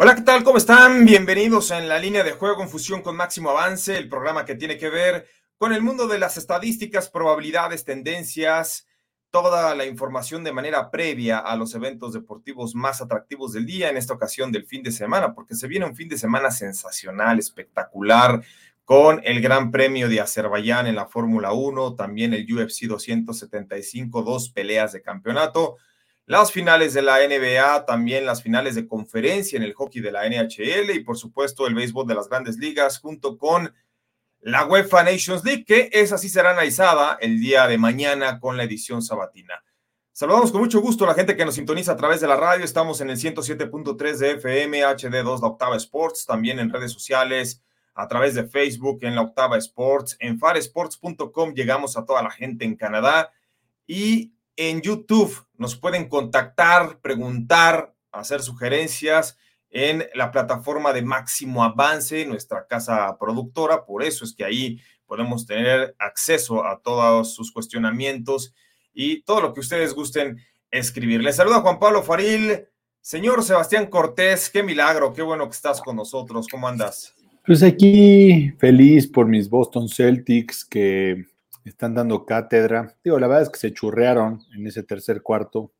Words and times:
Hola, 0.00 0.14
¿qué 0.14 0.22
tal? 0.22 0.44
¿Cómo 0.44 0.58
están? 0.58 1.04
Bienvenidos 1.04 1.72
en 1.72 1.88
la 1.88 1.98
línea 1.98 2.22
de 2.22 2.30
juego 2.30 2.62
en 2.62 2.68
fusión 2.68 3.02
con 3.02 3.16
máximo 3.16 3.50
avance, 3.50 3.98
el 3.98 4.08
programa 4.08 4.44
que 4.44 4.54
tiene 4.54 4.78
que 4.78 4.90
ver 4.90 5.26
con 5.56 5.72
el 5.72 5.82
mundo 5.82 6.06
de 6.06 6.20
las 6.20 6.36
estadísticas, 6.36 7.10
probabilidades, 7.10 7.84
tendencias, 7.84 8.86
toda 9.30 9.74
la 9.74 9.86
información 9.86 10.44
de 10.44 10.52
manera 10.52 10.92
previa 10.92 11.40
a 11.40 11.56
los 11.56 11.74
eventos 11.74 12.12
deportivos 12.12 12.76
más 12.76 13.02
atractivos 13.02 13.54
del 13.54 13.66
día, 13.66 13.90
en 13.90 13.96
esta 13.96 14.14
ocasión 14.14 14.52
del 14.52 14.66
fin 14.66 14.84
de 14.84 14.92
semana, 14.92 15.34
porque 15.34 15.56
se 15.56 15.66
viene 15.66 15.86
un 15.86 15.96
fin 15.96 16.08
de 16.08 16.16
semana 16.16 16.52
sensacional, 16.52 17.40
espectacular, 17.40 18.40
con 18.84 19.20
el 19.24 19.40
Gran 19.40 19.72
Premio 19.72 20.08
de 20.08 20.20
Azerbaiyán 20.20 20.86
en 20.86 20.94
la 20.94 21.06
Fórmula 21.06 21.50
1, 21.50 21.96
también 21.96 22.34
el 22.34 22.46
UFC 22.48 22.82
275, 22.82 24.22
dos 24.22 24.50
peleas 24.50 24.92
de 24.92 25.02
campeonato 25.02 25.76
las 26.28 26.52
finales 26.52 26.92
de 26.92 27.00
la 27.00 27.26
NBA, 27.26 27.86
también 27.86 28.26
las 28.26 28.42
finales 28.42 28.74
de 28.74 28.86
conferencia 28.86 29.56
en 29.56 29.62
el 29.62 29.72
hockey 29.72 30.02
de 30.02 30.12
la 30.12 30.28
NHL 30.28 30.90
y 30.90 31.00
por 31.00 31.16
supuesto 31.16 31.66
el 31.66 31.74
béisbol 31.74 32.06
de 32.06 32.14
las 32.14 32.28
grandes 32.28 32.58
ligas 32.58 32.98
junto 32.98 33.38
con 33.38 33.74
la 34.40 34.66
UEFA 34.66 35.04
Nations 35.04 35.42
League, 35.42 35.64
que 35.64 35.88
esa 35.90 36.18
sí 36.18 36.28
será 36.28 36.50
analizada 36.50 37.16
el 37.22 37.40
día 37.40 37.66
de 37.66 37.78
mañana 37.78 38.40
con 38.40 38.58
la 38.58 38.64
edición 38.64 39.00
sabatina. 39.00 39.64
Saludamos 40.12 40.52
con 40.52 40.60
mucho 40.60 40.82
gusto 40.82 41.04
a 41.04 41.08
la 41.08 41.14
gente 41.14 41.34
que 41.34 41.46
nos 41.46 41.54
sintoniza 41.54 41.92
a 41.92 41.96
través 41.96 42.20
de 42.20 42.28
la 42.28 42.36
radio. 42.36 42.62
Estamos 42.62 43.00
en 43.00 43.08
el 43.08 43.16
107.3 43.16 44.16
de 44.18 44.30
FM, 44.32 44.84
HD2, 44.84 45.40
la 45.40 45.48
Octava 45.48 45.76
Sports, 45.76 46.26
también 46.26 46.58
en 46.58 46.70
redes 46.70 46.92
sociales, 46.92 47.62
a 47.94 48.06
través 48.06 48.34
de 48.34 48.46
Facebook, 48.46 48.98
en 49.00 49.14
la 49.14 49.22
Octava 49.22 49.56
Sports, 49.56 50.18
en 50.20 50.38
faresports.com. 50.38 51.54
Llegamos 51.54 51.96
a 51.96 52.04
toda 52.04 52.22
la 52.22 52.30
gente 52.30 52.66
en 52.66 52.76
Canadá 52.76 53.32
y 53.86 54.34
en 54.56 54.82
YouTube. 54.82 55.47
Nos 55.58 55.76
pueden 55.76 56.08
contactar, 56.08 57.00
preguntar, 57.00 57.94
hacer 58.12 58.42
sugerencias 58.42 59.36
en 59.70 60.06
la 60.14 60.30
plataforma 60.30 60.92
de 60.92 61.02
Máximo 61.02 61.64
Avance, 61.64 62.24
nuestra 62.26 62.66
casa 62.66 63.16
productora. 63.18 63.84
Por 63.84 64.02
eso 64.02 64.24
es 64.24 64.34
que 64.34 64.44
ahí 64.44 64.80
podemos 65.04 65.46
tener 65.46 65.96
acceso 65.98 66.64
a 66.64 66.80
todos 66.80 67.34
sus 67.34 67.52
cuestionamientos 67.52 68.54
y 68.94 69.22
todo 69.22 69.40
lo 69.40 69.52
que 69.52 69.60
ustedes 69.60 69.94
gusten 69.94 70.38
escribir. 70.70 71.22
Les 71.22 71.36
saluda 71.36 71.60
Juan 71.60 71.78
Pablo 71.78 72.02
Faril. 72.02 72.64
Señor 73.00 73.42
Sebastián 73.42 73.86
Cortés, 73.86 74.50
qué 74.50 74.62
milagro, 74.62 75.12
qué 75.12 75.22
bueno 75.22 75.46
que 75.46 75.56
estás 75.56 75.80
con 75.80 75.96
nosotros. 75.96 76.46
¿Cómo 76.48 76.68
andas? 76.68 77.14
Pues 77.44 77.62
aquí 77.62 78.52
feliz 78.58 79.06
por 79.06 79.26
mis 79.26 79.48
Boston 79.48 79.88
Celtics 79.88 80.64
que 80.64 81.24
están 81.68 81.94
dando 81.94 82.24
cátedra. 82.24 82.96
Digo, 83.04 83.18
la 83.18 83.26
verdad 83.26 83.42
es 83.42 83.50
que 83.50 83.58
se 83.58 83.72
churrearon 83.72 84.42
en 84.54 84.66
ese 84.66 84.82
tercer 84.82 85.22
cuarto. 85.22 85.72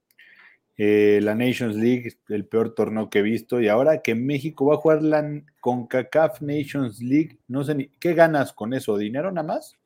Eh, 0.77 1.19
la 1.23 1.35
Nations 1.35 1.75
League, 1.75 2.19
el 2.29 2.47
peor 2.47 2.73
torneo 2.73 3.11
que 3.11 3.19
he 3.19 3.23
visto, 3.23 3.61
y 3.61 3.67
ahora 3.67 4.01
que 4.01 4.15
México 4.15 4.67
va 4.67 4.75
a 4.75 4.79
jugar 4.79 5.03
la 5.03 5.43
CONCACAF 5.61 6.41
Nations 6.41 7.01
League, 7.01 7.39
no 7.49 7.65
sé 7.65 7.75
ni 7.75 7.89
qué 7.99 8.15
ganas 8.15 8.53
con 8.53 8.73
eso, 8.73 8.97
dinero 8.97 9.33
nada 9.33 9.47
más. 9.47 9.77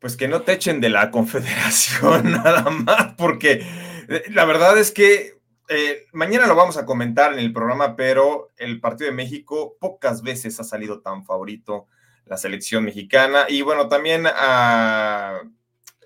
Pues 0.00 0.16
que 0.16 0.28
no 0.28 0.42
te 0.42 0.52
echen 0.52 0.80
de 0.82 0.90
la 0.90 1.10
confederación 1.10 2.30
nada 2.30 2.68
más, 2.70 3.14
porque 3.16 3.62
eh, 4.08 4.22
la 4.30 4.44
verdad 4.44 4.78
es 4.78 4.92
que 4.92 5.38
eh, 5.70 6.06
mañana 6.12 6.46
lo 6.46 6.54
vamos 6.54 6.76
a 6.76 6.86
comentar 6.86 7.32
en 7.32 7.38
el 7.38 7.52
programa, 7.52 7.96
pero 7.96 8.50
el 8.56 8.80
partido 8.80 9.10
de 9.10 9.16
México 9.16 9.76
pocas 9.80 10.22
veces 10.22 10.58
ha 10.60 10.64
salido 10.64 11.00
tan 11.00 11.24
favorito 11.24 11.86
la 12.28 12.36
selección 12.36 12.84
mexicana. 12.84 13.46
Y 13.48 13.62
bueno, 13.62 13.88
también 13.88 14.24
ah, 14.26 15.40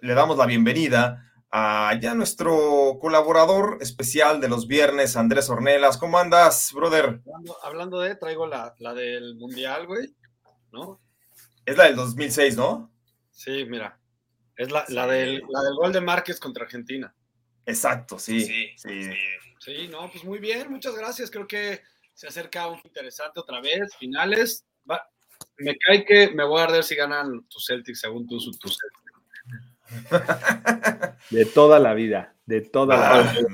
le 0.01 0.15
damos 0.15 0.37
la 0.37 0.47
bienvenida 0.47 1.33
a 1.51 1.99
ya 2.01 2.15
nuestro 2.15 2.99
colaborador 3.01 3.79
especial 3.81 4.41
de 4.41 4.49
los 4.49 4.67
viernes, 4.67 5.17
Andrés 5.17 5.51
Ornelas. 5.51 5.99
¿Cómo 5.99 6.19
andas, 6.19 6.73
brother? 6.73 7.21
Hablando, 7.63 8.01
de, 8.01 8.17
traigo 8.17 8.47
la, 8.47 8.75
del 8.95 9.35
Mundial, 9.35 9.87
güey, 9.87 10.15
¿no? 10.73 11.01
Es 11.67 11.77
la 11.77 11.85
del 11.85 11.97
2006, 11.97 12.57
¿no? 12.57 12.93
Sí, 13.31 13.65
mira. 13.67 13.99
Es 14.57 14.71
la, 14.71 14.85
del, 15.07 15.35
del 15.41 15.75
gol 15.77 15.93
de 15.93 16.01
Márquez 16.01 16.39
contra 16.39 16.65
Argentina. 16.65 17.15
Exacto, 17.67 18.19
sí. 18.19 18.45
Sí, 18.45 18.69
sí. 18.77 19.11
Sí, 19.59 19.89
no, 19.89 20.11
pues 20.11 20.25
muy 20.25 20.39
bien, 20.41 20.71
muchas 20.71 20.95
gracias. 20.97 21.31
Creo 21.31 21.47
que 21.47 21.83
se 22.15 22.27
acerca 22.27 22.67
un 22.67 22.81
interesante 22.85 23.39
otra 23.39 23.61
vez. 23.61 23.95
Finales, 23.97 24.67
me 25.59 25.77
cae 25.77 26.05
que 26.05 26.31
me 26.31 26.45
voy 26.45 26.61
a 26.61 26.65
arder 26.65 26.85
si 26.85 26.95
ganan 26.95 27.45
tus 27.49 27.67
Celtics 27.67 28.01
según 28.01 28.27
tú, 28.27 28.39
tu 28.39 28.69
De 31.31 31.45
toda 31.47 31.79
la 31.79 31.95
vida, 31.95 32.35
de 32.47 32.63
toda 32.63 32.97
la 32.97 33.15
ah, 33.15 33.23
vida. 33.23 33.49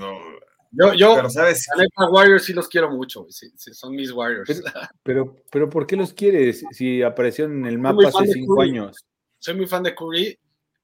Yo, 0.70 0.92
yo, 0.94 1.14
pero 1.16 1.30
sabes, 1.30 1.66
a 1.96 2.10
Warriors 2.10 2.44
sí 2.44 2.52
los 2.52 2.68
quiero 2.68 2.90
mucho, 2.90 3.26
son 3.30 3.94
mis 3.94 4.12
Warriors. 4.12 4.62
Pero, 5.02 5.36
pero, 5.50 5.70
¿por 5.70 5.86
qué 5.86 5.96
los 5.96 6.12
quieres 6.12 6.64
si 6.72 7.02
aparecieron 7.02 7.58
en 7.60 7.66
el 7.66 7.78
mapa 7.78 8.08
hace 8.08 8.26
cinco 8.26 8.60
años? 8.60 8.96
Soy 9.38 9.54
muy 9.54 9.66
fan 9.66 9.82
de 9.82 9.94
Curry, 9.94 10.38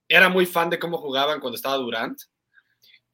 era 0.09 0.29
muy 0.29 0.47
fan 0.47 0.71
de 0.71 0.79
cómo 0.79 0.99
jugaban 0.99 1.41
cuando 1.41 1.57
estaba 1.57 1.77
Durant 1.77 2.19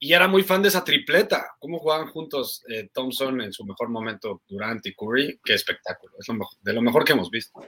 y 0.03 0.15
era 0.15 0.27
muy 0.27 0.43
fan 0.43 0.63
de 0.63 0.69
esa 0.69 0.83
tripleta, 0.83 1.55
cómo 1.59 1.79
jugaban 1.79 2.09
juntos 2.09 2.65
eh, 2.69 2.89
Thompson 2.93 3.43
en 3.43 3.53
su 3.53 3.67
mejor 3.67 3.91
momento, 3.91 4.41
Durant 4.49 4.85
y 4.87 4.95
Curry, 4.95 5.39
qué 5.45 5.53
espectáculo, 5.53 6.15
es 6.19 6.27
de 6.63 6.73
lo 6.73 6.81
mejor 6.81 7.05
que 7.05 7.13
hemos 7.13 7.31
visto. 7.31 7.61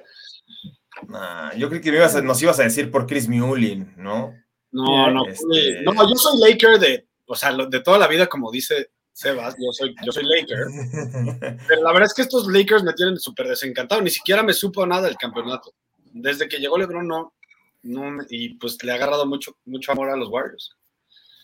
yo 1.57 1.69
creo 1.69 1.83
que 1.83 2.23
nos 2.23 2.43
ibas 2.43 2.59
a 2.59 2.63
decir 2.63 2.91
por 2.91 3.07
Chris 3.07 3.29
Mullin, 3.29 3.93
¿no? 3.99 4.35
No, 4.71 5.11
no, 5.11 5.27
este 5.27 5.83
no, 5.83 6.09
yo 6.09 6.17
soy 6.17 6.41
Laker 6.41 6.79
de, 6.79 7.07
o 7.27 7.37
sea, 7.37 7.55
de 7.55 7.81
toda 7.81 7.99
la 7.99 8.09
vida, 8.09 8.27
como 8.27 8.51
dice 8.51 8.91
Sebas, 9.13 9.55
yo 9.59 9.71
soy, 9.71 9.95
yo 10.03 10.11
soy 10.11 10.25
Laker. 10.25 11.59
Pero 11.69 11.83
la 11.83 11.93
verdad 11.93 12.07
es 12.07 12.15
que 12.15 12.23
estos 12.23 12.47
Lakers 12.47 12.83
me 12.83 12.95
tienen 12.95 13.19
súper 13.19 13.47
desencantado, 13.47 14.01
ni 14.01 14.09
siquiera 14.09 14.43
me 14.43 14.55
supo 14.55 14.87
nada 14.87 15.03
del 15.03 15.17
campeonato. 15.17 15.75
Desde 16.15 16.49
que 16.49 16.57
llegó 16.57 16.79
LeBron, 16.79 17.07
no, 17.07 17.35
no, 17.83 18.25
y 18.31 18.55
pues 18.55 18.83
le 18.83 18.93
ha 18.93 18.95
agarrado 18.95 19.27
mucho, 19.27 19.59
mucho 19.67 19.93
amor 19.93 20.09
a 20.09 20.17
los 20.17 20.31
Warriors. 20.31 20.75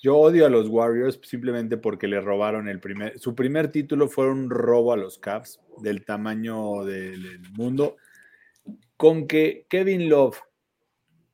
Yo 0.01 0.17
odio 0.17 0.47
a 0.47 0.51
los 0.51 0.69
Warriors 0.69 1.19
simplemente 1.25 1.77
porque 1.77 2.07
le 2.07 2.21
robaron 2.21 2.69
el 2.69 2.81
primer. 2.81 3.19
Su 3.19 3.35
primer 3.35 3.73
título 3.73 4.09
fue 4.09 4.31
un 4.31 4.49
robo 4.49 4.93
a 4.93 4.97
los 4.97 5.19
Cavs 5.19 5.61
del 5.83 6.05
tamaño 6.05 6.85
del 6.85 7.41
mundo. 7.57 7.97
Con 8.97 9.27
que 9.27 9.67
Kevin 9.69 10.09
Love 10.09 10.41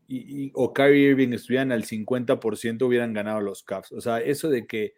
y, 0.06 0.50
o 0.54 0.72
Kyrie 0.72 1.10
Irving 1.10 1.32
estuvieran 1.32 1.72
al 1.72 1.84
50%, 1.84 2.86
hubieran 2.86 3.12
ganado 3.12 3.41
los 3.41 3.62
Cavs. 3.62 3.92
O 3.92 4.00
sea, 4.00 4.19
eso 4.20 4.48
de 4.48 4.66
que, 4.66 4.94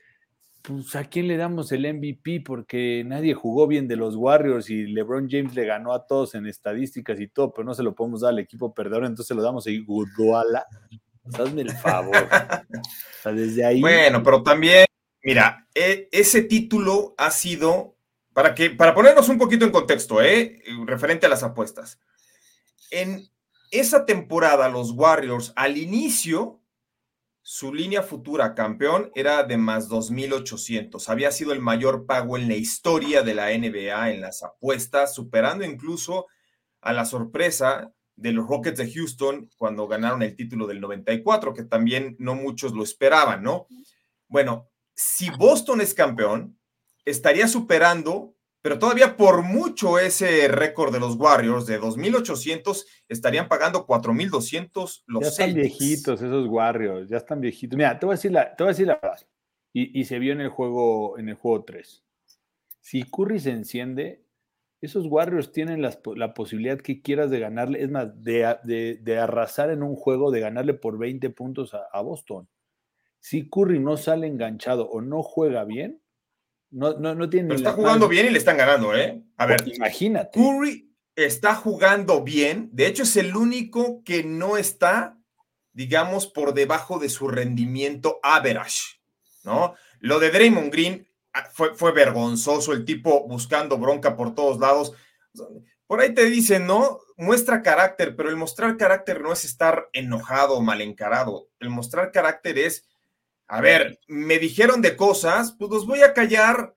pues, 0.63 0.95
¿a 0.95 1.05
quién 1.05 1.27
le 1.27 1.37
damos 1.37 1.73
el 1.73 1.93
MVP? 1.93 2.43
Porque 2.45 3.03
nadie 3.05 3.35
jugó 3.35 3.67
bien 3.67 3.89
de 3.89 3.97
los 3.97 4.15
Warriors 4.17 4.71
y 4.71 4.87
LeBron 4.87 5.29
James 5.29 5.55
le 5.55 5.65
ganó 5.65 5.93
a 5.93 6.07
todos 6.07 6.35
en 6.35 6.47
estadísticas 6.47 7.21
y 7.21 7.29
todo, 7.29 7.53
pero 7.53 7.65
no 7.65 7.75
se 7.75 7.83
lo 7.83 7.95
podemos 7.95 8.21
dar 8.21 8.31
al 8.31 8.39
equipo 8.39 8.75
perdedor, 8.75 9.07
entonces 9.07 9.37
lo 9.37 9.43
damos 9.43 9.67
a 9.67 9.71
Iguodala 9.71 10.67
Hazme 11.35 11.63
el 11.63 11.73
favor. 11.73 12.29
desde 13.25 13.65
ahí. 13.65 13.81
Bueno, 13.81 14.23
pero 14.23 14.43
también, 14.43 14.87
mira, 15.23 15.67
e, 15.75 16.09
ese 16.13 16.43
título 16.43 17.15
ha 17.19 17.31
sido, 17.31 17.97
para, 18.33 18.55
que, 18.55 18.71
para 18.71 18.95
ponernos 18.95 19.29
un 19.29 19.39
poquito 19.39 19.65
en 19.65 19.73
contexto, 19.73 20.23
¿eh? 20.23 20.63
referente 20.85 21.27
a 21.27 21.29
las 21.29 21.43
apuestas. 21.43 21.99
En 22.91 23.29
esa 23.71 24.07
temporada, 24.07 24.69
los 24.69 24.93
Warriors, 24.93 25.53
al 25.57 25.77
inicio, 25.77 26.61
su 27.43 27.73
línea 27.73 28.03
futura 28.03 28.55
campeón 28.55 29.11
era 29.15 29.45
de 29.45 29.57
más 29.57 29.89
2.800. 29.89 31.09
Había 31.09 31.31
sido 31.31 31.53
el 31.53 31.61
mayor 31.61 32.07
pago 32.07 32.37
en 32.37 32.49
la 32.49 32.55
historia 32.55 33.23
de 33.23 33.35
la 33.35 33.57
NBA 33.57 34.11
en 34.11 34.21
las 34.21 34.43
apuestas, 34.43 35.15
superando 35.15 35.65
incluso 35.65 36.27
a 36.81 36.93
la 36.93 37.05
sorpresa 37.05 37.93
de 38.17 38.33
los 38.33 38.49
Rockets 38.49 38.79
de 38.79 38.91
Houston 38.91 39.51
cuando 39.57 39.87
ganaron 39.87 40.23
el 40.23 40.35
título 40.35 40.67
del 40.67 40.81
94, 40.81 41.55
que 41.55 41.65
también 41.65 42.17
no 42.19 42.35
muchos 42.35 42.73
lo 42.73 42.83
esperaban, 42.83 43.43
¿no? 43.43 43.67
Bueno, 44.27 44.71
si 44.95 45.31
Boston 45.31 45.83
es 45.83 45.95
campeón, 45.95 46.59
estaría 47.05 47.47
superando, 47.47 48.35
pero 48.63 48.79
todavía 48.79 49.17
por 49.17 49.43
mucho 49.43 49.99
ese 49.99 50.49
récord 50.49 50.93
de 50.93 50.99
los 50.99 51.17
Warriors 51.17 51.67
de 51.67 51.79
2.800, 51.79 52.85
estarían 53.09 53.49
pagando 53.49 53.87
4.200 53.87 55.03
los 55.07 55.23
Ya 55.23 55.29
están 55.29 55.55
viejitos 55.55 56.23
esos 56.23 56.49
Warriors, 56.49 57.09
ya 57.09 57.19
están 57.19 57.41
viejitos. 57.41 57.77
Mira, 57.77 57.99
te 57.99 58.07
voy 58.07 58.15
a 58.15 58.17
decir 58.17 58.33
la, 58.33 58.57
te 58.57 58.65
voy 58.65 58.71
a 58.71 58.73
decir 58.73 58.87
la 58.87 58.99
verdad. 59.01 59.21
Y, 59.73 60.01
y 60.01 60.05
se 60.07 60.19
vio 60.19 60.33
en 60.33 60.41
el 60.41 60.49
juego, 60.49 61.19
en 61.19 61.29
el 61.29 61.35
juego 61.35 61.65
3. 61.65 62.03
Si 62.81 63.03
Curry 63.03 63.41
se 63.41 63.51
enciende, 63.51 64.26
esos 64.81 65.07
Warriors 65.07 65.53
tienen 65.53 65.83
la 65.83 66.35
posibilidad 66.35 66.79
que 66.79 67.01
quieras 67.01 67.31
de 67.31 67.41
ganarle, 67.41 67.83
es 67.83 67.91
más, 67.91 68.23
de, 68.23 69.19
arrasar 69.21 69.71
en 69.71 69.83
un 69.83 69.97
juego, 69.97 70.31
de 70.31 70.41
ganarle 70.41 70.75
por 70.75 70.99
20 70.99 71.31
puntos 71.31 71.73
a, 71.75 72.01
Boston. 72.01 72.49
Si 73.19 73.49
Curry 73.49 73.81
no 73.81 73.97
sale 73.97 74.27
enganchado 74.27 74.89
o 74.89 75.01
no 75.01 75.23
juega 75.23 75.65
bien, 75.65 76.03
no, 76.71 76.99
no, 76.99 77.15
no 77.15 77.29
tiene... 77.31 77.49
Pero 77.49 77.59
está 77.59 77.73
jugando 77.73 78.09
bien 78.09 78.27
y 78.27 78.31
le 78.31 78.39
están 78.39 78.57
ganando, 78.57 78.95
¿eh? 78.95 79.23
A 79.37 79.47
ver, 79.47 79.65
imagínate. 79.67 80.39
Curry 80.39 80.93
está 81.15 81.55
jugando 81.55 82.23
bien, 82.23 82.69
de 82.73 82.87
hecho 82.87 83.05
es 83.05 83.17
el 83.17 83.35
único 83.35 84.05
que 84.05 84.23
no 84.23 84.59
está, 84.59 85.19
digamos, 85.73 86.27
por 86.27 86.53
debajo 86.53 86.99
de 86.99 87.09
su 87.09 87.29
rendimiento 87.29 88.21
average, 88.23 89.01
¿no? 89.43 89.75
Lo 90.01 90.21
de 90.21 90.31
Draymond 90.31 90.71
Green 90.71 91.09
Ah, 91.37 91.51
fue, 91.53 91.93
vergonzoso 91.93 92.73
el 92.73 92.87
tipo 92.87 93.29
buscando 93.29 93.77
bronca 93.77 94.17
por 94.17 94.35
todos 94.35 94.59
lados. 94.59 94.95
Por 95.87 96.01
ahí 96.01 96.15
te 96.15 96.25
dicen, 96.25 96.67
¿no? 96.67 97.01
Muestra 97.19 97.61
carácter, 97.61 98.17
pero 98.17 98.31
el 98.31 98.37
mostrar 98.37 98.79
carácter 98.79 99.21
no 99.21 99.35
es 99.35 99.45
estar 99.45 99.91
enojado 99.93 100.55
o 100.55 100.63
mal 100.63 100.81
encarado. 100.81 101.51
El 101.61 101.69
mostrar 101.69 102.11
carácter 102.11 102.57
es, 102.57 102.89
a 103.49 103.61
ver, 103.61 104.01
me 104.09 104.39
dijeron 104.39 104.81
de 104.81 104.97
cosas, 104.97 105.55
pues 105.59 105.71
los 105.71 105.87
voy 105.87 106.01
a 106.01 106.15
callar 106.15 106.75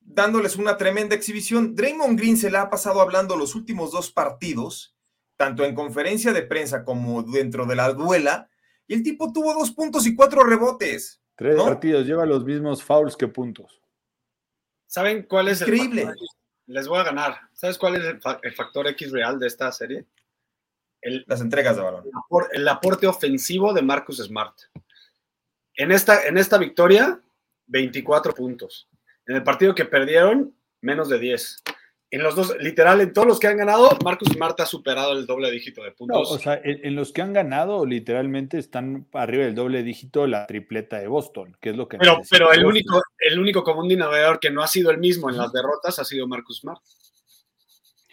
dándoles 0.00 0.56
una 0.56 0.78
tremenda 0.78 1.14
exhibición. 1.14 1.74
Draymond 1.74 2.18
Green 2.18 2.38
se 2.38 2.50
la 2.50 2.62
ha 2.62 2.70
pasado 2.70 3.02
hablando 3.02 3.36
los 3.36 3.54
últimos 3.54 3.92
dos 3.92 4.10
partidos, 4.10 4.96
tanto 5.36 5.66
en 5.66 5.74
conferencia 5.74 6.32
de 6.32 6.44
prensa 6.44 6.82
como 6.82 7.22
dentro 7.24 7.66
de 7.66 7.76
la 7.76 7.92
duela, 7.92 8.48
y 8.86 8.94
el 8.94 9.02
tipo 9.02 9.34
tuvo 9.34 9.52
dos 9.52 9.70
puntos 9.70 10.06
y 10.06 10.16
cuatro 10.16 10.44
rebotes. 10.44 11.20
Tres 11.36 11.56
partidos, 11.62 12.06
lleva 12.06 12.24
los 12.24 12.42
mismos 12.42 12.82
fouls 12.82 13.14
que 13.14 13.28
puntos. 13.28 13.82
¿Saben 14.88 15.22
cuál 15.24 15.48
es 15.48 15.60
Increíble. 15.60 16.02
el 16.02 16.14
Les 16.66 16.88
voy 16.88 16.98
a 16.98 17.04
ganar. 17.04 17.38
¿Sabes 17.52 17.78
cuál 17.78 17.96
es 17.96 18.04
el, 18.04 18.54
factor 18.54 18.88
X 18.88 19.12
real 19.12 19.38
de 19.38 19.46
esta 19.46 19.70
serie? 19.70 20.06
Las 21.26 21.40
entregas 21.40 21.76
de 21.76 21.82
balón. 21.82 22.04
El, 22.52 22.66
aporte 22.66 23.06
ofensivo 23.06 23.72
de 23.72 23.82
Marcus 23.82 24.16
Smart. 24.16 24.58
En 25.74 25.92
esta, 25.92 26.24
en 26.26 26.38
esta 26.38 26.58
victoria, 26.58 27.20
24 27.66 28.34
puntos. 28.34 28.88
En 29.26 29.36
el 29.36 29.44
partido 29.44 29.74
que 29.74 29.84
perdieron, 29.84 30.56
menos 30.80 31.08
de 31.08 31.18
10 31.18 31.62
en 32.10 32.22
los 32.22 32.34
dos, 32.34 32.56
literal, 32.58 33.00
en 33.02 33.12
todos 33.12 33.28
los 33.28 33.38
que 33.38 33.48
han 33.48 33.58
ganado, 33.58 33.90
Marcus 34.02 34.28
Smart 34.32 34.58
ha 34.60 34.66
superado 34.66 35.12
el 35.12 35.26
doble 35.26 35.50
dígito 35.50 35.82
de 35.82 35.92
puntos. 35.92 36.30
o 36.30 36.38
sea, 36.38 36.58
en, 36.64 36.94
los 36.94 37.12
que 37.12 37.20
han 37.20 37.34
ganado, 37.34 37.84
literalmente 37.84 38.58
están 38.58 39.06
arriba 39.12 39.44
del 39.44 39.54
doble 39.54 39.82
dígito 39.82 40.26
la 40.26 40.46
tripleta 40.46 40.98
de 40.98 41.06
Boston, 41.06 41.56
que 41.60 41.70
es 41.70 41.76
lo 41.76 41.86
que. 41.86 41.98
Pero, 41.98 42.20
pero 42.30 42.52
el, 42.52 42.64
único, 42.64 43.02
el 43.18 43.38
único 43.38 43.62
común 43.62 43.88
denominador 43.88 44.40
que 44.40 44.50
no 44.50 44.62
ha 44.62 44.68
sido 44.68 44.90
el 44.90 44.98
mismo 44.98 45.28
en 45.28 45.36
las 45.36 45.52
derrotas 45.52 45.98
ha 45.98 46.04
sido 46.04 46.26
Marcus 46.26 46.60
Smart. 46.60 46.80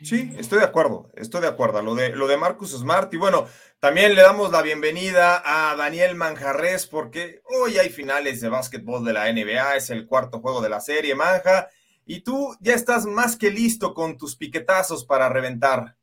Sí, 0.01 0.33
estoy 0.37 0.59
de 0.59 0.65
acuerdo, 0.65 1.09
estoy 1.15 1.39
de 1.39 1.47
acuerdo. 1.47 1.81
Lo 1.81 1.95
de, 1.95 2.09
lo 2.09 2.27
de 2.27 2.35
Marcus 2.35 2.71
Smart. 2.71 3.13
Y 3.13 3.17
bueno, 3.17 3.47
también 3.79 4.13
le 4.13 4.23
damos 4.23 4.51
la 4.51 4.61
bienvenida 4.61 5.41
a 5.45 5.73
Daniel 5.77 6.15
Manjarres, 6.15 6.85
porque 6.85 7.41
hoy 7.45 7.77
hay 7.77 7.89
finales 7.89 8.41
de 8.41 8.49
básquetbol 8.49 9.05
de 9.05 9.13
la 9.13 9.31
NBA, 9.31 9.77
es 9.77 9.89
el 9.89 10.05
cuarto 10.05 10.41
juego 10.41 10.61
de 10.61 10.67
la 10.67 10.81
serie, 10.81 11.15
Manja. 11.15 11.69
Y 12.05 12.21
tú 12.21 12.55
ya 12.59 12.73
estás 12.73 13.05
más 13.05 13.35
que 13.35 13.49
listo 13.49 13.93
con 13.93 14.17
tus 14.17 14.35
piquetazos 14.35 15.05
para 15.05 15.27
reventar. 15.29 15.95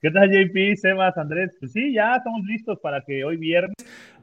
¿Qué 0.00 0.10
tal, 0.10 0.30
JP, 0.30 0.76
Sebas, 0.80 1.16
Andrés? 1.18 1.56
Pues 1.60 1.72
sí, 1.72 1.92
ya 1.92 2.16
estamos 2.16 2.42
listos 2.44 2.78
para 2.80 3.02
que 3.04 3.24
hoy 3.24 3.36
viernes 3.36 3.74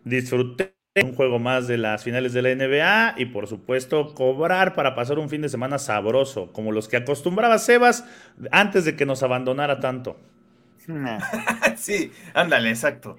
disfruten 0.03 0.71
un 1.03 1.13
juego 1.13 1.39
más 1.39 1.67
de 1.67 1.77
las 1.77 2.03
finales 2.05 2.31
de 2.31 2.41
la 2.41 2.55
NBA 2.55 3.15
y 3.17 3.25
por 3.25 3.47
supuesto 3.47 4.13
cobrar 4.13 4.73
para 4.75 4.95
pasar 4.95 5.19
un 5.19 5.29
fin 5.29 5.41
de 5.41 5.49
semana 5.49 5.77
sabroso, 5.77 6.53
como 6.53 6.71
los 6.71 6.87
que 6.87 6.95
acostumbraba 6.95 7.57
Sebas 7.57 8.05
antes 8.51 8.85
de 8.85 8.95
que 8.95 9.05
nos 9.05 9.21
abandonara 9.21 9.81
tanto. 9.81 10.17
sí, 11.75 12.11
ándale, 12.33 12.69
exacto. 12.69 13.17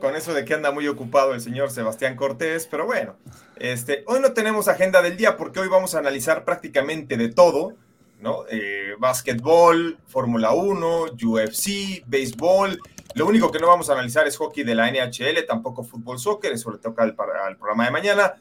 Con 0.00 0.16
eso 0.16 0.34
de 0.34 0.44
que 0.44 0.54
anda 0.54 0.70
muy 0.70 0.88
ocupado 0.88 1.34
el 1.34 1.40
señor 1.40 1.70
Sebastián 1.70 2.16
Cortés, 2.16 2.66
pero 2.70 2.86
bueno, 2.86 3.16
este, 3.56 4.04
hoy 4.06 4.20
no 4.20 4.32
tenemos 4.32 4.68
agenda 4.68 5.02
del 5.02 5.16
día 5.16 5.36
porque 5.36 5.60
hoy 5.60 5.68
vamos 5.68 5.94
a 5.94 5.98
analizar 5.98 6.44
prácticamente 6.44 7.16
de 7.16 7.28
todo, 7.28 7.74
¿no? 8.20 8.44
Eh, 8.50 8.94
Fórmula 10.06 10.52
1, 10.52 11.04
UFC, 11.24 12.04
béisbol. 12.06 12.80
Lo 13.14 13.26
único 13.26 13.50
que 13.50 13.58
no 13.58 13.66
vamos 13.66 13.90
a 13.90 13.94
analizar 13.94 14.26
es 14.26 14.36
hockey 14.36 14.64
de 14.64 14.74
la 14.74 14.90
NHL, 14.90 15.44
tampoco 15.46 15.82
fútbol 15.82 16.18
soccer, 16.18 16.52
eso 16.52 16.70
le 16.70 16.78
toca 16.78 17.02
al, 17.02 17.14
programa 17.14 17.84
de 17.84 17.90
mañana. 17.90 18.34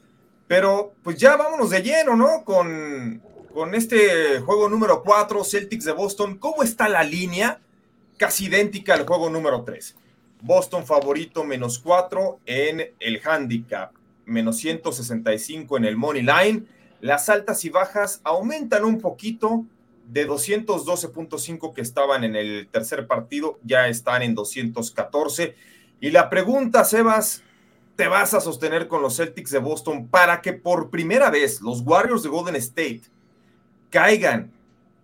Pero 0.48 0.94
pues 1.04 1.18
ya 1.18 1.36
vámonos 1.36 1.70
de 1.70 1.82
lleno, 1.82 2.16
¿no? 2.16 2.44
Con, 2.46 3.22
con 3.54 3.76
este 3.76 4.40
juego 4.42 4.70
número 4.70 5.04
4, 5.04 5.44
Celtics 5.44 5.86
de 5.86 5.92
Boston. 5.92 6.38
¿Cómo 6.38 6.64
está 6.64 6.88
la 6.88 7.04
línea? 7.04 7.60
Casi 8.18 8.46
idéntica 8.46 8.94
al 8.94 9.06
juego 9.06 9.30
número 9.30 9.64
3. 9.64 9.96
Boston 10.42 10.86
favorito 10.86 11.44
menos 11.44 11.80
4 11.80 12.39
en 12.45 12.94
el 13.00 13.22
handicap, 13.25 13.92
menos 14.25 14.57
165 14.57 15.78
en 15.78 15.86
el 15.86 15.98
money 15.98 16.22
line. 16.22 16.66
Las 17.01 17.30
altas 17.30 17.63
y 17.66 17.69
bajas 17.69 18.22
aumentan 18.24 18.86
un 18.86 19.00
poquito 19.00 19.66
de 20.07 20.28
212.5 20.28 21.74
que 21.74 21.81
estaban 21.81 22.24
en 22.24 22.36
el 22.36 22.68
tercer 22.72 23.07
partido, 23.07 23.60
ya 23.63 23.88
están 23.88 24.22
en 24.22 24.36
214. 24.36 25.56
Y 26.00 26.12
la 26.12 26.30
pregunta, 26.30 26.86
Sebas, 26.86 27.44
¿te 27.95 28.07
vas 28.07 28.33
a 28.33 28.40
sostener 28.40 28.88
con 28.88 29.01
los 29.01 29.18
Celtics 29.18 29.51
de 29.51 29.60
Boston 29.60 30.07
para 30.07 30.42
que 30.42 30.54
por 30.54 30.90
primera 30.90 31.30
vez 31.30 31.62
los 31.62 31.81
Warriors 31.81 32.24
de 32.24 32.30
Golden 32.30 32.56
State 32.56 33.01
caigan 33.90 34.51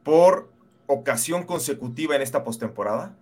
por 0.04 0.50
ocasión 0.88 1.44
consecutiva 1.44 2.16
en 2.16 2.22
esta 2.22 2.44
postemporada? 2.44 3.16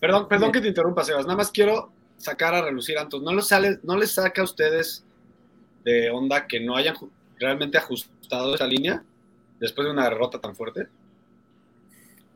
Perdón, 0.00 0.28
perdón 0.28 0.52
que 0.52 0.60
te 0.60 0.68
interrumpa, 0.68 1.04
Sebas. 1.04 1.24
Nada 1.26 1.36
más 1.36 1.50
quiero 1.50 1.90
sacar 2.18 2.54
a 2.54 2.62
relucir, 2.62 2.98
Antos. 2.98 3.22
¿No 3.22 3.34
les, 3.34 3.46
sale, 3.46 3.78
¿No 3.82 3.96
les 3.96 4.12
saca 4.12 4.42
a 4.42 4.44
ustedes 4.44 5.04
de 5.84 6.10
onda 6.10 6.46
que 6.46 6.60
no 6.60 6.76
hayan 6.76 6.96
realmente 7.38 7.78
ajustado 7.78 8.54
esa 8.54 8.66
línea 8.66 9.02
después 9.60 9.86
de 9.86 9.92
una 9.92 10.04
derrota 10.04 10.40
tan 10.40 10.54
fuerte? 10.54 10.88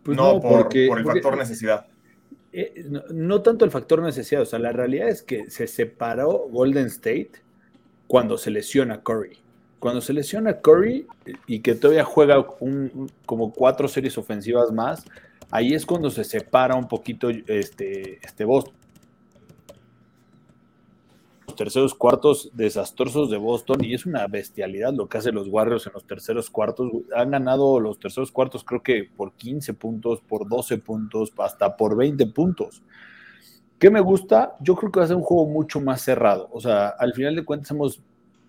Pues 0.03 0.17
no, 0.17 0.41
por, 0.41 0.75
el 0.75 1.05
factor 1.05 1.37
necesidad. 1.37 1.87
Eh, 2.53 2.87
no, 3.11 3.43
tanto 3.43 3.65
el 3.65 3.71
factor 3.71 4.03
necesidad, 4.03 4.43
o 4.43 4.47
sea, 4.47 4.59
la 4.59 4.73
realidad 4.73 5.09
es 5.09 5.23
que 5.23 5.51
se 5.51 5.67
separó 5.67 6.49
Golden 6.51 6.87
State 6.87 7.33
cuando 8.07 8.39
se 8.39 8.51
lesiona 8.51 9.03
Curry. 9.03 9.39
Cuando 9.79 10.01
se 10.01 10.13
lesiona 10.13 10.61
Curry 10.61 11.07
y 11.47 11.61
que 11.61 11.75
todavía 11.75 12.05
juega 12.05 12.45
como 13.25 13.53
cuatro 13.53 13.89
series 13.89 14.19
ofensivas 14.19 14.73
más, 14.73 15.05
ahí 15.51 15.75
es 15.75 15.87
cuando 15.87 16.11
se 16.11 16.25
separa 16.25 16.75
un 16.77 16.89
poquito 16.89 17.29
este, 17.29 18.19
este 18.25 18.45
Boston. 18.45 18.75
Los 21.47 21.57
terceros 21.57 21.95
cuartos 21.95 22.51
desastrosos 22.53 23.31
de 23.31 23.37
Boston 23.37 23.85
y 23.85 23.95
es 23.95 24.07
una 24.07 24.27
bestialidad 24.29 24.95
lo 24.95 25.09
que 25.09 25.19
hacen 25.19 25.35
los 25.35 25.49
Warriors 25.49 25.87
en 25.87 25.93
los 25.95 26.07
terceros 26.07 26.49
cuartos. 26.49 26.91
Han 27.15 27.31
ganado 27.31 27.81
los 27.81 27.99
terceros 27.99 28.31
cuartos 28.31 28.65
creo 28.65 28.83
que 28.83 29.09
por 29.17 29.33
15 29.33 29.75
puntos, 29.75 30.21
por 30.21 30.49
12 30.49 30.79
puntos, 30.79 31.33
hasta 31.39 31.77
por 31.77 31.97
20 31.97 32.27
puntos. 32.27 32.83
¿Qué 33.79 33.91
me 33.91 34.01
gusta? 34.01 34.57
Yo 34.61 34.77
creo 34.77 34.93
que 34.93 35.01
va 35.01 35.05
a 35.05 35.09
ser 35.09 35.17
un 35.17 35.23
juego 35.23 35.47
mucho 35.47 35.81
más 35.81 36.03
cerrado. 36.03 36.49
O 36.53 36.61
sea, 36.61 36.89
al 36.89 37.15
final 37.15 37.35
de 37.35 37.45
cuentas 37.45 37.71
hemos 37.71 38.01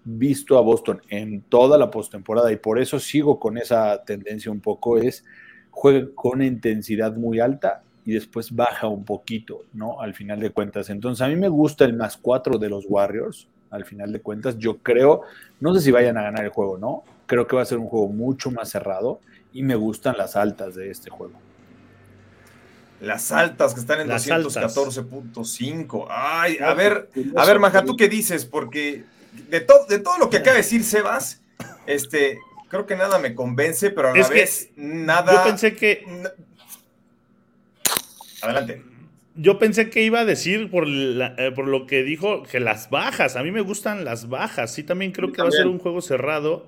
visto 0.04 0.58
a 0.58 0.62
Boston 0.62 1.02
en 1.10 1.42
toda 1.44 1.78
la 1.78 1.90
postemporada 1.90 2.52
y 2.52 2.58
por 2.58 2.80
eso 2.80 3.00
sigo 3.00 3.40
con 3.40 3.58
esa 3.58 4.04
tendencia 4.04 4.52
un 4.52 4.60
poco 4.60 4.98
es 4.98 5.24
juega 5.72 6.08
con 6.14 6.34
una 6.34 6.46
intensidad 6.46 7.16
muy 7.16 7.40
alta 7.40 7.82
y 8.06 8.14
después 8.14 8.54
baja 8.56 8.88
un 8.88 9.04
poquito, 9.06 9.64
¿no? 9.74 10.02
Al 10.02 10.14
final 10.14 10.40
de 10.40 10.50
cuentas. 10.52 10.90
Entonces, 10.90 11.22
a 11.22 11.28
mí 11.28 11.36
me 11.36 11.50
gusta 11.50 11.86
el 11.86 11.94
más 11.94 12.18
cuatro 12.18 12.58
de 12.58 12.70
los 12.70 12.86
Warriors, 12.88 13.48
al 13.70 13.86
final 13.86 14.12
de 14.12 14.20
cuentas. 14.22 14.58
Yo 14.58 14.78
creo, 14.78 15.22
no 15.60 15.74
sé 15.74 15.82
si 15.82 15.92
vayan 15.92 16.18
a 16.18 16.24
ganar 16.24 16.44
el 16.44 16.52
juego, 16.52 16.78
¿no? 16.78 17.04
Creo 17.26 17.48
que 17.48 17.56
va 17.56 17.62
a 17.62 17.66
ser 17.66 17.78
un 17.78 17.88
juego 17.88 18.08
mucho 18.08 18.52
más 18.52 18.70
cerrado 18.70 19.20
y 19.54 19.64
me 19.64 19.76
gustan 19.76 20.18
las 20.18 20.36
altas 20.36 20.76
de 20.76 20.92
este 20.92 21.10
juego. 21.10 21.34
Las 23.00 23.32
altas 23.32 23.74
que 23.74 23.80
están 23.80 24.02
en 24.02 24.10
214.5. 24.10 26.08
Ay, 26.10 26.58
a 26.60 26.74
ver, 26.74 27.10
a 27.36 27.46
ver, 27.46 27.60
Maja, 27.60 27.84
¿tú 27.84 27.96
qué 27.96 28.08
dices? 28.08 28.46
Porque 28.46 29.06
de, 29.50 29.66
de 29.90 30.00
todo 30.00 30.18
lo 30.20 30.30
que 30.30 30.38
acaba 30.38 30.52
de 30.52 30.62
decir 30.62 30.84
Sebas, 30.84 31.42
este, 31.88 32.38
creo 32.72 32.88
que 32.88 32.96
nada 32.96 33.20
me 33.20 33.36
convence, 33.36 33.92
pero 33.92 34.10
a 34.10 34.18
la 34.18 34.28
vez 34.30 34.72
nada. 34.76 35.34
Yo 35.34 35.44
pensé 35.44 35.76
que. 35.76 36.06
Adelante. 38.42 38.84
Yo 39.36 39.60
pensé 39.60 39.90
que 39.90 40.02
iba 40.04 40.22
a 40.22 40.26
decir 40.26 40.70
por, 40.70 40.86
eh, 40.88 41.52
por 41.56 41.68
lo 41.68 41.86
que 41.86 42.04
dijo 42.04 42.44
que 42.44 42.60
las 42.60 42.90
bajas. 42.90 43.36
A 43.36 43.44
mí 43.44 43.52
me 43.52 43.62
gustan 43.62 44.04
las 44.04 44.28
bajas. 44.30 44.74
Sí, 44.74 44.84
también 44.84 45.12
creo 45.12 45.32
que 45.32 45.42
va 45.42 45.50
a 45.50 45.52
ser 45.52 45.68
un 45.68 45.80
juego 45.80 46.02
cerrado. 46.02 46.68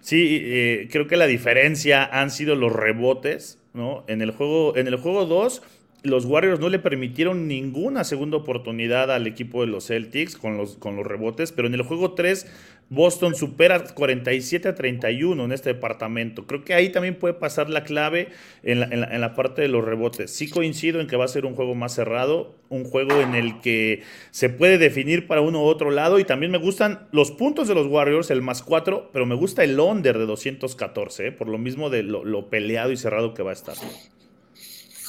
Sí, 0.00 0.40
eh, 0.42 0.88
creo 0.90 1.08
que 1.08 1.16
la 1.16 1.26
diferencia 1.26 2.04
han 2.04 2.30
sido 2.30 2.54
los 2.54 2.72
rebotes, 2.72 3.58
¿no? 3.72 4.04
En 4.06 4.22
el 4.22 4.30
juego, 4.30 4.76
en 4.76 4.86
el 4.86 4.96
juego 4.96 5.26
2 5.26 5.62
los 6.06 6.24
Warriors 6.24 6.60
no 6.60 6.68
le 6.68 6.78
permitieron 6.78 7.48
ninguna 7.48 8.04
segunda 8.04 8.36
oportunidad 8.36 9.10
al 9.10 9.26
equipo 9.26 9.60
de 9.60 9.68
los 9.68 9.86
Celtics 9.86 10.36
con 10.36 10.56
los, 10.56 10.76
con 10.76 10.96
los 10.96 11.06
rebotes, 11.06 11.52
pero 11.52 11.68
en 11.68 11.74
el 11.74 11.82
juego 11.82 12.12
3 12.12 12.46
Boston 12.88 13.34
supera 13.34 13.82
47 13.82 14.68
a 14.68 14.74
31 14.76 15.44
en 15.44 15.52
este 15.52 15.70
departamento. 15.70 16.46
Creo 16.46 16.64
que 16.64 16.72
ahí 16.72 16.90
también 16.90 17.16
puede 17.16 17.34
pasar 17.34 17.68
la 17.68 17.82
clave 17.82 18.28
en 18.62 18.78
la, 18.78 18.86
en 18.86 19.20
la, 19.20 19.34
parte 19.34 19.62
de 19.62 19.68
los 19.68 19.84
rebotes. 19.84 20.30
Sí 20.32 20.48
coincido 20.48 21.00
en 21.00 21.08
que 21.08 21.16
va 21.16 21.24
a 21.24 21.28
ser 21.28 21.46
un 21.46 21.56
juego 21.56 21.74
más 21.74 21.94
cerrado, 21.94 22.54
un 22.68 22.84
juego 22.84 23.20
en 23.20 23.34
el 23.34 23.60
que 23.60 24.02
se 24.30 24.50
puede 24.50 24.78
definir 24.78 25.26
para 25.26 25.40
uno 25.40 25.64
u 25.64 25.66
otro 25.66 25.90
lado 25.90 26.20
y 26.20 26.24
también 26.24 26.52
me 26.52 26.58
gustan 26.58 27.08
los 27.10 27.32
puntos 27.32 27.66
de 27.66 27.74
los 27.74 27.88
Warriors, 27.88 28.30
el 28.30 28.42
más 28.42 28.62
4, 28.62 29.10
pero 29.12 29.26
me 29.26 29.34
gusta 29.34 29.64
el 29.64 29.78
under 29.80 30.16
de 30.16 30.26
214, 30.26 31.26
¿eh? 31.26 31.32
por 31.32 31.48
lo 31.48 31.58
mismo 31.58 31.90
de 31.90 32.04
lo 32.04 32.48
peleado 32.48 32.92
y 32.92 32.96
cerrado 32.96 33.34
que 33.34 33.42
va 33.42 33.50
a 33.50 33.54
estar. 33.54 33.74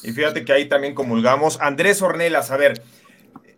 Y 0.03 0.11
fíjate 0.11 0.45
que 0.45 0.53
ahí 0.53 0.67
también 0.67 0.93
comulgamos. 0.93 1.57
Andrés 1.61 2.01
Ornelas, 2.01 2.51
a 2.51 2.57
ver, 2.57 2.83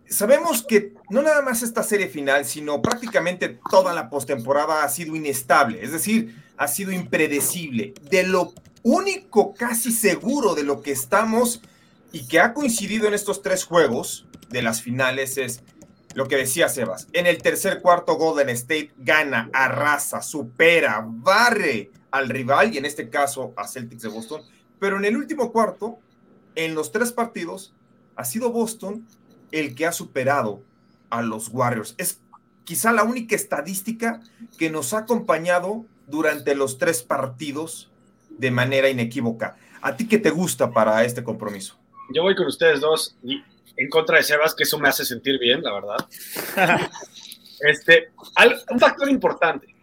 sabemos 0.10 0.63
que 0.63 0.93
no 1.10 1.22
nada 1.22 1.41
más 1.41 1.63
esta 1.63 1.84
serie 1.84 2.08
final, 2.08 2.46
sino 2.46 2.81
prácticamente 2.81 3.60
toda 3.69 3.93
la 3.93 4.10
postemporada 4.10 4.84
ha 4.84 4.89
sido 4.89 5.15
inestable, 5.15 5.84
es 5.84 5.91
decir, 5.91 6.36
ha 6.58 6.67
sido 6.67 6.91
impredecible. 6.91 7.93
De 8.10 8.24
lo 8.24 8.53
único 8.84 9.53
casi 9.53 9.91
seguro 9.91 10.55
de 10.55 10.63
lo 10.63 10.81
que 10.81 10.91
estamos 10.91 11.62
y 12.12 12.27
que 12.27 12.39
ha 12.39 12.53
coincidido 12.53 13.08
en 13.08 13.13
estos 13.13 13.41
tres 13.41 13.63
juegos 13.63 14.27
de 14.50 14.62
las 14.62 14.81
finales 14.81 15.38
es 15.38 15.63
lo 16.15 16.27
que 16.27 16.38
decía 16.38 16.69
Sebas. 16.69 17.08
En 17.13 17.27
el 17.27 17.41
tercer 17.41 17.81
cuarto 17.81 18.15
Golden 18.15 18.50
State 18.50 18.91
gana, 18.98 19.50
arrasa, 19.53 20.22
supera, 20.22 21.05
barre 21.05 21.91
al 22.12 22.29
rival 22.29 22.74
y 22.74 22.77
en 22.79 22.86
este 22.86 23.10
caso 23.10 23.53
a 23.55 23.67
Celtics 23.67 24.01
de 24.01 24.10
Boston. 24.10 24.41
Pero 24.79 24.98
en 24.98 25.05
el 25.05 25.17
último 25.17 25.51
cuarto 25.51 26.00
en 26.65 26.75
los 26.75 26.91
tres 26.91 27.13
partidos 27.13 27.73
ha 28.17 28.25
sido 28.25 28.51
Boston 28.51 29.07
el 29.53 29.75
que 29.75 29.85
ha 29.87 29.93
superado 29.93 30.61
a 31.09 31.21
los 31.21 31.47
Warriors. 31.47 31.95
Es 31.97 32.19
quizá 32.65 32.91
la 32.91 33.03
única 33.03 33.33
estadística 33.33 34.19
que 34.57 34.69
nos 34.69 34.93
ha 34.93 34.99
acompañado 34.99 35.85
durante 36.07 36.55
los 36.55 36.77
tres 36.77 37.01
partidos 37.01 37.89
de 38.29 38.51
manera 38.51 38.89
inequívoca. 38.89 39.55
¿A 39.81 39.95
ti 39.95 40.05
qué 40.05 40.17
te 40.17 40.31
gusta 40.31 40.71
para 40.71 41.05
este 41.05 41.23
compromiso? 41.23 41.79
Yo 42.13 42.23
voy 42.23 42.35
con 42.35 42.47
ustedes 42.47 42.81
dos 42.81 43.15
y 43.23 43.41
en 43.77 43.89
contra 43.89 44.17
de 44.17 44.23
Sebas, 44.23 44.53
que 44.53 44.63
eso 44.63 44.77
me 44.77 44.89
hace 44.89 45.05
sentir 45.05 45.39
bien, 45.39 45.63
la 45.63 45.73
verdad. 45.73 46.09
este, 47.61 48.11
un 48.69 48.79
factor 48.79 49.09
importante. 49.09 49.73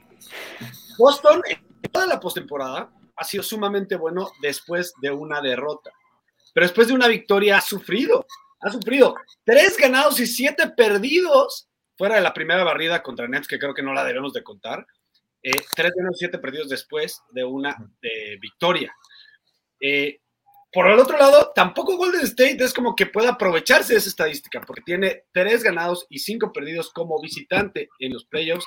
Boston 0.99 1.41
en 1.49 1.91
toda 1.91 2.07
la 2.07 2.21
postemporada 2.21 2.91
ha 3.17 3.25
sido 3.25 3.43
sumamente 3.43 3.97
bueno 3.97 4.31
después 4.43 4.93
de 5.01 5.11
una 5.11 5.41
derrota 5.41 5.91
pero 6.57 6.65
después 6.69 6.89
de 6.89 6.95
una 6.95 7.07
victoria 7.07 7.59
ha 7.59 7.61
sufrido, 7.61 8.27
ha 8.61 8.73
sufrido 8.73 9.15
tres 9.45 9.77
ganados 9.77 10.19
y 10.21 10.27
siete 10.27 10.71
perdidos 10.71 11.69
fuera 11.99 12.15
de 12.15 12.23
la 12.23 12.33
primera 12.33 12.65
barrida 12.65 13.03
contra 13.03 13.29
Nets, 13.29 13.47
que 13.47 13.59
creo 13.59 13.75
que 13.75 13.83
no 13.83 13.93
la 13.93 14.05
debemos 14.05 14.33
de 14.33 14.43
contar. 14.43 14.87
Eh, 15.43 15.53
tres 15.75 15.93
ganados 15.95 16.17
y 16.17 16.21
siete 16.21 16.39
perdidos 16.39 16.71
después 16.71 17.21
de 17.33 17.45
una 17.45 17.77
victoria. 18.41 18.91
Eh, 19.79 20.21
por 20.73 20.91
el 20.91 20.99
otro 20.99 21.19
lado, 21.19 21.53
tampoco 21.55 21.99
Golden 21.99 22.23
State 22.23 22.65
es 22.65 22.73
como 22.73 22.97
que 22.97 23.05
pueda 23.05 23.33
aprovecharse 23.33 23.93
de 23.93 23.99
esa 23.99 24.09
estadística, 24.09 24.63
porque 24.63 24.81
tiene 24.81 25.25
tres 25.33 25.63
ganados 25.63 26.07
y 26.09 26.21
cinco 26.21 26.55
perdidos 26.55 26.91
como 26.91 27.21
visitante 27.21 27.91
en 27.99 28.15
los 28.15 28.25
playoffs. 28.25 28.65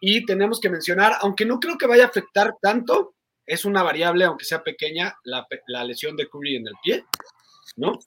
Y 0.00 0.24
tenemos 0.24 0.58
que 0.58 0.70
mencionar, 0.70 1.18
aunque 1.20 1.44
no 1.44 1.60
creo 1.60 1.76
que 1.76 1.86
vaya 1.86 2.04
a 2.04 2.08
afectar 2.08 2.54
tanto, 2.62 3.15
es 3.46 3.64
una 3.64 3.82
variable, 3.82 4.24
aunque 4.24 4.44
sea 4.44 4.62
pequeña, 4.62 5.16
la, 5.24 5.84
lesión 5.84 6.16
de 6.16 6.28
Curry 6.28 6.56
en 6.56 6.66
el 6.66 6.74
pie, 6.82 7.04
¿no? 7.76 7.98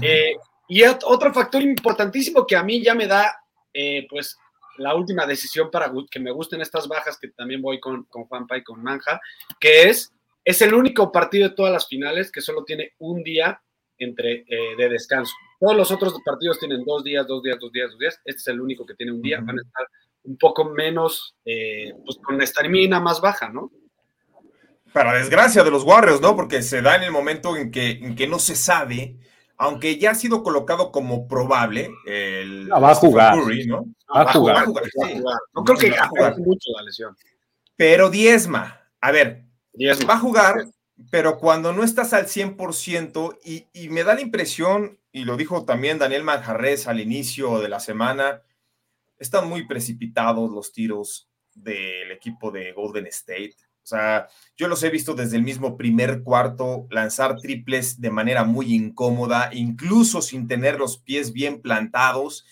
Eh, 0.00 0.36
y 0.68 0.82
otro 0.84 1.32
factor 1.32 1.62
importantísimo 1.62 2.46
que 2.46 2.56
a 2.56 2.62
mí 2.62 2.82
ya 2.82 2.94
me 2.94 3.06
da, 3.06 3.34
eh, 3.72 4.06
pues, 4.08 4.36
la 4.76 4.94
última 4.94 5.26
decisión 5.26 5.70
para 5.70 5.90
que 6.08 6.20
me 6.20 6.30
gusten 6.30 6.60
estas 6.60 6.86
bajas, 6.86 7.18
que 7.18 7.28
también 7.28 7.60
voy 7.60 7.80
con, 7.80 8.04
con 8.04 8.24
Juanpa 8.26 8.56
y 8.56 8.62
con 8.62 8.82
Manja, 8.82 9.20
que 9.58 9.88
es, 9.88 10.12
es 10.44 10.62
el 10.62 10.72
único 10.72 11.10
partido 11.10 11.48
de 11.48 11.54
todas 11.56 11.72
las 11.72 11.88
finales 11.88 12.30
que 12.30 12.40
solo 12.40 12.64
tiene 12.64 12.92
un 12.98 13.24
día 13.24 13.60
entre, 13.98 14.44
eh, 14.46 14.76
de 14.76 14.88
descanso. 14.88 15.32
Todos 15.58 15.76
los 15.76 15.90
otros 15.90 16.14
partidos 16.24 16.60
tienen 16.60 16.84
dos 16.84 17.02
días, 17.02 17.26
dos 17.26 17.42
días, 17.42 17.58
dos 17.58 17.72
días, 17.72 17.90
dos 17.90 17.98
días. 17.98 18.20
Este 18.24 18.38
es 18.38 18.46
el 18.46 18.60
único 18.60 18.86
que 18.86 18.94
tiene 18.94 19.10
un 19.10 19.20
día. 19.20 19.40
Van 19.40 19.58
a 19.58 19.62
estar 19.62 19.88
un 20.22 20.38
poco 20.38 20.66
menos, 20.66 21.34
pues 21.42 22.18
con 22.22 22.40
estamina 22.40 23.00
más 23.00 23.20
baja, 23.20 23.48
¿no? 23.48 23.72
Para 24.92 25.14
desgracia 25.14 25.64
de 25.64 25.70
los 25.70 25.84
Warriors, 25.84 26.20
¿no? 26.20 26.36
Porque 26.36 26.62
se 26.62 26.82
da 26.82 26.96
en 26.96 27.02
el 27.02 27.10
momento 27.10 27.56
en 27.56 27.70
que, 27.70 27.90
en 27.90 28.14
que 28.14 28.26
no 28.26 28.38
se 28.38 28.56
sabe, 28.56 29.16
aunque 29.56 29.98
ya 29.98 30.12
ha 30.12 30.14
sido 30.14 30.42
colocado 30.42 30.92
como 30.92 31.26
probable, 31.26 31.90
el 32.06 32.70
va 32.70 32.92
a 32.92 32.94
jugar. 32.94 33.36
¿no? 33.66 33.86
Va, 34.14 34.22
a 34.22 34.32
jugar. 34.32 34.66
No 35.54 35.64
creo 35.64 35.78
que 35.78 35.90
va 35.90 36.04
a 36.04 36.08
jugar 36.08 36.38
mucho 36.38 36.70
la 36.76 36.82
lesión. 36.82 37.16
Pero 37.76 38.10
diezma, 38.10 38.88
a 39.00 39.10
ver, 39.10 39.44
va 40.08 40.14
a 40.14 40.18
jugar, 40.18 40.66
pero 41.10 41.38
cuando 41.38 41.72
no 41.72 41.84
estás 41.84 42.12
al 42.12 42.26
100% 42.26 43.38
y, 43.44 43.66
y 43.72 43.88
me 43.88 44.04
da 44.04 44.14
la 44.14 44.20
impresión, 44.20 44.98
y 45.12 45.24
lo 45.24 45.36
dijo 45.36 45.64
también 45.64 45.98
Daniel 45.98 46.24
Manjarres 46.24 46.86
al 46.88 47.00
inicio 47.00 47.60
de 47.60 47.68
la 47.68 47.80
semana, 47.80 48.42
están 49.18 49.48
muy 49.48 49.66
precipitados 49.66 50.50
los 50.50 50.72
tiros 50.72 51.28
del 51.54 52.12
equipo 52.12 52.50
de 52.50 52.72
Golden 52.72 53.06
State 53.08 53.56
o 53.88 53.96
sea, 53.96 54.28
yo 54.54 54.68
los 54.68 54.82
he 54.82 54.90
visto 54.90 55.14
desde 55.14 55.36
el 55.38 55.42
mismo 55.42 55.78
primer 55.78 56.22
cuarto 56.22 56.86
lanzar 56.90 57.40
triples 57.40 58.02
de 58.02 58.10
manera 58.10 58.44
muy 58.44 58.74
incómoda, 58.74 59.48
incluso 59.50 60.20
sin 60.20 60.46
tener 60.46 60.78
los 60.78 60.98
pies 60.98 61.32
bien 61.32 61.62
plantados. 61.62 62.44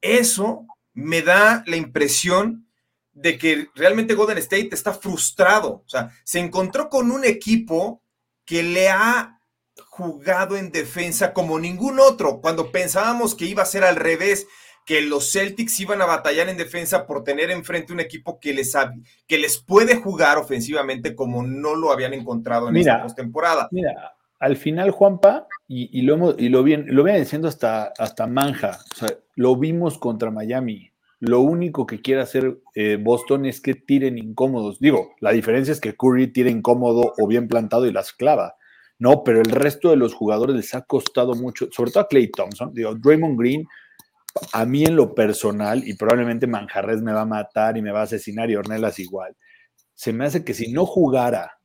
Eso 0.00 0.64
me 0.94 1.22
da 1.22 1.64
la 1.66 1.74
impresión 1.74 2.68
de 3.12 3.36
que 3.36 3.68
realmente 3.74 4.14
Golden 4.14 4.38
State 4.38 4.68
está 4.70 4.92
frustrado. 4.92 5.82
O 5.84 5.88
sea, 5.88 6.12
se 6.22 6.38
encontró 6.38 6.88
con 6.88 7.10
un 7.10 7.24
equipo 7.24 8.00
que 8.44 8.62
le 8.62 8.88
ha 8.88 9.40
jugado 9.88 10.56
en 10.56 10.70
defensa 10.70 11.32
como 11.32 11.58
ningún 11.58 11.98
otro. 11.98 12.40
Cuando 12.40 12.70
pensábamos 12.70 13.34
que 13.34 13.46
iba 13.46 13.64
a 13.64 13.66
ser 13.66 13.82
al 13.82 13.96
revés, 13.96 14.46
que 14.86 15.02
los 15.02 15.32
Celtics 15.32 15.80
iban 15.80 16.00
a 16.00 16.06
batallar 16.06 16.48
en 16.48 16.56
defensa 16.56 17.06
por 17.08 17.24
tener 17.24 17.50
enfrente 17.50 17.92
un 17.92 17.98
equipo 17.98 18.38
que 18.38 18.54
les, 18.54 18.72
que 19.26 19.36
les 19.36 19.58
puede 19.58 19.96
jugar 19.96 20.38
ofensivamente 20.38 21.16
como 21.16 21.42
no 21.42 21.74
lo 21.74 21.90
habían 21.90 22.14
encontrado 22.14 22.68
en 22.68 22.76
esta 22.76 23.02
postemporada. 23.02 23.68
Mira, 23.72 24.14
al 24.38 24.56
final, 24.56 24.92
Juanpa, 24.92 25.48
y, 25.66 26.02
lo, 26.02 26.14
hemos, 26.14 26.34
y 26.38 26.48
lo, 26.50 26.62
bien, 26.62 26.86
lo 26.88 27.02
viene 27.02 27.18
diciendo 27.18 27.48
hasta, 27.48 27.92
hasta 27.98 28.28
Manja, 28.28 28.78
o 28.92 28.94
sea, 28.94 29.08
lo 29.34 29.56
vimos 29.56 29.98
contra 29.98 30.30
Miami. 30.30 30.92
Lo 31.18 31.40
único 31.40 31.84
que 31.84 32.00
quiere 32.00 32.20
hacer 32.20 32.60
eh, 32.76 32.96
Boston 33.00 33.46
es 33.46 33.60
que 33.60 33.74
tiren 33.74 34.18
incómodos. 34.18 34.78
Digo, 34.78 35.14
la 35.20 35.32
diferencia 35.32 35.72
es 35.72 35.80
que 35.80 35.96
Curry 35.96 36.28
tire 36.28 36.50
incómodo 36.50 37.12
o 37.18 37.26
bien 37.26 37.48
plantado 37.48 37.86
y 37.86 37.92
las 37.92 38.12
clava. 38.12 38.54
No, 38.98 39.24
pero 39.24 39.40
el 39.40 39.50
resto 39.50 39.90
de 39.90 39.96
los 39.96 40.14
jugadores 40.14 40.54
les 40.54 40.74
ha 40.74 40.82
costado 40.82 41.34
mucho, 41.34 41.68
sobre 41.72 41.90
todo 41.90 42.04
a 42.04 42.08
Clay 42.08 42.30
Thompson. 42.30 42.72
Digo, 42.72 42.94
Draymond 42.94 43.38
Green 43.38 43.66
a 44.52 44.64
mí 44.64 44.84
en 44.84 44.96
lo 44.96 45.14
personal, 45.14 45.86
y 45.86 45.94
probablemente 45.94 46.46
Manjarres 46.46 47.02
me 47.02 47.12
va 47.12 47.22
a 47.22 47.26
matar 47.26 47.76
y 47.76 47.82
me 47.82 47.92
va 47.92 48.00
a 48.00 48.04
asesinar 48.04 48.50
y 48.50 48.56
Ornelas 48.56 48.98
igual, 48.98 49.36
se 49.94 50.12
me 50.12 50.26
hace 50.26 50.44
que 50.44 50.54
si 50.54 50.72
no 50.72 50.86
jugara 50.86 51.58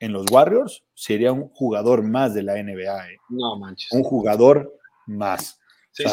en 0.00 0.12
los 0.12 0.26
Warriors, 0.30 0.84
sería 0.94 1.32
un 1.32 1.48
jugador 1.50 2.02
más 2.02 2.34
de 2.34 2.42
la 2.42 2.54
NBA. 2.62 3.10
¿eh? 3.10 3.16
No 3.30 3.58
manches. 3.58 3.90
Un 3.92 4.02
jugador 4.02 4.78
más. 5.06 5.58
Sí, 5.90 6.04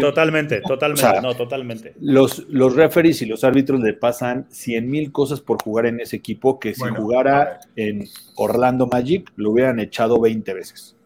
totalmente, 0.00 0.62
totalmente, 0.62 1.20
no, 1.20 1.36
totalmente. 1.36 1.94
Los, 2.00 2.44
los 2.48 2.74
referees 2.74 3.22
y 3.22 3.26
los 3.26 3.44
árbitros 3.44 3.80
le 3.80 3.92
pasan 3.92 4.48
100 4.50 4.90
mil 4.90 5.12
cosas 5.12 5.40
por 5.40 5.62
jugar 5.62 5.86
en 5.86 6.00
ese 6.00 6.16
equipo 6.16 6.58
que 6.58 6.74
si 6.74 6.88
jugara 6.88 7.60
en 7.76 8.04
Orlando 8.34 8.88
Magic 8.88 9.32
lo 9.36 9.52
hubieran 9.52 9.78
echado 9.78 10.20
20 10.20 10.54
veces. 10.54 10.96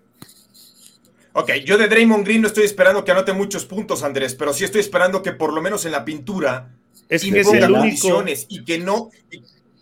Ok, 1.38 1.52
yo 1.66 1.76
de 1.76 1.86
Draymond 1.86 2.24
Green 2.24 2.40
no 2.40 2.48
estoy 2.48 2.64
esperando 2.64 3.04
que 3.04 3.12
anote 3.12 3.34
muchos 3.34 3.66
puntos, 3.66 4.02
Andrés, 4.02 4.34
pero 4.34 4.54
sí 4.54 4.64
estoy 4.64 4.80
esperando 4.80 5.22
que 5.22 5.32
por 5.32 5.52
lo 5.52 5.60
menos 5.60 5.84
en 5.84 5.92
la 5.92 6.02
pintura 6.02 6.70
es 7.10 7.22
que 7.22 7.40
es 7.40 7.52
el 7.52 7.70
único 7.70 8.24
y 8.48 8.64
que 8.64 8.78
no 8.78 9.10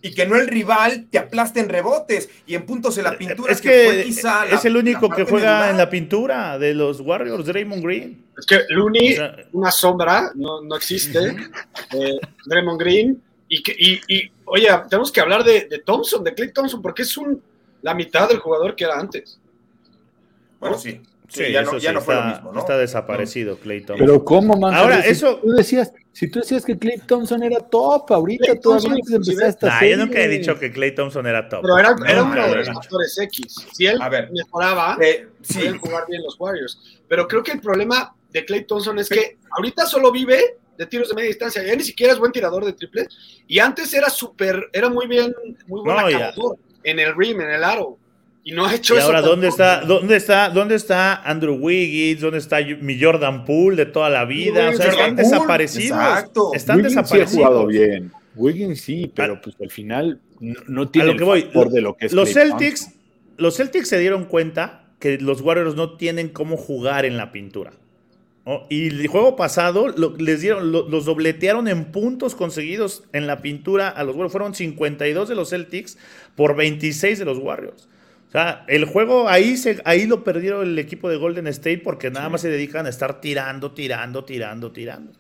y, 0.03 0.13
que 0.13 0.27
no 0.27 0.35
el 0.35 0.49
rival 0.49 1.07
te 1.09 1.17
aplaste 1.17 1.61
en 1.61 1.69
rebotes 1.69 2.29
y 2.45 2.57
en 2.57 2.67
puntos 2.67 2.99
en 2.99 3.05
la 3.05 3.17
pintura. 3.17 3.53
Es 3.53 3.61
que, 3.61 4.01
es 4.01 4.65
el 4.65 4.77
único 4.77 5.09
que 5.09 5.23
juega 5.23 5.71
en 5.71 5.77
la 5.77 5.89
pintura 5.89 6.59
de 6.59 6.75
los 6.75 6.99
Warriors, 6.99 7.47
Draymond 7.47 7.85
Green. 7.85 8.25
Es 8.37 8.47
que 8.47 8.63
Looney, 8.71 9.17
una 9.53 9.71
sombra, 9.71 10.33
no, 10.35 10.75
existe. 10.75 11.37
Eh, 11.93 12.19
Draymond 12.47 12.81
Green 12.81 13.23
y, 13.49 13.63
que, 13.63 13.77
y, 13.79 14.29
oye, 14.47 14.69
tenemos 14.91 15.13
que 15.13 15.21
hablar 15.21 15.45
de, 15.45 15.83
Thompson, 15.87 16.25
de 16.25 16.35
Clay 16.35 16.53
Thompson, 16.53 16.83
porque 16.83 17.03
es 17.03 17.17
un, 17.17 17.41
la 17.81 17.95
mitad 17.95 18.29
del 18.29 18.41
jugador 18.41 18.75
que 18.75 18.83
era 18.83 18.99
antes. 18.99 19.39
Bueno, 20.59 20.77
sí. 20.77 21.01
Sí, 21.35 21.51
ya, 21.51 21.63
no, 21.63 21.79
ya 21.79 21.93
no, 21.93 22.01
fue 22.01 22.15
lo 22.15 22.25
mismo, 22.27 22.53
¿no? 22.53 22.61
Está 22.61 22.79
desaparecido 22.79 23.59
Clay 23.59 23.81
Thompson. 23.81 24.07
Pero 24.07 24.25
¿cómo, 24.25 24.57
man? 24.57 24.73
Ahora, 24.73 25.01
eso... 25.01 25.41
Tú 25.43 25.51
decías, 25.51 25.93
si 26.13 26.31
tú 26.31 26.39
decías 26.39 26.65
que 26.65 26.79
Clay 26.79 26.99
Thompson 26.99 27.43
era 27.43 27.59
top, 27.59 28.13
ahorita 28.13 28.61
todavía 28.61 28.93
antes 28.93 29.11
de 29.11 29.17
empezar 29.17 29.49
esta 29.49 29.67
nah, 29.67 29.79
serie. 29.81 29.97
Yo 29.97 30.07
nunca 30.07 30.21
he 30.21 30.29
dicho 30.29 30.57
que 30.57 30.71
Clay 30.71 30.95
Thompson 30.95 31.27
era 31.27 31.49
top. 31.49 31.63
Pero 31.63 31.77
era, 31.77 31.97
era 32.07 32.23
uno 32.23 32.49
de 32.49 32.55
los 32.55 32.69
factores 32.69 33.19
X. 33.19 33.67
Si 33.73 33.85
él 33.87 33.99
mejoraba, 34.33 34.97
eh, 35.01 35.27
sí. 35.43 35.55
podían 35.59 35.79
jugar 35.79 36.05
bien 36.09 36.23
los 36.23 36.39
Warriors. 36.39 37.01
Pero 37.09 37.27
creo 37.27 37.43
que 37.43 37.51
el 37.51 37.61
problema 37.61 38.15
de 38.31 38.45
Clay 38.45 38.65
Thompson 38.65 38.97
es 39.01 39.09
que 39.09 39.39
ahorita 39.57 39.87
solo 39.87 40.13
vive 40.13 40.59
de 40.79 40.87
tiros 40.87 41.09
de 41.09 41.15
media 41.17 41.29
distancia. 41.29 41.65
Ya 41.65 41.75
ni 41.75 41.83
siquiera 41.83 42.13
es 42.13 42.19
buen 42.21 42.31
tirador 42.31 42.65
de 42.65 42.75
triple. 42.75 43.09
Y 43.49 43.59
antes 43.59 43.93
era 43.93 44.09
súper, 44.09 44.71
era 44.73 44.89
muy 44.89 45.09
bien, 45.09 45.35
muy 45.67 45.81
buen 45.83 45.97
no, 45.97 46.57
en 46.85 47.01
el 47.01 47.15
rim, 47.17 47.41
en 47.41 47.51
el 47.51 47.65
aro. 47.65 47.99
Y 48.45 48.53
no 48.53 48.67
ha 48.67 48.75
hecho 48.75 48.95
y 48.95 48.99
eso. 48.99 49.07
ahora, 49.07 49.23
¿dónde 49.23 49.49
está, 49.49 49.81
dónde, 49.81 50.17
está, 50.17 50.51
¿dónde 50.51 50.75
está 50.75 51.23
Andrew 51.23 51.55
Wiggins? 51.55 52.21
¿Dónde 52.21 52.39
está 52.39 52.59
mi 52.61 53.01
Jordan 53.01 53.47
Poole 53.47 53.77
de 53.77 53.87
toda 53.87 54.11
la 54.11 54.27
vida? 54.27 54.69
o 54.69 54.73
sea, 54.75 54.91
están 54.91 55.17
desaparecidos. 55.17 55.99
Exacto. 55.99 56.51
Están 56.53 56.77
Wiggins 56.77 56.95
desaparecidos. 56.95 57.31
Sí 57.31 57.43
ha 57.43 57.47
jugado 57.47 57.67
bien. 57.67 58.13
Wiggins 58.37 58.81
sí, 58.83 59.11
pero 59.15 59.41
pues 59.41 59.57
al 59.61 59.71
final 59.71 60.21
no, 60.41 60.89
tiene 60.89 61.13
lo 61.13 61.17
que 61.17 61.25
voy, 61.25 61.51
de 61.71 61.81
lo 61.81 61.97
que 61.97 62.07
es 62.07 62.13
los 62.13 62.33
Celtics, 62.33 62.91
los 63.37 63.57
Celtics 63.57 63.89
se 63.89 63.99
dieron 63.99 64.25
cuenta 64.25 64.85
que 64.99 65.19
los 65.19 65.41
Warriors 65.41 65.75
no 65.75 65.97
tienen 65.97 66.29
cómo 66.29 66.57
jugar 66.57 67.05
en 67.05 67.17
la 67.17 67.33
pintura. 67.33 67.73
Y 68.69 68.89
el 68.89 69.07
juego 69.07 69.37
pasado 69.37 69.89
les 70.19 70.43
dieron, 70.43 70.71
los 70.71 71.07
dobletearon 71.07 71.67
en 71.67 71.87
puntos 71.87 72.35
conseguidos 72.35 73.05
en 73.15 73.27
la 73.27 73.41
pintura 73.41 73.89
a 73.89 74.05
los 74.05 74.15
Warriors. 74.15 74.33
Fueron 74.33 74.55
52 74.55 75.31
de 75.31 75.35
los 75.35 75.49
Celtics 75.49 75.97
por 76.37 76.55
26 76.55 77.19
de 77.19 77.25
los 77.25 77.39
Warriors. 77.39 77.89
O 78.35 78.37
sea, 78.37 78.65
el 78.67 78.85
juego 78.85 79.29
ahí, 79.29 79.57
se, 79.57 79.81
ahí 79.85 80.09
lo 80.09 80.25
perdieron 80.25 80.67
el 80.67 80.77
equipo 80.81 81.09
de 81.09 81.19
Golden 81.19 81.47
State 81.47 81.83
porque 81.85 82.11
nada 82.11 82.29
más 82.29 82.41
se 82.41 82.49
dedican 82.49 82.85
a 82.85 82.89
estar 82.89 83.21
tirando, 83.21 83.71
tirando, 83.71 84.25
tirando, 84.25 84.73
tirando. 84.73 85.13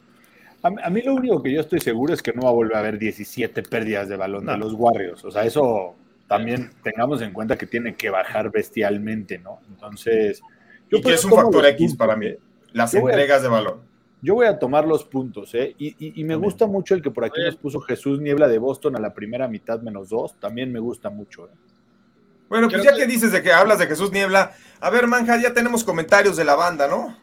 A, 0.64 0.90
mí 0.90 1.00
lo 1.00 1.14
único 1.14 1.40
que 1.40 1.52
yo 1.52 1.60
estoy 1.60 1.78
seguro 1.78 2.12
es 2.12 2.20
que 2.20 2.32
no 2.32 2.42
va 2.42 2.48
a 2.48 2.52
volver 2.52 2.74
a 2.74 2.80
haber 2.80 2.98
17 2.98 3.62
pérdidas 3.62 4.08
de 4.08 4.16
balón 4.16 4.46
de 4.46 4.56
los 4.56 4.72
Warriors. 4.72 5.24
O 5.24 5.30
sea, 5.30 5.44
eso 5.44 5.94
también 6.26 6.72
tengamos 6.82 7.22
en 7.22 7.32
cuenta 7.32 7.56
que 7.56 7.68
tiene 7.68 7.94
que 7.94 8.10
bajar 8.10 8.50
bestialmente, 8.50 9.38
¿no? 9.38 9.60
Entonces... 9.68 10.42
Yo 10.90 10.98
y 10.98 11.02
que 11.02 11.14
es 11.14 11.24
un 11.24 11.30
factor 11.30 11.66
X 11.66 11.94
para 11.94 12.16
mí 12.16 12.34
las 12.72 12.94
entregas 12.94 13.42
de 13.42 13.48
balón. 13.48 13.78
Yo 14.22 14.34
voy 14.34 14.46
a 14.46 14.58
tomar 14.58 14.88
los 14.88 15.04
puntos, 15.04 15.54
¿eh? 15.54 15.72
Y, 15.78 16.24
me 16.24 16.34
gusta 16.34 16.66
mucho 16.66 16.96
el 16.96 17.02
que 17.02 17.12
por 17.12 17.24
aquí 17.24 17.40
nos 17.44 17.54
puso 17.54 17.78
Jesús 17.78 18.20
Niebla 18.20 18.48
de 18.48 18.58
Boston 18.58 18.96
a 18.96 18.98
la 18.98 19.14
primera 19.14 19.46
mitad 19.46 19.80
menos 19.82 20.08
dos. 20.08 20.34
También 20.40 20.72
me 20.72 20.80
gusta 20.80 21.10
mucho, 21.10 21.46
¿eh? 21.46 21.73
Bueno, 22.48 22.68
pues 22.68 22.82
ya 22.82 22.94
que... 22.94 23.06
dices 23.06 23.32
de 23.32 23.42
que 23.42 23.52
hablas 23.52 23.78
de 23.78 23.86
Jesús 23.86 24.12
Niebla, 24.12 24.52
a 24.80 24.90
ver, 24.90 25.06
Manja, 25.06 25.40
ya 25.40 25.54
tenemos 25.54 25.84
comentarios 25.84 26.36
de 26.36 26.44
la 26.44 26.54
banda, 26.54 26.88
¿no? 26.88 27.16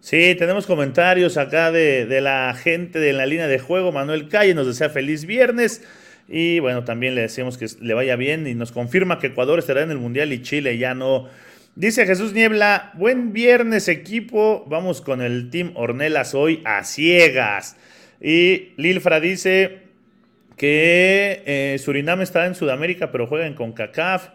Sí, 0.00 0.36
tenemos 0.38 0.66
comentarios 0.66 1.36
acá 1.36 1.72
de, 1.72 2.06
de, 2.06 2.20
la 2.20 2.54
gente 2.54 2.98
de 2.98 3.12
la 3.12 3.26
línea 3.26 3.48
de 3.48 3.58
juego. 3.58 3.90
Manuel 3.90 4.28
Calle 4.28 4.54
nos 4.54 4.66
desea 4.66 4.90
feliz 4.90 5.24
viernes. 5.24 5.82
Y 6.28 6.60
bueno, 6.60 6.84
también 6.84 7.14
le 7.14 7.22
decimos 7.22 7.58
que 7.58 7.66
le 7.80 7.94
vaya 7.94 8.14
bien 8.16 8.46
y 8.46 8.54
nos 8.54 8.70
confirma 8.70 9.18
que 9.18 9.28
Ecuador 9.28 9.58
estará 9.58 9.82
en 9.82 9.90
el 9.90 9.98
Mundial 9.98 10.32
y 10.32 10.42
Chile 10.42 10.78
ya 10.78 10.94
no 10.94 11.28
Dice 11.78 12.06
Jesús 12.06 12.32
Niebla, 12.32 12.90
buen 12.94 13.32
viernes 13.32 13.86
equipo, 13.86 14.64
vamos 14.66 15.00
con 15.00 15.22
el 15.22 15.48
Team 15.48 15.70
Ornelas 15.76 16.34
hoy 16.34 16.60
a 16.64 16.82
ciegas. 16.82 17.76
Y 18.20 18.72
Lilfra 18.76 19.20
dice 19.20 19.82
que 20.58 21.42
eh, 21.46 21.78
Surinam 21.78 22.20
está 22.20 22.46
en 22.46 22.54
Sudamérica, 22.54 23.10
pero 23.10 23.26
juegan 23.26 23.54
con 23.54 23.72
CACAF. 23.72 24.28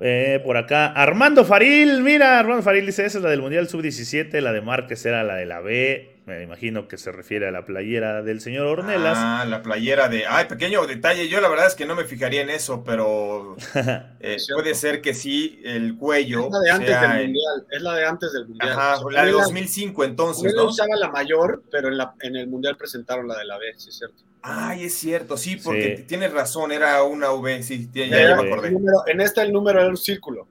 Eh, 0.00 0.40
por 0.44 0.56
acá, 0.56 0.86
Armando 0.86 1.44
Faril, 1.44 2.02
mira, 2.02 2.38
Armando 2.38 2.62
Faril 2.62 2.86
dice, 2.86 3.04
esa 3.04 3.18
es 3.18 3.24
la 3.24 3.30
del 3.30 3.40
Mundial 3.40 3.68
Sub-17, 3.68 4.40
la 4.40 4.52
de 4.52 4.60
Márquez 4.60 5.04
era 5.06 5.24
la 5.24 5.36
de 5.36 5.46
la 5.46 5.60
B, 5.60 6.15
me 6.26 6.42
imagino 6.42 6.88
que 6.88 6.98
se 6.98 7.12
refiere 7.12 7.46
a 7.46 7.52
la 7.52 7.64
playera 7.64 8.20
del 8.20 8.40
señor 8.40 8.66
Ornelas. 8.66 9.16
Ah, 9.16 9.44
la 9.48 9.62
playera 9.62 10.08
de. 10.08 10.26
Ay, 10.26 10.46
pequeño 10.46 10.84
detalle. 10.84 11.28
Yo 11.28 11.40
la 11.40 11.48
verdad 11.48 11.68
es 11.68 11.76
que 11.76 11.86
no 11.86 11.94
me 11.94 12.02
fijaría 12.02 12.42
en 12.42 12.50
eso, 12.50 12.82
pero 12.82 13.56
eh, 14.20 14.36
puede 14.52 14.74
ser 14.74 15.00
que 15.00 15.14
sí, 15.14 15.60
el 15.64 15.96
cuello. 15.96 16.46
Es 16.46 16.50
la 16.50 16.58
de 16.58 16.70
antes 16.72 17.00
del 17.00 17.10
Mundial. 17.26 17.66
Es 17.70 17.82
la 17.82 17.94
de 17.94 18.06
antes 18.06 18.32
del 18.32 18.48
Mundial. 18.48 18.72
Ajá, 18.72 19.00
la 19.08 19.24
de 19.24 19.30
2005 19.30 20.02
entonces. 20.02 20.52
¿no? 20.52 20.64
usaba 20.64 20.96
la 20.96 21.10
mayor, 21.10 21.62
pero 21.70 21.88
en, 21.88 21.96
la, 21.96 22.14
en 22.20 22.34
el 22.34 22.48
Mundial 22.48 22.76
presentaron 22.76 23.28
la 23.28 23.38
de 23.38 23.44
la 23.44 23.56
B, 23.58 23.66
sí 23.76 23.90
es 23.90 23.98
cierto. 23.98 24.24
Ay, 24.42 24.84
es 24.84 24.94
cierto, 24.94 25.36
sí, 25.36 25.56
porque 25.56 26.04
tienes 26.08 26.32
razón, 26.32 26.72
era 26.72 27.02
una 27.04 27.30
V, 27.30 27.62
sí, 27.62 27.88
ya, 27.92 28.06
ya 28.06 28.36
me 28.36 28.48
acordé. 28.48 28.76
en 29.06 29.20
esta 29.20 29.42
el 29.42 29.52
número 29.52 29.80
era 29.80 29.88
un 29.88 29.96
círculo. 29.96 30.48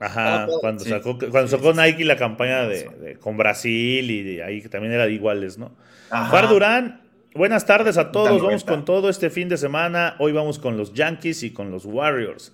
Ajá, 0.00 0.48
cuando, 0.62 0.82
sacó, 0.82 1.18
cuando 1.18 1.48
sacó 1.48 1.74
Nike 1.74 2.06
la 2.06 2.16
campaña 2.16 2.66
de, 2.66 3.18
con 3.20 3.36
Brasil 3.36 4.10
y 4.10 4.40
ahí 4.40 4.62
que 4.62 4.70
también 4.70 4.94
era 4.94 5.04
de 5.04 5.12
iguales, 5.12 5.58
¿no? 5.58 5.72
Far 6.08 6.48
Durán, 6.48 7.02
buenas 7.34 7.66
tardes 7.66 7.98
a 7.98 8.10
todos, 8.10 8.42
vamos 8.42 8.64
con 8.64 8.86
todo 8.86 9.10
este 9.10 9.28
fin 9.28 9.50
de 9.50 9.58
semana, 9.58 10.16
hoy 10.18 10.32
vamos 10.32 10.58
con 10.58 10.78
los 10.78 10.94
Yankees 10.94 11.42
y 11.42 11.50
con 11.50 11.70
los 11.70 11.84
Warriors. 11.84 12.50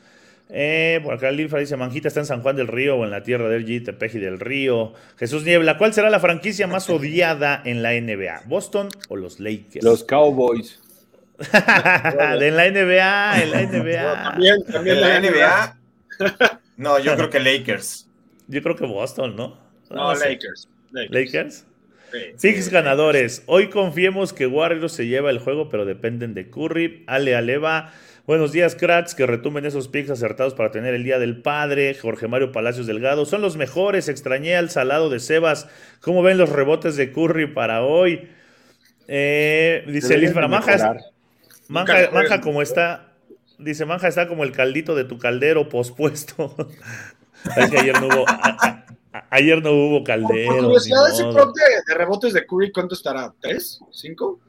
Eh, 0.48 1.00
por 1.04 1.14
acá 1.14 1.30
Lilfa 1.30 1.58
dice, 1.58 1.76
Manjita 1.76 2.08
está 2.08 2.18
en 2.18 2.26
San 2.26 2.42
Juan 2.42 2.56
del 2.56 2.66
Río 2.66 2.96
o 2.96 3.04
en 3.04 3.12
la 3.12 3.22
tierra 3.22 3.48
del 3.48 3.64
G, 3.64 3.84
Tepeji 3.84 4.18
del 4.18 4.40
Río. 4.40 4.92
Jesús 5.16 5.44
Niebla, 5.44 5.78
¿cuál 5.78 5.94
será 5.94 6.10
la 6.10 6.18
franquicia 6.18 6.66
más 6.66 6.90
odiada 6.90 7.62
en 7.64 7.80
la 7.80 7.92
NBA? 7.92 8.42
¿Boston 8.46 8.88
o 9.08 9.14
los 9.14 9.38
Lakers? 9.38 9.84
Los 9.84 10.02
Cowboys. 10.02 10.80
de 11.38 12.50
la 12.50 12.70
NBA, 12.70 13.42
en 13.42 13.50
la 13.50 13.62
NBA. 13.62 14.22
también, 14.24 14.64
también 14.64 15.00
la 15.00 15.20
NBA. 15.20 15.78
No, 16.76 16.98
yo 16.98 17.16
creo 17.16 17.30
que 17.30 17.40
Lakers. 17.40 18.04
Yo 18.48 18.62
creo 18.62 18.76
que 18.76 18.86
Boston, 18.86 19.34
¿no? 19.34 19.58
No, 19.90 20.14
Lakers. 20.14 20.68
Lakers. 20.92 21.66
Six 22.36 22.68
ganadores. 22.68 23.42
Hoy 23.46 23.70
confiemos 23.70 24.32
que 24.32 24.46
Warriors 24.46 24.92
se 24.92 25.08
lleva 25.08 25.30
el 25.30 25.40
juego, 25.40 25.68
pero 25.68 25.84
dependen 25.84 26.32
de 26.32 26.48
Curry. 26.48 27.02
Ale 27.08 27.34
Aleva. 27.34 27.92
Buenos 28.26 28.52
días, 28.52 28.76
cracks, 28.76 29.14
que 29.14 29.26
retumen 29.26 29.66
esos 29.66 29.88
picks 29.88 30.10
acertados 30.10 30.54
para 30.54 30.70
tener 30.70 30.94
el 30.94 31.02
Día 31.02 31.18
del 31.18 31.42
Padre. 31.42 31.94
Jorge 31.94 32.28
Mario 32.28 32.52
Palacios 32.52 32.86
Delgado. 32.86 33.26
Son 33.26 33.42
los 33.42 33.56
mejores. 33.56 34.08
Extrañé 34.08 34.56
al 34.56 34.70
salado 34.70 35.10
de 35.10 35.18
Sebas. 35.18 35.68
¿Cómo 36.00 36.22
ven 36.22 36.38
los 36.38 36.50
rebotes 36.50 36.96
de 36.96 37.12
Curry 37.12 37.48
para 37.48 37.82
hoy? 37.82 38.28
Eh, 39.08 39.84
dice 39.86 40.18
Liz 40.18 40.34
Manja, 40.34 40.96
Manja, 41.68 42.10
Manja, 42.12 42.40
como 42.40 42.62
está, 42.62 43.12
Dice, 43.58 43.86
Manja 43.86 44.08
está 44.08 44.28
como 44.28 44.44
el 44.44 44.52
caldito 44.52 44.94
de 44.94 45.04
tu 45.04 45.18
caldero 45.18 45.68
pospuesto. 45.68 46.54
es 47.56 47.70
que 47.70 47.78
ayer 47.78 48.00
no 48.00 48.08
hubo, 48.08 48.24
ayer 49.30 49.62
no 49.62 49.72
hubo 49.72 50.04
caldero. 50.04 50.52
Por 50.52 50.64
curiosidad, 50.64 51.10
ese 51.10 51.24
prop 51.24 51.54
de, 51.54 51.94
rebotes 51.94 52.32
de 52.32 52.46
Curry, 52.46 52.72
¿cuánto 52.72 52.94
estará? 52.94 53.32
¿Tres? 53.40 53.80
¿Cinco? 53.92 54.40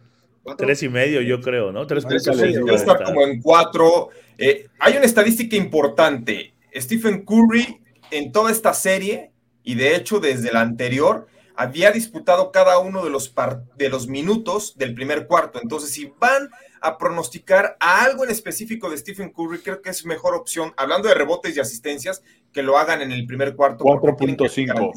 Tres 0.58 0.82
y 0.84 0.90
medio, 0.90 1.22
yo 1.22 1.42
creo, 1.42 1.72
¿no? 1.72 1.86
Tres 1.88 2.06
puntos. 2.06 2.28
Está 2.28 3.04
como 3.04 3.22
en 3.24 3.42
cuatro. 3.42 4.10
Eh, 4.38 4.68
hay 4.80 4.96
una 4.96 5.06
estadística 5.06 5.56
importante. 5.56 6.54
Stephen 6.74 7.26
Curry 7.26 7.82
en 8.12 8.32
toda 8.32 8.52
esta 8.52 8.74
serie, 8.74 9.32
y 9.64 9.76
de 9.76 9.96
hecho 9.96 10.20
desde 10.20 10.52
la 10.52 10.62
anterior, 10.62 11.28
había 11.58 11.92
disputado 11.92 12.52
cada 12.52 12.78
uno 12.80 13.04
de 13.04 13.10
los, 13.10 13.34
de 13.76 13.90
los 13.90 14.08
minutos 14.08 14.78
del 14.78 14.94
primer 14.94 15.26
cuarto. 15.28 15.60
Entonces, 15.62 15.90
si 15.90 16.14
van 16.20 16.50
a 16.82 16.98
pronosticar 17.00 17.76
a 17.80 18.04
algo 18.04 18.24
en 18.24 18.30
específico 18.30 18.90
de 18.90 18.98
Stephen 18.98 19.32
Curry, 19.32 19.60
creo 19.60 19.82
que 19.82 19.90
es 19.90 20.06
mejor 20.06 20.36
opción, 20.36 20.74
hablando 20.78 21.10
de 21.10 21.16
rebotes 21.16 21.58
y 21.58 21.60
asistencias, 21.60 22.24
que 22.54 22.62
lo 22.62 22.78
hagan 22.78 23.02
en 23.02 23.12
el 23.12 23.26
primer 23.26 23.56
cuarto. 23.56 23.84
4.5. 23.84 24.92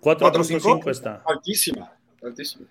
4.5 0.00 0.90
está. 0.90 1.22
Altísima, 1.24 1.92
altísima. 2.22 2.66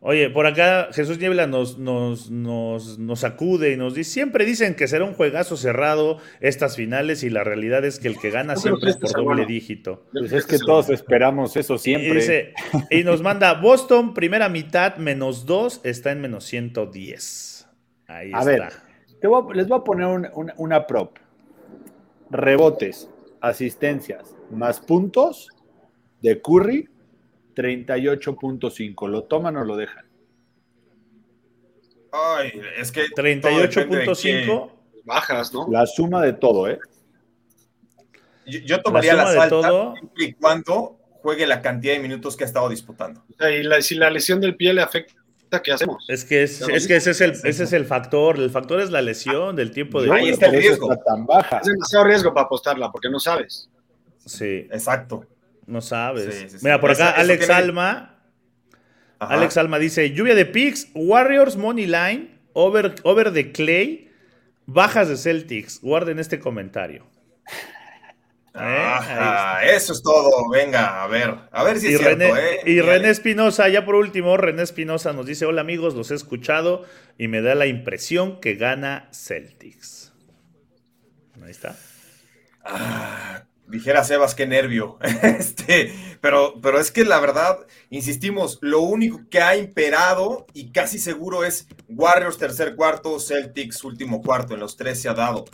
Oye, 0.00 0.30
por 0.30 0.46
acá 0.46 0.90
Jesús 0.92 1.18
Niebla 1.18 1.48
nos, 1.48 1.76
nos, 1.76 2.30
nos, 2.30 3.00
nos, 3.00 3.24
acude 3.24 3.72
y 3.72 3.76
nos 3.76 3.94
dice, 3.94 4.12
siempre 4.12 4.44
dicen 4.44 4.76
que 4.76 4.86
será 4.86 5.04
un 5.04 5.14
juegazo 5.14 5.56
cerrado 5.56 6.18
estas 6.40 6.76
finales 6.76 7.24
y 7.24 7.30
la 7.30 7.42
realidad 7.42 7.84
es 7.84 7.98
que 7.98 8.06
el 8.06 8.16
que 8.16 8.30
gana 8.30 8.54
siempre 8.54 8.90
es 8.90 8.96
por 8.96 9.12
doble 9.12 9.44
dígito. 9.44 10.04
Pues 10.12 10.32
es 10.32 10.46
que 10.46 10.58
todos 10.58 10.88
esperamos 10.90 11.56
eso 11.56 11.78
siempre. 11.78 12.10
Y, 12.10 12.14
dice, 12.14 12.54
y 12.90 13.02
nos 13.02 13.22
manda 13.22 13.54
Boston, 13.54 14.14
primera 14.14 14.48
mitad, 14.48 14.98
menos 14.98 15.46
2, 15.46 15.80
está 15.82 16.12
en 16.12 16.20
menos 16.20 16.44
110. 16.44 17.68
Ahí 18.06 18.30
a 18.32 18.44
ver, 18.44 18.68
les 19.52 19.66
voy 19.66 19.78
a 19.78 19.82
poner 19.82 20.30
una 20.56 20.86
prop. 20.86 21.16
Rebotes, 22.30 23.10
asistencias, 23.40 24.36
más 24.50 24.78
puntos 24.78 25.48
de 26.22 26.40
Curry 26.40 26.88
38.5. 27.58 29.08
¿Lo 29.08 29.24
toman 29.24 29.56
o 29.56 29.64
lo 29.64 29.76
dejan? 29.76 30.06
Ay, 32.12 32.52
es 32.78 32.92
que 32.92 33.06
38.5 33.06 34.70
bajas, 35.04 35.52
¿no? 35.52 35.66
La 35.68 35.84
suma 35.86 36.22
de 36.22 36.34
todo, 36.34 36.68
¿eh? 36.68 36.78
Yo, 38.46 38.80
tomaría 38.80 39.14
la, 39.14 39.24
la 39.24 39.48
salta 39.48 39.94
y 40.16 40.32
cuando 40.32 40.98
juegue 41.20 41.46
la 41.46 41.60
cantidad 41.60 41.94
de 41.94 41.98
minutos 41.98 42.34
que 42.34 42.44
ha 42.44 42.46
estado 42.46 42.68
disputando. 42.70 43.22
y 43.28 43.82
si 43.82 43.96
la 43.96 44.08
lesión 44.08 44.40
del 44.40 44.56
pie 44.56 44.72
le 44.72 44.80
afecta, 44.80 45.60
¿qué 45.62 45.72
hacemos? 45.72 46.08
Es 46.08 46.24
que, 46.24 46.44
es, 46.44 46.58
que 46.86 46.96
ese, 46.96 47.10
es 47.10 47.20
el, 47.20 47.32
ese 47.32 47.64
es 47.64 47.72
el 47.74 47.84
factor. 47.84 48.38
El 48.38 48.48
factor 48.48 48.80
es 48.80 48.90
la 48.90 49.02
lesión 49.02 49.54
del 49.54 49.70
tiempo 49.70 50.00
de. 50.00 50.10
Ahí 50.10 50.30
está 50.30 50.46
el 50.46 50.52
riesgo. 50.52 50.88
Tan 51.04 51.26
baja. 51.26 51.58
Es 51.58 51.66
demasiado 51.66 52.04
riesgo 52.06 52.32
para 52.32 52.46
apostarla 52.46 52.90
porque 52.90 53.10
no 53.10 53.20
sabes. 53.20 53.68
Sí. 54.24 54.66
Exacto. 54.70 55.26
No 55.68 55.82
sabes. 55.82 56.62
Mira, 56.62 56.80
por 56.80 56.90
acá 56.90 57.10
Alex 57.10 57.48
Alma. 57.50 58.14
Alex 59.18 59.56
Alma 59.58 59.78
dice: 59.78 60.10
Lluvia 60.12 60.34
de 60.34 60.46
picks, 60.46 60.88
Warriors 60.94 61.56
Money 61.56 61.86
Line, 61.86 62.30
over, 62.54 62.94
over 63.02 63.30
de 63.32 63.52
Clay, 63.52 64.10
bajas 64.64 65.08
de 65.08 65.16
Celtics. 65.18 65.80
Guarden 65.82 66.18
este 66.18 66.40
comentario. 66.40 67.06
¿Eh? 68.54 69.74
eso 69.74 69.92
es 69.92 70.02
todo. 70.02 70.48
Venga, 70.48 71.02
a 71.02 71.06
ver, 71.06 71.34
a 71.52 71.62
ver 71.64 71.78
si 71.78 71.92
es 71.92 71.98
cierto. 71.98 72.36
¿eh? 72.36 72.60
Y 72.64 72.80
René 72.80 73.10
Espinosa, 73.10 73.68
ya 73.68 73.84
por 73.84 73.94
último, 73.94 74.38
René 74.38 74.62
Espinosa 74.62 75.12
nos 75.12 75.26
dice: 75.26 75.44
Hola 75.44 75.60
amigos, 75.60 75.94
los 75.94 76.10
he 76.10 76.14
escuchado 76.14 76.86
y 77.18 77.28
me 77.28 77.42
da 77.42 77.54
la 77.54 77.66
impresión 77.66 78.40
que 78.40 78.54
gana 78.54 79.10
Celtics. 79.12 80.14
Ahí 81.44 81.50
está. 81.50 81.76
Ah, 82.64 83.44
dijera 83.68 84.04
Sebas, 84.04 84.34
qué 84.34 84.46
nervio. 84.46 84.98
este, 85.22 85.92
pero, 86.20 86.54
pero 86.60 86.80
es 86.80 86.90
que 86.90 87.04
la 87.04 87.20
verdad, 87.20 87.58
insistimos, 87.90 88.58
lo 88.60 88.80
único 88.80 89.20
que 89.30 89.40
ha 89.40 89.56
imperado 89.56 90.46
y 90.54 90.70
casi 90.72 90.98
seguro 90.98 91.44
es 91.44 91.68
Warriors 91.88 92.38
tercer 92.38 92.74
cuarto, 92.74 93.18
Celtics 93.20 93.84
último 93.84 94.22
cuarto. 94.22 94.54
En 94.54 94.60
los 94.60 94.76
tres 94.76 95.00
se 95.00 95.08
ha 95.08 95.14
dado. 95.14 95.44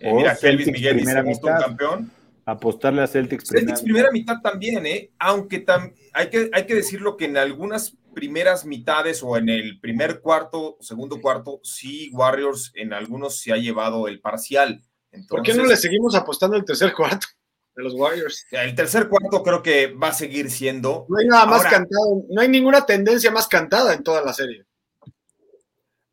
Eh, 0.00 0.12
mira, 0.12 0.36
Kelvis 0.36 0.70
Miguel 0.70 0.98
dice: 0.98 1.20
un 1.20 1.38
campeón 1.58 2.12
apostarle 2.44 3.02
a 3.02 3.06
Celtics. 3.06 3.48
Celtics 3.48 3.82
primera 3.82 4.10
mitad 4.10 4.40
también, 4.42 4.84
¿eh? 4.86 5.10
Aunque 5.18 5.64
hay, 6.12 6.28
que, 6.28 6.50
hay 6.52 6.66
que 6.66 6.74
decirlo 6.74 7.16
que 7.16 7.26
en 7.26 7.36
algunas 7.36 7.96
primeras 8.14 8.66
mitades 8.66 9.22
o 9.22 9.36
en 9.36 9.48
el 9.48 9.80
primer 9.80 10.20
cuarto, 10.20 10.76
segundo 10.80 11.20
cuarto, 11.20 11.60
sí, 11.62 12.10
Warriors 12.12 12.72
en 12.74 12.92
algunos 12.92 13.38
se 13.38 13.52
ha 13.52 13.56
llevado 13.56 14.08
el 14.08 14.20
parcial. 14.20 14.82
¿Por 15.28 15.42
qué 15.42 15.54
no 15.54 15.64
le 15.64 15.76
seguimos 15.76 16.14
apostando 16.14 16.56
el 16.56 16.64
tercer 16.64 16.92
cuarto 16.94 17.26
de 17.74 17.82
los 17.82 17.94
Warriors? 17.94 18.46
El 18.50 18.74
tercer 18.74 19.08
cuarto 19.08 19.42
creo 19.42 19.62
que 19.62 19.88
va 19.88 20.08
a 20.08 20.14
seguir 20.14 20.50
siendo. 20.50 21.06
No 21.08 21.18
hay 21.18 21.26
nada 21.26 21.46
más 21.46 21.62
cantado, 21.62 22.24
no 22.28 22.40
hay 22.40 22.48
ninguna 22.48 22.84
tendencia 22.86 23.30
más 23.30 23.48
cantada 23.48 23.94
en 23.94 24.02
toda 24.02 24.22
la 24.22 24.32
serie. 24.32 24.66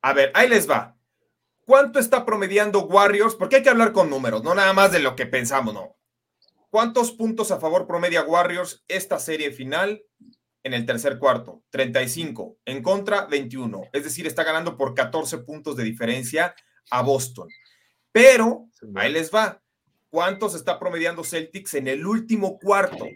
A 0.02 0.14
ver, 0.14 0.32
ahí 0.34 0.48
les 0.48 0.70
va. 0.70 0.96
¿Cuánto 1.66 2.00
está 2.00 2.26
promediando 2.26 2.86
Warriors? 2.86 3.36
Porque 3.36 3.58
hay 3.58 3.64
que 3.64 3.70
hablar 3.70 3.94
con 3.94 4.10
números, 4.10 4.44
no 4.44 4.56
nada 4.56 4.74
más 4.74 4.92
de 4.92 5.00
lo 5.00 5.16
que 5.16 5.26
pensamos, 5.26 5.74
no. 5.74 5.98
¿Cuántos 6.70 7.12
puntos 7.12 7.52
a 7.52 7.60
favor 7.60 7.88
promedia 7.88 8.24
Warriors 8.24 8.84
esta 8.88 9.20
serie 9.20 9.52
final 9.52 10.04
en 10.64 10.74
el 10.74 10.86
tercer 10.86 11.18
cuarto? 11.18 11.64
35. 11.72 12.60
En 12.66 12.84
contra, 12.84 13.26
21. 13.26 13.90
Es 13.92 14.04
decir, 14.04 14.28
está 14.28 14.44
ganando 14.44 14.78
por 14.78 14.94
14 14.94 15.40
puntos 15.40 15.76
de 15.76 15.84
diferencia 15.84 16.56
a 16.92 17.02
Boston. 17.02 17.48
Pero, 18.12 18.68
ahí 18.96 19.12
les 19.12 19.34
va. 19.34 19.62
¿Cuántos 20.10 20.56
está 20.56 20.80
promediando 20.80 21.24
Celtics 21.24 21.76
en 21.76 21.88
el 21.88 22.06
último 22.06 22.60
cuarto? 22.60 23.08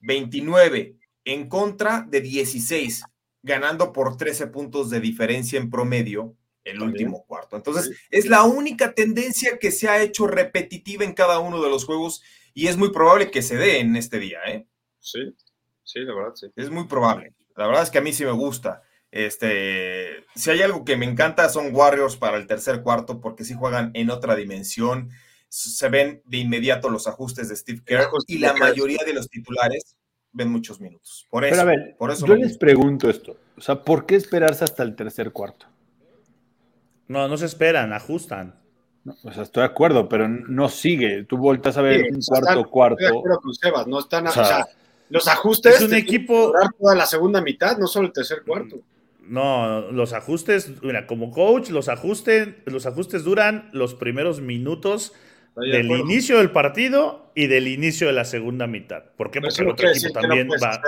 29. 0.00 0.96
En 1.24 1.48
contra 1.48 2.06
de 2.08 2.20
16. 2.20 3.04
Ganando 3.42 3.92
por 3.92 4.16
13 4.16 4.48
puntos 4.48 4.90
de 4.90 5.00
diferencia 5.00 5.58
en 5.58 5.70
promedio 5.70 6.36
el 6.64 6.80
último 6.80 7.24
cuarto. 7.26 7.56
Entonces, 7.56 7.90
es 8.10 8.26
la 8.26 8.44
única 8.44 8.94
tendencia 8.94 9.58
que 9.58 9.72
se 9.72 9.88
ha 9.88 10.00
hecho 10.00 10.26
repetitiva 10.26 11.04
en 11.04 11.12
cada 11.12 11.40
uno 11.40 11.60
de 11.62 11.68
los 11.68 11.84
juegos 11.84 12.22
y 12.54 12.68
es 12.68 12.76
muy 12.76 12.90
probable 12.92 13.30
que 13.30 13.42
se 13.42 13.56
dé 13.56 13.80
en 13.80 13.96
este 13.96 14.18
día, 14.18 14.38
¿eh? 14.46 14.66
Sí, 15.00 15.34
sí, 15.82 16.00
la 16.00 16.14
verdad, 16.14 16.34
sí. 16.34 16.46
Es 16.54 16.70
muy 16.70 16.86
probable. 16.86 17.34
La 17.56 17.66
verdad 17.66 17.82
es 17.82 17.90
que 17.90 17.98
a 17.98 18.02
mí 18.02 18.12
sí 18.12 18.24
me 18.24 18.32
gusta. 18.32 18.82
Este, 19.10 20.24
si 20.34 20.50
hay 20.50 20.62
algo 20.62 20.84
que 20.84 20.96
me 20.96 21.04
encanta 21.04 21.48
son 21.50 21.74
Warriors 21.74 22.16
para 22.16 22.38
el 22.38 22.46
tercer 22.46 22.82
cuarto 22.82 23.20
porque 23.20 23.44
sí 23.44 23.54
juegan 23.54 23.90
en 23.94 24.10
otra 24.10 24.36
dimensión. 24.36 25.10
Se 25.54 25.90
ven 25.90 26.22
de 26.24 26.38
inmediato 26.38 26.88
los 26.88 27.06
ajustes 27.06 27.50
de 27.50 27.56
Steve 27.56 27.82
Kerr 27.84 28.08
y 28.26 28.38
la 28.38 28.54
mayoría 28.54 29.00
de 29.04 29.12
los 29.12 29.28
titulares 29.28 29.98
ven 30.32 30.48
muchos 30.48 30.80
minutos. 30.80 31.26
Por 31.28 31.44
eso, 31.44 31.62
por 31.98 32.10
eso 32.10 32.26
yo 32.26 32.36
les 32.36 32.56
pregunto 32.56 33.10
esto, 33.10 33.36
o 33.58 33.60
sea, 33.60 33.84
¿por 33.84 34.06
qué 34.06 34.16
esperarse 34.16 34.64
hasta 34.64 34.82
el 34.82 34.96
tercer 34.96 35.30
cuarto? 35.30 35.66
No, 37.06 37.28
no 37.28 37.36
se 37.36 37.44
esperan, 37.44 37.92
ajustan. 37.92 38.58
No, 39.04 39.14
o 39.24 39.30
sea, 39.30 39.42
estoy 39.42 39.60
de 39.60 39.66
acuerdo, 39.66 40.08
pero 40.08 40.26
no 40.26 40.70
sigue. 40.70 41.24
Tú 41.24 41.36
vueltas 41.36 41.76
a 41.76 41.82
ver 41.82 42.06
un 42.10 42.22
cuarto 42.22 42.70
cuarto. 42.70 42.98
Estoy 42.98 43.12
de 43.12 43.18
acuerdo 43.18 43.40
con 43.42 43.54
Sebas, 43.54 43.86
no 43.86 43.98
están. 43.98 44.26
O 44.28 44.30
sea, 44.30 44.66
los 45.10 45.28
ajustes. 45.28 45.76
Es 45.76 45.82
un 45.82 45.92
equipo. 45.92 46.54
Toda 46.78 46.94
la 46.94 47.04
segunda 47.04 47.42
mitad, 47.42 47.76
no 47.76 47.86
solo 47.88 48.06
el 48.06 48.14
tercer 48.14 48.38
cuarto. 48.46 48.80
No, 49.20 49.92
los 49.92 50.14
ajustes, 50.14 50.82
mira, 50.82 51.06
como 51.06 51.30
coach, 51.30 51.68
los 51.68 51.90
ajustes, 51.90 52.54
los 52.64 52.86
ajustes 52.86 53.22
duran 53.22 53.68
los 53.72 53.94
primeros 53.94 54.40
minutos 54.40 55.12
del 55.56 55.90
inicio 55.90 56.38
del 56.38 56.50
partido 56.50 57.30
y 57.34 57.46
del 57.46 57.68
inicio 57.68 58.06
de 58.06 58.12
la 58.12 58.24
segunda 58.24 58.66
mitad. 58.66 59.04
¿Por 59.16 59.30
qué? 59.30 59.40
Porque 59.40 59.62
el 59.62 59.68
otro 59.68 59.88
equipo 59.88 60.20
también 60.20 60.48
va. 60.62 60.80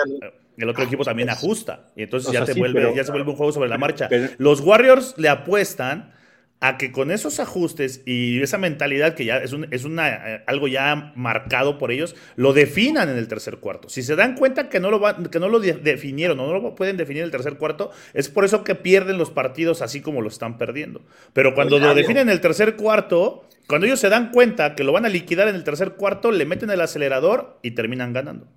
El 0.56 0.68
otro 0.68 0.84
equipo 0.84 1.04
también 1.04 1.30
ajusta. 1.30 1.86
Y 1.96 2.02
entonces 2.04 2.32
ya, 2.32 2.44
te 2.44 2.54
vuelve, 2.54 2.92
ya 2.94 3.04
se 3.04 3.10
vuelve 3.10 3.30
un 3.30 3.36
juego 3.36 3.52
sobre 3.52 3.68
la 3.68 3.78
marcha. 3.78 4.08
los 4.38 4.60
Warriors 4.60 5.14
le 5.18 5.28
apuestan 5.28 6.12
a 6.60 6.78
que 6.78 6.92
con 6.92 7.10
esos 7.10 7.40
ajustes 7.40 8.02
y 8.06 8.40
esa 8.40 8.56
mentalidad 8.56 9.14
que 9.14 9.26
ya 9.26 9.36
es, 9.38 9.54
es 9.70 9.84
una, 9.84 10.08
eh, 10.08 10.44
algo 10.46 10.66
ya 10.66 11.12
marcado 11.14 11.76
por 11.76 11.92
ellos, 11.92 12.16
lo 12.36 12.54
definan 12.54 13.10
en 13.10 13.18
el 13.18 13.28
tercer 13.28 13.58
cuarto. 13.58 13.90
Si 13.90 14.02
se 14.02 14.16
dan 14.16 14.34
cuenta 14.34 14.70
que 14.70 14.80
no 14.80 14.90
lo, 14.90 15.02
que 15.30 15.40
no 15.40 15.48
lo 15.48 15.60
definieron 15.60 16.40
o 16.40 16.46
no 16.46 16.58
lo 16.58 16.74
pueden 16.74 16.96
definir 16.96 17.20
en 17.20 17.26
el 17.26 17.30
tercer 17.30 17.58
cuarto, 17.58 17.90
es 18.14 18.30
por 18.30 18.46
eso 18.46 18.64
que 18.64 18.74
pierden 18.74 19.18
los 19.18 19.30
partidos 19.30 19.82
así 19.82 20.00
como 20.00 20.22
lo 20.22 20.28
están 20.28 20.56
perdiendo. 20.56 21.02
Pero 21.34 21.54
cuando 21.54 21.78
lo 21.78 21.94
definen 21.94 22.28
en 22.28 22.30
el 22.30 22.40
tercer 22.40 22.76
cuarto, 22.76 23.44
cuando 23.68 23.86
ellos 23.86 24.00
se 24.00 24.08
dan 24.08 24.30
cuenta 24.30 24.74
que 24.74 24.84
lo 24.84 24.92
van 24.92 25.06
a 25.06 25.08
liquidar 25.08 25.48
en 25.48 25.54
el 25.54 25.64
tercer 25.64 25.94
cuarto, 25.94 26.30
le 26.30 26.44
meten 26.44 26.70
el 26.70 26.80
acelerador 26.80 27.58
y 27.62 27.72
terminan 27.72 28.12
ganando. 28.12 28.48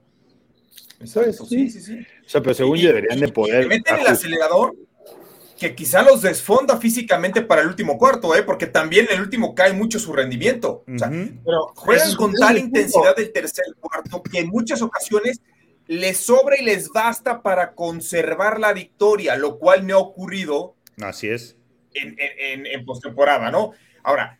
Eso 0.99 1.45
sí, 1.45 1.69
sí, 1.69 1.81
sí. 1.81 1.99
O 2.25 2.29
sea, 2.29 2.41
pero 2.41 2.53
según 2.53 2.77
yo 2.77 2.87
deberían 2.87 3.19
de 3.19 3.27
poder. 3.27 3.63
Le 3.63 3.69
meten 3.69 3.99
el 3.99 4.07
acelerador 4.07 4.75
que 5.57 5.75
quizá 5.75 6.03
los 6.03 6.21
desfonda 6.21 6.77
físicamente 6.77 7.41
para 7.41 7.61
el 7.61 7.67
último 7.67 7.97
cuarto, 7.97 8.35
¿eh? 8.35 8.43
porque 8.43 8.67
también 8.67 9.07
en 9.09 9.15
el 9.15 9.21
último 9.21 9.55
cae 9.55 9.73
mucho 9.73 9.99
su 9.99 10.13
rendimiento. 10.13 10.83
pero 10.85 11.73
juegan 11.75 12.15
con 12.15 12.33
tal 12.33 12.57
intensidad 12.57 13.15
del 13.15 13.31
tercer 13.31 13.65
cuarto 13.79 14.21
que 14.21 14.39
en 14.39 14.49
muchas 14.49 14.81
ocasiones 14.81 15.41
les 15.87 16.17
sobra 16.17 16.57
y 16.59 16.63
les 16.63 16.89
basta 16.89 17.41
para 17.41 17.73
conservar 17.73 18.59
la 18.59 18.73
victoria, 18.73 19.35
lo 19.35 19.57
cual 19.57 19.83
me 19.83 19.93
ha 19.93 19.97
ocurrido. 19.97 20.75
Así 21.01 21.29
es. 21.29 21.55
En, 21.93 22.85
postemporada, 22.85 23.49
¿no? 23.49 23.71
Ahora, 24.03 24.37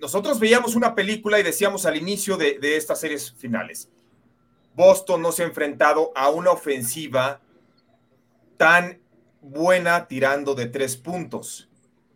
nosotros 0.00 0.38
veíamos 0.40 0.76
una 0.76 0.94
película 0.94 1.38
y 1.38 1.42
decíamos 1.42 1.86
al 1.86 1.96
inicio 1.96 2.36
de, 2.36 2.58
de 2.58 2.76
estas 2.76 3.00
series 3.00 3.32
finales, 3.32 3.88
Boston 4.74 5.22
no 5.22 5.32
se 5.32 5.42
ha 5.42 5.46
enfrentado 5.46 6.12
a 6.14 6.30
una 6.30 6.50
ofensiva 6.50 7.40
tan 8.56 8.98
buena 9.40 10.06
tirando 10.06 10.54
de 10.54 10.66
tres 10.66 10.96
puntos. 10.96 11.68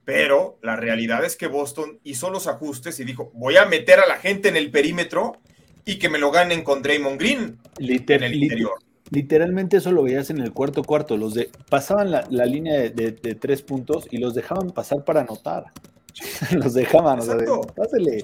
Pero 0.05 0.59
la 0.63 0.77
realidad 0.77 1.25
es 1.25 1.37
que 1.37 1.47
Boston 1.47 2.01
hizo 2.05 2.31
los 2.31 2.47
ajustes 2.47 2.99
y 3.01 3.05
dijo, 3.05 3.31
voy 3.35 3.57
a 3.57 3.67
meter 3.67 4.01
a 4.01 4.07
la 4.07 4.17
gente 4.17 4.49
en 4.49 4.57
el 4.57 4.71
perímetro 4.71 5.39
y 5.85 5.99
que 5.99 6.09
me 6.09 6.19
lo 6.19 6.31
ganen 6.31 6.65
con 6.65 6.83
Draymond 6.83 7.19
Green 7.19 7.59
en 7.79 8.23
el 8.23 8.35
interior. 8.35 8.73
Literalmente 9.11 9.77
eso 9.77 9.91
lo 9.91 10.03
veías 10.05 10.31
en 10.31 10.39
el 10.39 10.53
cuarto 10.53 10.85
cuarto. 10.85 11.17
Los 11.17 11.35
de 11.35 11.51
pasaban 11.69 12.11
la, 12.11 12.47
línea 12.47 12.79
de, 12.79 13.13
tres 13.13 13.63
puntos 13.63 14.07
y 14.11 14.19
los 14.19 14.35
dejaban 14.35 14.71
pasar 14.71 15.05
para 15.05 15.21
anotar. 15.21 15.67
los 16.53 16.75
dejaban. 16.75 17.19
Exacto. 17.19 17.63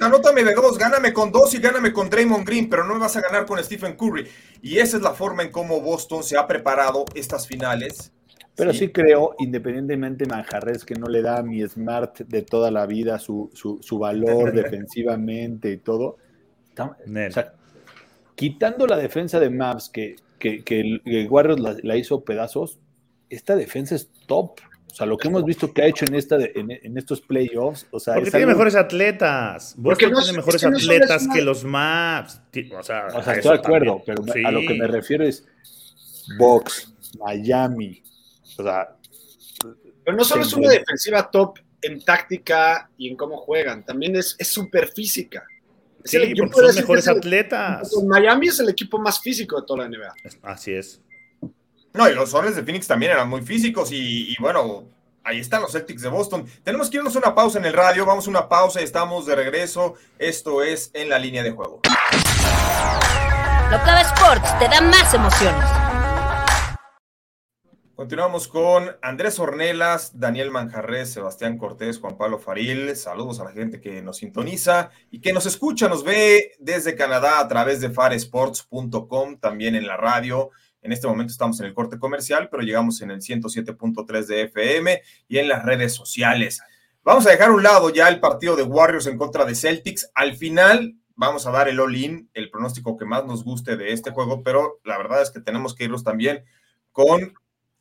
Anótame 0.00 0.44
de 0.44 0.54
dos, 0.54 0.78
gáname 0.78 1.12
con 1.12 1.32
dos 1.32 1.54
y 1.54 1.58
gáname 1.58 1.92
con 1.92 2.10
Draymond 2.10 2.46
Green, 2.46 2.68
pero 2.68 2.84
no 2.84 2.94
me 2.94 3.00
vas 3.00 3.16
a 3.16 3.20
ganar 3.20 3.46
con 3.46 3.62
Stephen 3.62 3.96
Curry. 3.96 4.26
Y 4.62 4.78
esa 4.78 4.96
es 4.96 5.02
la 5.02 5.12
forma 5.12 5.42
en 5.42 5.50
cómo 5.50 5.80
Boston 5.80 6.22
se 6.22 6.36
ha 6.36 6.46
preparado 6.46 7.04
estas 7.14 7.46
finales 7.46 8.12
pero 8.56 8.72
sí, 8.72 8.88
creo, 8.88 9.36
independientemente 9.38 10.24
Manjarres, 10.24 10.86
que 10.86 10.94
no 10.94 11.08
le 11.08 11.20
da 11.20 11.38
a 11.38 11.42
mi 11.42 11.60
Smart 11.68 12.20
de 12.20 12.40
toda 12.40 12.70
la 12.70 12.86
vida 12.86 13.18
su, 13.18 13.50
valor 14.00 14.52
defensivamente 14.54 15.70
y 15.70 15.76
todo. 15.76 16.16
o 16.78 17.30
sea, 17.30 17.52
quitando 18.34 18.86
la 18.86 18.96
defensa 18.96 19.38
de 19.38 19.50
Maps, 19.50 19.90
que, 19.90 20.16
que, 20.38 20.62
el, 20.80 21.28
Warriors 21.28 21.84
la, 21.84 21.96
hizo 21.96 22.24
pedazos, 22.24 22.78
esta 23.28 23.56
defensa 23.56 23.94
es 23.94 24.08
top. 24.26 24.58
O 24.90 24.94
sea, 24.94 25.06
lo 25.06 25.18
que 25.18 25.28
hemos 25.28 25.44
visto 25.44 25.72
que 25.72 25.82
ha 25.82 25.86
hecho 25.86 26.06
en, 26.06 26.14
esta 26.14 26.36
en, 26.36 26.96
estos 26.96 27.20
playoffs. 27.20 27.86
O 27.90 28.00
sea, 28.00 28.14
Porque 28.14 28.30
tiene 28.30 28.46
mejores 28.46 28.74
atletas. 28.74 29.76
Porque 29.82 30.08
no, 30.08 30.20
tiene 30.22 30.38
mejores 30.38 30.64
atletas 30.64 31.28
que 31.32 31.42
los 31.42 31.64
Maps. 31.64 32.40
O 32.78 32.82
sea, 32.82 33.08
estoy 33.08 33.42
de 33.42 33.54
acuerdo, 33.58 34.02
pero 34.06 34.22
a 34.44 34.50
lo 34.50 34.60
que 34.60 34.74
me 34.74 34.86
refiero 34.86 35.24
es 35.24 35.46
Box, 36.38 36.94
Miami, 37.18 38.02
pero 38.56 40.16
no 40.16 40.24
solo 40.24 40.42
es 40.42 40.52
una 40.52 40.70
defensiva 40.70 41.30
top 41.30 41.58
en 41.82 42.02
táctica 42.02 42.90
y 42.96 43.08
en 43.08 43.16
cómo 43.16 43.36
juegan, 43.36 43.84
también 43.84 44.16
es 44.16 44.36
súper 44.40 44.88
física. 44.88 45.44
Sí, 46.04 46.34
son 46.36 46.74
mejores 46.74 47.08
atletas. 47.08 47.92
Miami 48.04 48.48
es 48.48 48.60
el 48.60 48.68
equipo 48.68 48.98
más 48.98 49.20
físico 49.20 49.60
de 49.60 49.66
toda 49.66 49.84
la 49.84 49.88
NBA. 49.88 50.14
Así 50.42 50.72
es. 50.72 51.02
No, 51.96 52.06
y 52.10 52.14
los 52.14 52.30
Soles 52.30 52.54
de 52.54 52.62
Phoenix 52.62 52.86
también 52.86 53.12
eran 53.12 53.28
muy 53.28 53.40
físicos 53.40 53.90
y, 53.90 54.36
bueno, 54.38 54.84
ahí 55.24 55.40
están 55.40 55.62
los 55.62 55.72
Celtics 55.72 56.02
de 56.02 56.10
Boston. 56.10 56.46
Tenemos 56.62 56.90
que 56.90 56.98
irnos 56.98 57.16
a 57.16 57.18
una 57.20 57.34
pausa 57.34 57.58
en 57.58 57.64
el 57.64 57.72
radio, 57.72 58.04
vamos 58.04 58.26
a 58.26 58.30
una 58.30 58.50
pausa 58.50 58.82
y 58.82 58.84
estamos 58.84 59.24
de 59.24 59.34
regreso. 59.34 59.94
Esto 60.18 60.62
es 60.62 60.90
En 60.92 61.08
la 61.08 61.18
línea 61.18 61.42
de 61.42 61.52
juego. 61.52 61.80
Locava 63.70 64.02
Sports 64.02 64.58
te 64.58 64.68
da 64.68 64.82
más 64.82 65.14
emociones. 65.14 65.64
Continuamos 67.94 68.46
con 68.46 68.94
Andrés 69.00 69.38
Ornelas, 69.38 70.20
Daniel 70.20 70.50
Manjarres, 70.50 71.14
Sebastián 71.14 71.56
Cortés, 71.56 71.98
Juan 71.98 72.18
Pablo 72.18 72.38
Faril. 72.38 72.94
Saludos 72.94 73.40
a 73.40 73.44
la 73.44 73.52
gente 73.52 73.80
que 73.80 74.02
nos 74.02 74.18
sintoniza 74.18 74.90
y 75.10 75.22
que 75.22 75.32
nos 75.32 75.46
escucha, 75.46 75.88
nos 75.88 76.04
ve 76.04 76.52
desde 76.58 76.94
Canadá 76.94 77.40
a 77.40 77.48
través 77.48 77.80
de 77.80 77.88
faresports.com, 77.88 79.38
también 79.38 79.74
en 79.74 79.86
la 79.86 79.96
radio. 79.96 80.50
En 80.86 80.92
este 80.92 81.08
momento 81.08 81.32
estamos 81.32 81.58
en 81.58 81.66
el 81.66 81.74
corte 81.74 81.98
comercial, 81.98 82.48
pero 82.48 82.62
llegamos 82.62 83.02
en 83.02 83.10
el 83.10 83.20
107.3 83.20 84.26
de 84.26 84.42
FM 84.42 85.02
y 85.26 85.38
en 85.38 85.48
las 85.48 85.64
redes 85.64 85.92
sociales. 85.92 86.62
Vamos 87.02 87.26
a 87.26 87.30
dejar 87.30 87.48
a 87.48 87.54
un 87.54 87.64
lado 87.64 87.90
ya 87.90 88.08
el 88.08 88.20
partido 88.20 88.54
de 88.54 88.62
Warriors 88.62 89.08
en 89.08 89.18
contra 89.18 89.44
de 89.44 89.56
Celtics. 89.56 90.12
Al 90.14 90.36
final 90.36 90.94
vamos 91.16 91.44
a 91.44 91.50
dar 91.50 91.68
el 91.68 91.80
all-in, 91.80 92.30
el 92.34 92.50
pronóstico 92.50 92.96
que 92.96 93.04
más 93.04 93.26
nos 93.26 93.42
guste 93.42 93.76
de 93.76 93.92
este 93.92 94.12
juego, 94.12 94.44
pero 94.44 94.78
la 94.84 94.96
verdad 94.96 95.22
es 95.22 95.30
que 95.30 95.40
tenemos 95.40 95.74
que 95.74 95.84
irnos 95.84 96.04
también 96.04 96.44
con 96.92 97.34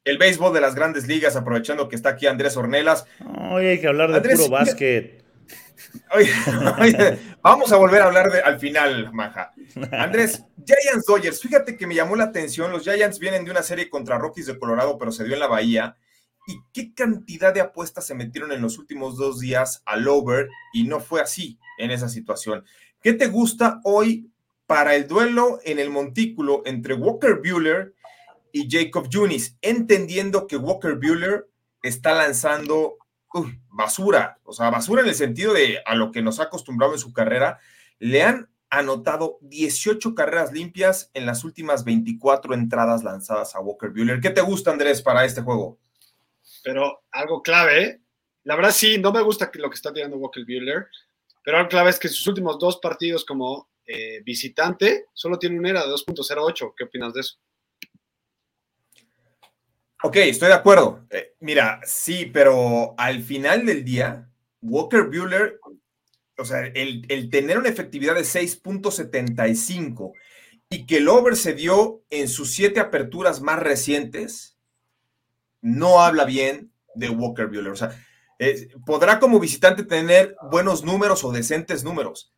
el 0.03 0.17
béisbol 0.17 0.51
de 0.51 0.61
las 0.61 0.73
grandes 0.73 1.07
ligas, 1.07 1.35
aprovechando 1.35 1.87
que 1.87 1.95
está 1.95 2.09
aquí 2.09 2.25
Andrés 2.25 2.57
Ornelas. 2.57 3.05
Hoy 3.51 3.67
hay 3.67 3.79
que 3.79 3.87
hablar 3.87 4.19
de 4.19 4.35
puro 4.35 4.49
básquet. 4.49 5.24
vamos 7.41 7.71
a 7.71 7.77
volver 7.77 8.01
a 8.01 8.05
hablar 8.05 8.31
de, 8.31 8.41
al 8.41 8.59
final, 8.59 9.13
Maja. 9.13 9.53
Andrés, 9.91 10.43
Giants 10.65 11.05
Dodgers, 11.05 11.41
fíjate 11.41 11.77
que 11.77 11.87
me 11.87 11.95
llamó 11.95 12.15
la 12.15 12.25
atención, 12.25 12.71
los 12.71 12.83
Giants 12.83 13.19
vienen 13.19 13.45
de 13.45 13.51
una 13.51 13.63
serie 13.63 13.89
contra 13.89 14.17
Rockies 14.17 14.47
de 14.47 14.59
Colorado, 14.59 14.97
pero 14.97 15.11
se 15.11 15.23
dio 15.23 15.33
en 15.33 15.39
la 15.39 15.47
Bahía. 15.47 15.97
¿Y 16.47 16.59
qué 16.73 16.93
cantidad 16.93 17.53
de 17.53 17.61
apuestas 17.61 18.05
se 18.05 18.15
metieron 18.15 18.51
en 18.51 18.61
los 18.61 18.77
últimos 18.77 19.17
dos 19.17 19.39
días 19.39 19.81
al 19.85 20.07
over? 20.07 20.49
Y 20.73 20.83
no 20.83 20.99
fue 20.99 21.21
así 21.21 21.59
en 21.77 21.91
esa 21.91 22.07
situación. 22.07 22.63
¿Qué 23.01 23.13
te 23.13 23.27
gusta 23.27 23.79
hoy 23.83 24.31
para 24.67 24.95
el 24.95 25.07
duelo 25.07 25.59
en 25.63 25.79
el 25.79 25.89
montículo 25.89 26.61
entre 26.65 26.93
Walker 26.93 27.35
Bueller 27.35 27.93
y 28.51 28.67
Jacob 28.69 29.09
Junis, 29.11 29.57
entendiendo 29.61 30.47
que 30.47 30.57
Walker 30.57 30.95
Bueller 30.95 31.49
está 31.81 32.13
lanzando 32.13 32.97
basura, 33.69 34.39
o 34.43 34.53
sea, 34.53 34.69
basura 34.69 35.01
en 35.01 35.09
el 35.09 35.15
sentido 35.15 35.53
de 35.53 35.79
a 35.85 35.95
lo 35.95 36.11
que 36.11 36.21
nos 36.21 36.39
ha 36.39 36.43
acostumbrado 36.43 36.93
en 36.93 36.99
su 36.99 37.13
carrera, 37.13 37.59
le 37.99 38.23
han 38.23 38.49
anotado 38.69 39.37
18 39.41 40.15
carreras 40.15 40.51
limpias 40.51 41.09
en 41.13 41.25
las 41.25 41.43
últimas 41.43 41.83
24 41.83 42.53
entradas 42.53 43.03
lanzadas 43.03 43.55
a 43.55 43.59
Walker 43.59 43.89
Bueller. 43.89 44.19
¿Qué 44.19 44.29
te 44.29 44.41
gusta, 44.41 44.71
Andrés, 44.71 45.01
para 45.01 45.25
este 45.25 45.41
juego? 45.41 45.79
Pero 46.63 47.03
algo 47.11 47.41
clave, 47.41 48.01
la 48.43 48.55
verdad 48.55 48.71
sí, 48.71 48.97
no 48.97 49.11
me 49.11 49.21
gusta 49.21 49.51
lo 49.53 49.69
que 49.69 49.75
está 49.75 49.93
tirando 49.93 50.17
Walker 50.17 50.43
Bueller, 50.45 50.87
pero 51.43 51.57
algo 51.57 51.69
clave 51.69 51.91
es 51.91 51.99
que 51.99 52.09
sus 52.09 52.25
últimos 52.27 52.57
dos 52.59 52.77
partidos 52.77 53.23
como 53.23 53.69
eh, 53.85 54.21
visitante 54.23 55.05
solo 55.13 55.37
tiene 55.37 55.59
un 55.59 55.65
era 55.65 55.85
de 55.85 55.91
2.08. 55.91 56.73
¿Qué 56.75 56.85
opinas 56.85 57.13
de 57.13 57.21
eso? 57.21 57.37
Ok, 60.03 60.17
estoy 60.17 60.49
de 60.49 60.53
acuerdo. 60.53 61.05
Eh, 61.09 61.35
mira, 61.39 61.79
sí, 61.85 62.25
pero 62.25 62.93
al 62.97 63.23
final 63.23 63.65
del 63.65 63.83
día, 63.83 64.29
Walker 64.61 65.03
Bueller, 65.03 65.59
o 66.37 66.45
sea, 66.45 66.65
el, 66.67 67.29
tener 67.29 67.57
una 67.57 67.69
efectividad 67.69 68.15
de 68.15 68.21
6.75 68.21 70.11
y 70.69 70.85
que 70.85 70.97
el 70.97 71.07
over 71.07 71.35
se 71.35 71.53
dio 71.53 72.03
en 72.09 72.27
sus 72.27 72.53
siete 72.53 72.79
aperturas 72.79 73.41
más 73.41 73.59
recientes, 73.59 74.57
no 75.61 76.01
habla 76.01 76.25
bien 76.25 76.71
de 76.93 77.09
Walker 77.09 77.47
Bueller. 77.47 77.71
O 77.71 77.75
sea, 77.75 77.91
podrá 78.85 79.19
como 79.19 79.39
visitante 79.39 79.83
tener 79.83 80.35
buenos 80.51 80.83
números 80.83 81.23
o 81.23 81.31
decentes 81.31 81.83
números, 81.83 82.33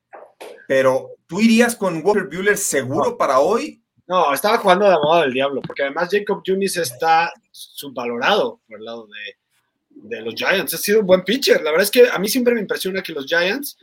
pero 0.67 1.15
¿tú 1.26 1.41
irías 1.41 1.76
con 1.76 2.02
Walker 2.06 2.28
Bueller 2.28 2.58
seguro 2.58 3.17
para 3.17 3.39
hoy 3.39 3.84
no, 4.08 4.34
estaba 4.34 4.58
jugando 4.58 4.86
de 4.86 4.93
abogado 4.93 5.24
del 5.24 5.34
diablo, 5.34 5.62
porque 5.62 5.84
además 5.84 6.08
Jacob 6.10 6.41
Junis 6.46 6.78
está 6.78 7.32
subvalorado 7.52 8.62
por 8.65 8.80
el 8.80 8.86
lado 8.86 9.08
de, 9.08 10.22
los 10.22 10.34
Giants. 10.34 10.74
Ha 10.74 10.78
sido 10.78 11.02
un 11.02 11.06
buen 11.06 11.24
pitcher. 11.24 11.62
La 11.62 11.72
verdad 11.72 11.84
es 11.84 11.91
que 11.91 12.08
a 12.10 12.17
mí 12.17 12.30
siempre 12.30 12.54
me 12.54 12.62
impresiona 12.62 13.04
que 13.04 13.12
los 13.12 13.26
Giants, 13.26 13.78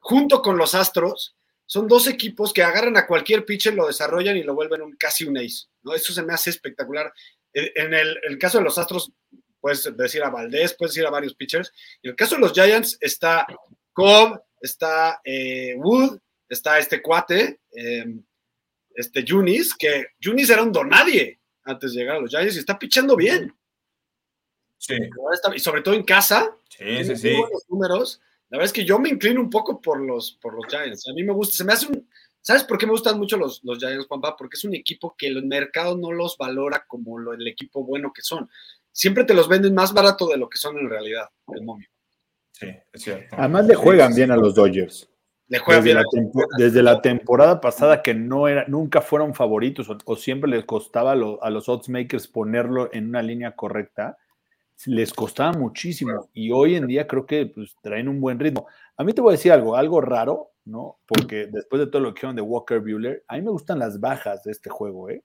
junto 0.00 0.40
con 0.40 0.56
los 0.56 0.74
Astros, 0.74 1.36
son 1.66 1.86
dos 1.86 2.06
equipos 2.06 2.54
que 2.54 2.62
agarran 2.62 2.96
a 2.96 3.06
cualquier 3.06 3.44
pitcher, 3.44 3.74
lo 3.74 3.86
desarrollan 3.86 4.38
y 4.38 4.42
lo 4.42 4.54
vuelven 4.54 4.96
casi 4.98 5.24
un 5.24 5.36
ace. 5.36 5.66
¿no? 5.82 5.92
Eso 5.92 6.14
se 6.14 6.22
me 6.22 6.32
hace 6.32 6.48
espectacular. 6.48 7.12
En 7.52 7.92
el, 7.92 8.38
caso 8.38 8.58
de 8.58 8.64
los 8.64 8.78
Astros, 8.78 9.12
puedes 9.60 9.94
decir 9.96 10.22
a 10.22 10.30
Valdés, 10.30 10.74
puedes 10.78 10.94
decir 10.94 11.06
a 11.06 11.10
varios 11.10 11.34
pitchers. 11.34 11.70
En 12.02 12.10
el 12.10 12.16
caso 12.16 12.36
de 12.36 12.40
los 12.40 12.52
Giants 12.52 12.96
está 13.02 13.46
Cobb, 13.92 14.40
está 14.62 15.20
eh, 15.24 15.74
Wood, 15.76 16.18
está 16.48 16.78
este 16.78 17.02
cuate. 17.02 17.60
Eh, 17.72 18.06
este 18.98 19.24
Junis, 19.26 19.74
que 19.76 20.06
Junis 20.22 20.50
era 20.50 20.62
un 20.62 20.72
donadie 20.72 21.38
antes 21.62 21.92
de 21.92 22.00
llegar 22.00 22.16
a 22.16 22.20
los 22.20 22.30
Giants 22.30 22.56
y 22.56 22.58
está 22.58 22.78
pichando 22.78 23.14
bien. 23.14 23.54
Sí. 24.76 24.94
Y 25.54 25.58
sobre 25.60 25.82
todo 25.82 25.94
en 25.94 26.02
casa. 26.02 26.56
Sí, 26.68 27.04
sí, 27.04 27.16
sí. 27.16 27.36
números. 27.68 28.20
La 28.48 28.58
verdad 28.58 28.66
es 28.66 28.72
que 28.72 28.84
yo 28.84 28.98
me 28.98 29.08
inclino 29.08 29.40
un 29.40 29.50
poco 29.50 29.80
por 29.80 30.00
los, 30.00 30.32
por 30.42 30.54
los 30.54 30.66
Giants. 30.66 31.08
A 31.08 31.12
mí 31.12 31.22
me 31.22 31.32
gusta, 31.32 31.56
se 31.56 31.64
me 31.64 31.72
hace 31.72 31.86
un. 31.86 32.08
¿Sabes 32.40 32.64
por 32.64 32.78
qué 32.78 32.86
me 32.86 32.92
gustan 32.92 33.18
mucho 33.18 33.36
los, 33.36 33.62
los 33.62 33.78
Giants, 33.78 34.06
Juanpa? 34.06 34.36
Porque 34.36 34.56
es 34.56 34.64
un 34.64 34.74
equipo 34.74 35.14
que 35.16 35.28
el 35.28 35.44
mercado 35.46 35.96
no 35.96 36.10
los 36.10 36.36
valora 36.36 36.84
como 36.88 37.20
el 37.32 37.46
equipo 37.46 37.84
bueno 37.84 38.12
que 38.12 38.22
son. 38.22 38.50
Siempre 38.90 39.24
te 39.24 39.34
los 39.34 39.48
venden 39.48 39.74
más 39.74 39.92
barato 39.92 40.26
de 40.26 40.38
lo 40.38 40.48
que 40.48 40.58
son 40.58 40.76
en 40.78 40.88
realidad, 40.88 41.28
el 41.54 41.62
momio. 41.62 41.88
Sí, 42.50 42.66
es 42.92 43.02
cierto. 43.02 43.36
Además 43.38 43.66
le 43.66 43.74
juegan 43.76 44.14
bien 44.14 44.32
a 44.32 44.36
los 44.36 44.54
Dodgers 44.54 45.08
desde, 45.48 46.82
la 46.82 47.00
temporada 47.00 47.60
pasada 47.60 48.02
que 48.02 48.14
no 48.14 48.48
era, 48.48 48.66
nunca 48.68 49.00
fueron 49.00 49.34
favoritos 49.34 49.88
o, 50.04 50.16
siempre 50.16 50.50
les 50.50 50.64
costaba 50.64 51.12
a 51.12 51.50
los 51.50 51.68
oddsmakers 51.68 52.28
ponerlo 52.28 52.90
en 52.92 53.08
una 53.08 53.22
línea 53.22 53.56
correcta, 53.56 54.18
les 54.86 55.12
costaba 55.12 55.52
muchísimo 55.52 56.28
y 56.32 56.50
hoy 56.50 56.76
en 56.76 56.86
día 56.86 57.06
creo 57.06 57.26
que 57.26 57.46
pues, 57.46 57.76
traen 57.82 58.08
un 58.08 58.20
buen 58.20 58.38
ritmo. 58.38 58.66
A 58.96 59.04
mí 59.04 59.12
te 59.12 59.20
voy 59.20 59.32
a 59.32 59.36
decir 59.36 59.52
algo, 59.52 59.74
algo 59.74 60.00
raro, 60.00 60.52
¿no? 60.64 60.98
Porque 61.06 61.48
después 61.50 61.80
de 61.80 61.86
todo 61.86 62.02
lo 62.02 62.10
que 62.10 62.20
dijeron 62.20 62.36
de 62.36 62.42
Walker 62.42 62.80
Bueller, 62.80 63.24
a 63.26 63.36
mí 63.36 63.42
me 63.42 63.50
gustan 63.50 63.78
las 63.78 63.98
bajas 64.00 64.44
de 64.44 64.52
este 64.52 64.70
juego, 64.70 65.10
¿eh? 65.10 65.24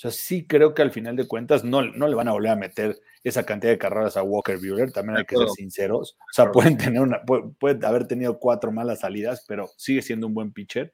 O 0.00 0.08
sea, 0.08 0.10
sí 0.12 0.46
creo 0.46 0.72
que 0.72 0.80
al 0.80 0.92
final 0.92 1.14
de 1.14 1.28
cuentas 1.28 1.62
no, 1.62 1.82
no 1.82 2.08
le 2.08 2.14
van 2.14 2.26
a 2.26 2.32
volver 2.32 2.52
a 2.52 2.56
meter 2.56 2.98
esa 3.22 3.44
cantidad 3.44 3.70
de 3.70 3.76
carreras 3.76 4.16
a 4.16 4.22
Walker 4.22 4.56
Buehler, 4.56 4.92
también 4.92 5.18
hay 5.18 5.26
que 5.26 5.36
ser 5.36 5.50
sinceros. 5.50 6.16
O 6.18 6.32
sea, 6.32 6.50
pueden 6.50 6.78
tener 6.78 7.02
una, 7.02 7.20
puede, 7.22 7.86
haber 7.86 8.06
tenido 8.06 8.38
cuatro 8.38 8.72
malas 8.72 9.00
salidas, 9.00 9.44
pero 9.46 9.68
sigue 9.76 10.00
siendo 10.00 10.26
un 10.26 10.32
buen 10.32 10.52
pitcher. 10.52 10.90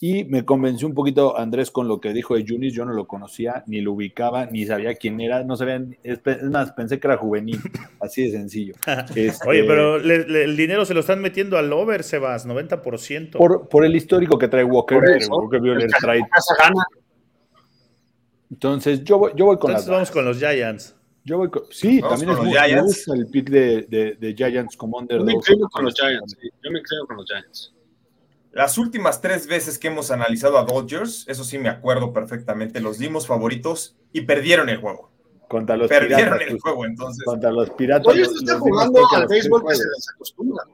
Y 0.00 0.26
me 0.26 0.44
convenció 0.44 0.86
un 0.86 0.94
poquito 0.94 1.36
Andrés 1.36 1.72
con 1.72 1.88
lo 1.88 2.00
que 2.00 2.12
dijo 2.12 2.36
de 2.36 2.44
Junis, 2.46 2.72
yo 2.72 2.84
no 2.84 2.92
lo 2.92 3.08
conocía, 3.08 3.64
ni 3.66 3.80
lo 3.80 3.94
ubicaba, 3.94 4.46
ni 4.46 4.64
sabía 4.64 4.94
quién 4.94 5.20
era, 5.20 5.42
no 5.42 5.56
sabía, 5.56 5.84
es 6.04 6.20
más, 6.44 6.70
pensé 6.70 7.00
que 7.00 7.08
era 7.08 7.16
juvenil, 7.16 7.58
así 8.00 8.22
de 8.22 8.30
sencillo. 8.30 8.74
Este 9.16 9.48
Oye, 9.48 9.64
pero 9.64 9.96
el 9.96 10.56
dinero 10.56 10.84
se 10.84 10.94
lo 10.94 11.00
están 11.00 11.20
metiendo 11.20 11.58
al 11.58 11.72
over, 11.72 12.04
Sebas, 12.04 12.46
90%. 12.46 13.32
Por, 13.32 13.68
por 13.68 13.84
el 13.84 13.96
histórico 13.96 14.38
que 14.38 14.46
trae 14.46 14.62
Walker, 14.62 15.00
Walker 15.28 15.60
Buehler 15.60 15.90
trae... 15.98 16.20
Entonces, 18.56 19.04
yo 19.04 19.18
voy, 19.18 19.32
yo 19.36 19.44
voy 19.44 19.58
con 19.58 19.70
Entonces 19.70 19.90
vamos 19.90 20.10
con 20.10 20.24
los 20.24 20.38
Giants. 20.38 20.96
Yo 21.24 21.36
voy 21.36 21.50
con, 21.50 21.64
sí, 21.70 22.00
también 22.00 22.30
es 22.30 22.38
muy, 22.38 22.52
Giants. 22.52 23.08
el 23.08 23.26
pick 23.26 23.50
de, 23.50 24.16
de, 24.18 24.34
Giants 24.34 24.78
como 24.78 24.96
underdog. 24.96 25.26
Yo 25.26 25.26
me 25.26 25.32
inclino 25.34 25.68
con 25.68 25.84
los 25.84 25.94
Giants. 25.94 26.38
Yo 26.40 26.70
me 26.70 26.78
inclino 26.78 27.06
con 27.06 27.16
los 27.18 27.26
Giants. 27.26 27.74
Las 28.52 28.78
últimas 28.78 29.20
tres 29.20 29.46
veces 29.46 29.78
que 29.78 29.88
hemos 29.88 30.10
analizado 30.10 30.56
a 30.56 30.64
Dodgers, 30.64 31.26
eso 31.28 31.44
sí 31.44 31.58
me 31.58 31.68
acuerdo 31.68 32.14
perfectamente, 32.14 32.80
los 32.80 32.96
dimos 32.96 33.26
favoritos 33.26 33.94
y 34.10 34.22
perdieron 34.22 34.70
el 34.70 34.78
juego. 34.78 35.10
Contra 35.46 35.76
los 35.76 35.88
perdieron 35.88 36.40
el 36.40 36.58
juego, 36.58 36.86
entonces. 36.86 37.22
Contra 37.26 37.50
los 37.50 37.68
piratas. 37.70 38.06
Oye, 38.06 38.22
no 38.22 38.30
está 38.30 38.58
jugando 38.58 39.06
al 39.12 39.26
béisbol 39.26 39.66
que 39.68 39.74
se 39.74 39.84
desacostumbra. 39.86 40.64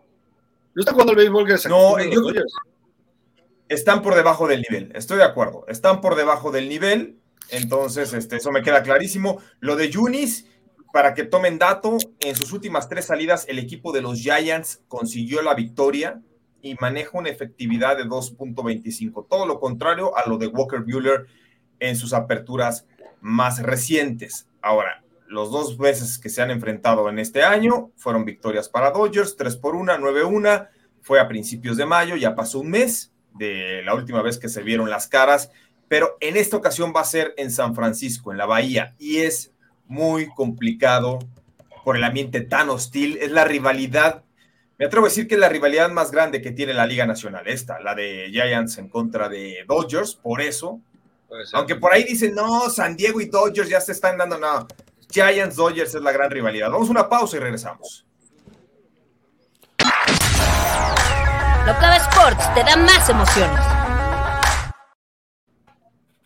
No 0.72 0.80
está 0.80 0.92
jugando 0.92 1.10
al 1.10 1.16
béisbol 1.16 1.46
que 1.46 1.58
se 1.58 1.68
desacostumbra. 1.68 2.04
No, 2.04 2.32
están 3.68 4.02
por 4.02 4.14
debajo 4.14 4.46
del 4.46 4.62
nivel, 4.70 4.92
estoy 4.94 5.16
de 5.16 5.24
acuerdo. 5.24 5.64
Están 5.66 6.00
por 6.00 6.14
debajo 6.14 6.52
del 6.52 6.68
nivel 6.68 7.18
entonces, 7.50 8.12
este, 8.14 8.36
eso 8.36 8.50
me 8.50 8.62
queda 8.62 8.82
clarísimo. 8.82 9.40
Lo 9.60 9.76
de 9.76 9.90
Yunis, 9.90 10.46
para 10.92 11.14
que 11.14 11.24
tomen 11.24 11.58
dato, 11.58 11.98
en 12.20 12.36
sus 12.36 12.52
últimas 12.52 12.88
tres 12.88 13.06
salidas, 13.06 13.46
el 13.48 13.58
equipo 13.58 13.92
de 13.92 14.02
los 14.02 14.18
Giants 14.18 14.82
consiguió 14.88 15.42
la 15.42 15.54
victoria 15.54 16.20
y 16.62 16.74
maneja 16.80 17.18
una 17.18 17.28
efectividad 17.28 17.96
de 17.96 18.04
2.25. 18.04 19.26
Todo 19.28 19.46
lo 19.46 19.58
contrario 19.58 20.16
a 20.16 20.28
lo 20.28 20.38
de 20.38 20.46
Walker 20.46 20.80
Bueller 20.80 21.26
en 21.80 21.96
sus 21.96 22.12
aperturas 22.12 22.86
más 23.20 23.62
recientes. 23.62 24.48
Ahora, 24.60 25.02
los 25.26 25.50
dos 25.50 25.76
veces 25.76 26.18
que 26.18 26.28
se 26.28 26.42
han 26.42 26.50
enfrentado 26.50 27.08
en 27.08 27.18
este 27.18 27.42
año 27.42 27.90
fueron 27.96 28.24
victorias 28.24 28.68
para 28.68 28.90
Dodgers, 28.90 29.36
3 29.36 29.56
por 29.56 29.74
1, 29.74 29.98
9-1. 29.98 30.68
Fue 31.00 31.18
a 31.18 31.26
principios 31.26 31.76
de 31.76 31.86
mayo, 31.86 32.16
ya 32.16 32.34
pasó 32.34 32.60
un 32.60 32.70
mes 32.70 33.12
de 33.34 33.82
la 33.82 33.94
última 33.94 34.22
vez 34.22 34.38
que 34.38 34.48
se 34.48 34.62
vieron 34.62 34.90
las 34.90 35.08
caras 35.08 35.50
pero 35.92 36.16
en 36.20 36.38
esta 36.38 36.56
ocasión 36.56 36.94
va 36.96 37.02
a 37.02 37.04
ser 37.04 37.34
en 37.36 37.50
San 37.50 37.74
Francisco, 37.74 38.32
en 38.32 38.38
la 38.38 38.46
Bahía, 38.46 38.94
y 38.98 39.18
es 39.18 39.52
muy 39.86 40.26
complicado 40.34 41.18
por 41.84 41.98
el 41.98 42.04
ambiente 42.04 42.40
tan 42.40 42.70
hostil, 42.70 43.18
es 43.20 43.30
la 43.30 43.44
rivalidad. 43.44 44.22
Me 44.78 44.86
atrevo 44.86 45.04
a 45.04 45.10
decir 45.10 45.28
que 45.28 45.34
es 45.34 45.40
la 45.40 45.50
rivalidad 45.50 45.90
más 45.90 46.10
grande 46.10 46.40
que 46.40 46.50
tiene 46.50 46.72
la 46.72 46.86
Liga 46.86 47.04
Nacional, 47.04 47.46
esta, 47.46 47.78
la 47.78 47.94
de 47.94 48.30
Giants 48.32 48.78
en 48.78 48.88
contra 48.88 49.28
de 49.28 49.66
Dodgers, 49.68 50.14
por 50.14 50.40
eso. 50.40 50.80
Aunque 51.52 51.76
por 51.76 51.92
ahí 51.92 52.04
dicen, 52.04 52.34
no, 52.34 52.70
San 52.70 52.96
Diego 52.96 53.20
y 53.20 53.26
Dodgers 53.26 53.68
ya 53.68 53.82
se 53.82 53.92
están 53.92 54.16
dando, 54.16 54.38
no. 54.38 54.66
Giants 55.10 55.56
Dodgers 55.56 55.94
es 55.94 56.00
la 56.00 56.12
gran 56.12 56.30
rivalidad. 56.30 56.70
Vamos 56.70 56.88
a 56.88 56.92
una 56.92 57.06
pausa 57.06 57.36
y 57.36 57.40
regresamos. 57.40 58.06
Locava 61.66 61.96
Sports 61.96 62.54
te 62.54 62.64
da 62.64 62.76
más 62.76 63.10
emociones. 63.10 63.71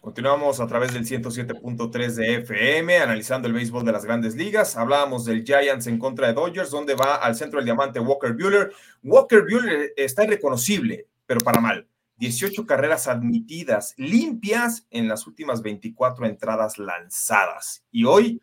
Continuamos 0.07 0.61
a 0.61 0.69
través 0.69 0.93
del 0.95 1.05
107.3 1.05 2.15
de 2.15 2.35
FM, 2.37 2.99
analizando 2.99 3.49
el 3.49 3.55
béisbol 3.55 3.85
de 3.85 3.91
las 3.91 4.05
grandes 4.05 4.37
ligas. 4.37 4.77
Hablábamos 4.77 5.25
del 5.25 5.43
Giants 5.43 5.89
en 5.89 5.99
contra 5.99 6.29
de 6.29 6.33
Dodgers, 6.33 6.71
donde 6.71 6.95
va 6.95 7.17
al 7.17 7.35
centro 7.35 7.59
del 7.59 7.65
diamante 7.65 7.99
Walker 7.99 8.33
Bueller. 8.33 8.73
Walker 9.03 9.43
Bueller 9.43 9.93
está 9.97 10.23
irreconocible, 10.23 11.09
pero 11.27 11.41
para 11.41 11.61
mal. 11.61 11.89
18 12.19 12.67
carreras 12.67 13.09
admitidas 13.09 13.95
limpias 13.97 14.87
en 14.91 15.09
las 15.09 15.27
últimas 15.27 15.61
24 15.61 16.25
entradas 16.25 16.79
lanzadas. 16.79 17.83
Y 17.91 18.05
hoy, 18.05 18.41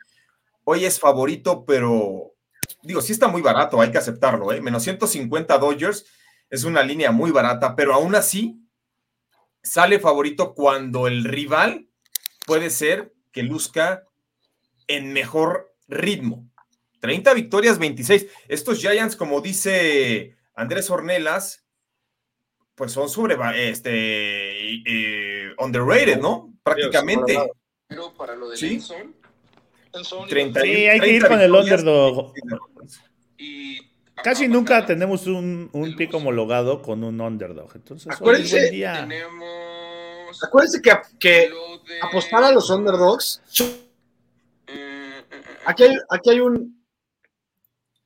hoy 0.66 0.84
es 0.84 1.00
favorito, 1.00 1.64
pero 1.64 2.34
digo, 2.82 3.00
sí 3.00 3.14
está 3.14 3.30
muy 3.30 3.42
barato, 3.42 3.80
hay 3.80 3.90
que 3.90 4.00
aceptarlo, 4.00 4.52
¿eh? 4.52 4.60
Menos 4.60 4.84
150 4.84 5.58
Dodgers 5.60 6.06
es 6.50 6.66
una 6.66 6.84
línea 6.84 7.14
muy 7.14 7.32
barata, 7.32 7.74
pero 7.74 7.94
aún 7.94 8.16
así 8.16 8.63
sale 9.64 10.00
favorito 10.00 10.54
cuando 10.54 11.08
el 11.08 11.24
rival 11.24 11.88
puede 12.46 12.70
ser 12.70 13.14
que 13.32 13.44
luzca 13.44 14.04
en 14.88 15.14
mejor 15.14 15.74
ritmo. 15.88 16.48
30 17.00 17.34
victorias, 17.34 17.80
26. 17.80 18.28
Estos 18.48 18.80
Giants, 18.80 19.16
como 19.16 19.42
dice 19.42 20.36
Andrés 20.54 20.90
Ornelas, 20.90 21.66
pues 22.76 22.92
son 22.92 23.10
sobre 23.10 23.36
este 23.70 23.92
eh, 24.86 25.54
underrated, 25.58 26.20
¿no? 26.20 26.54
Prácticamente. 26.64 27.38
Pero 27.88 28.14
para 28.14 28.36
lo 28.36 28.50
de 28.50 28.58
¿Sí? 28.58 28.82
Nelson, 29.94 30.28
30, 30.28 30.62
Sí, 30.62 30.70
hay 30.88 31.00
que 31.00 31.10
ir 31.10 31.24
30 31.24 31.28
con 31.28 31.42
el 31.42 31.52
underdog. 31.54 32.34
y 33.38 33.93
Casi 34.22 34.48
nunca 34.48 34.86
tenemos 34.86 35.26
un, 35.28 35.70
un 35.74 35.96
pick 35.96 36.14
homologado 36.14 36.82
con 36.82 37.04
un 37.04 37.20
underdog. 37.20 37.72
Entonces, 37.76 38.14
hoy 38.22 38.42
es 38.42 38.52
buen 38.52 38.72
día. 38.72 38.94
tenemos 39.08 40.44
Acuérdense 40.44 40.82
que, 40.82 40.92
que 41.20 41.30
de- 41.30 41.54
apostar 42.02 42.44
a 42.44 42.52
los 42.52 42.70
underdogs. 42.70 43.42
Eh, 43.60 43.64
eh, 44.68 45.24
eh, 45.32 45.42
Aquí 45.66 45.84
hay, 45.84 45.98
aquí 46.10 46.30
hay 46.32 46.40
un. 46.40 46.84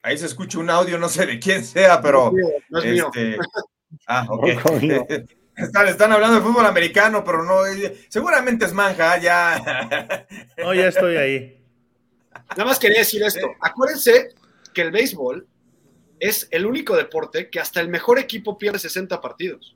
Ahí 0.02 0.18
se 0.18 0.26
escucha 0.28 0.60
un 0.60 0.70
audio, 0.70 0.98
no 0.98 1.10
sé 1.10 1.26
de 1.26 1.40
quién 1.40 1.64
sea, 1.66 2.02
pero. 2.02 2.32
No 2.70 2.80
es 2.80 2.86
mío. 2.86 3.10
este, 3.14 3.38
Ah, 4.08 4.26
ok. 4.30 4.46
Están, 5.58 5.88
están 5.88 6.12
hablando 6.12 6.36
de 6.36 6.42
fútbol 6.46 6.68
americano, 6.68 7.24
pero 7.24 7.44
no. 7.44 7.66
eh, 7.66 8.06
Seguramente 8.10 8.66
es 8.66 8.74
manja, 8.74 9.18
ya. 9.18 10.28
No, 10.60 10.72
ya 10.72 10.88
estoy 10.90 11.16
ahí. 11.18 11.66
Nada 12.52 12.66
más 12.66 12.78
quería 12.78 13.00
decir 13.00 13.24
esto. 13.24 13.40
Acuérdense 13.62 14.30
que 14.72 14.82
el 14.84 14.92
béisbol 14.92 15.48
es 16.20 16.48
el 16.52 16.66
único 16.66 16.96
deporte 16.96 17.50
que 17.50 17.60
hasta 17.60 17.80
el 17.82 17.90
mejor 17.90 18.20
equipo 18.20 18.58
pierde 18.58 18.80
60 18.80 19.20
partidos. 19.22 19.76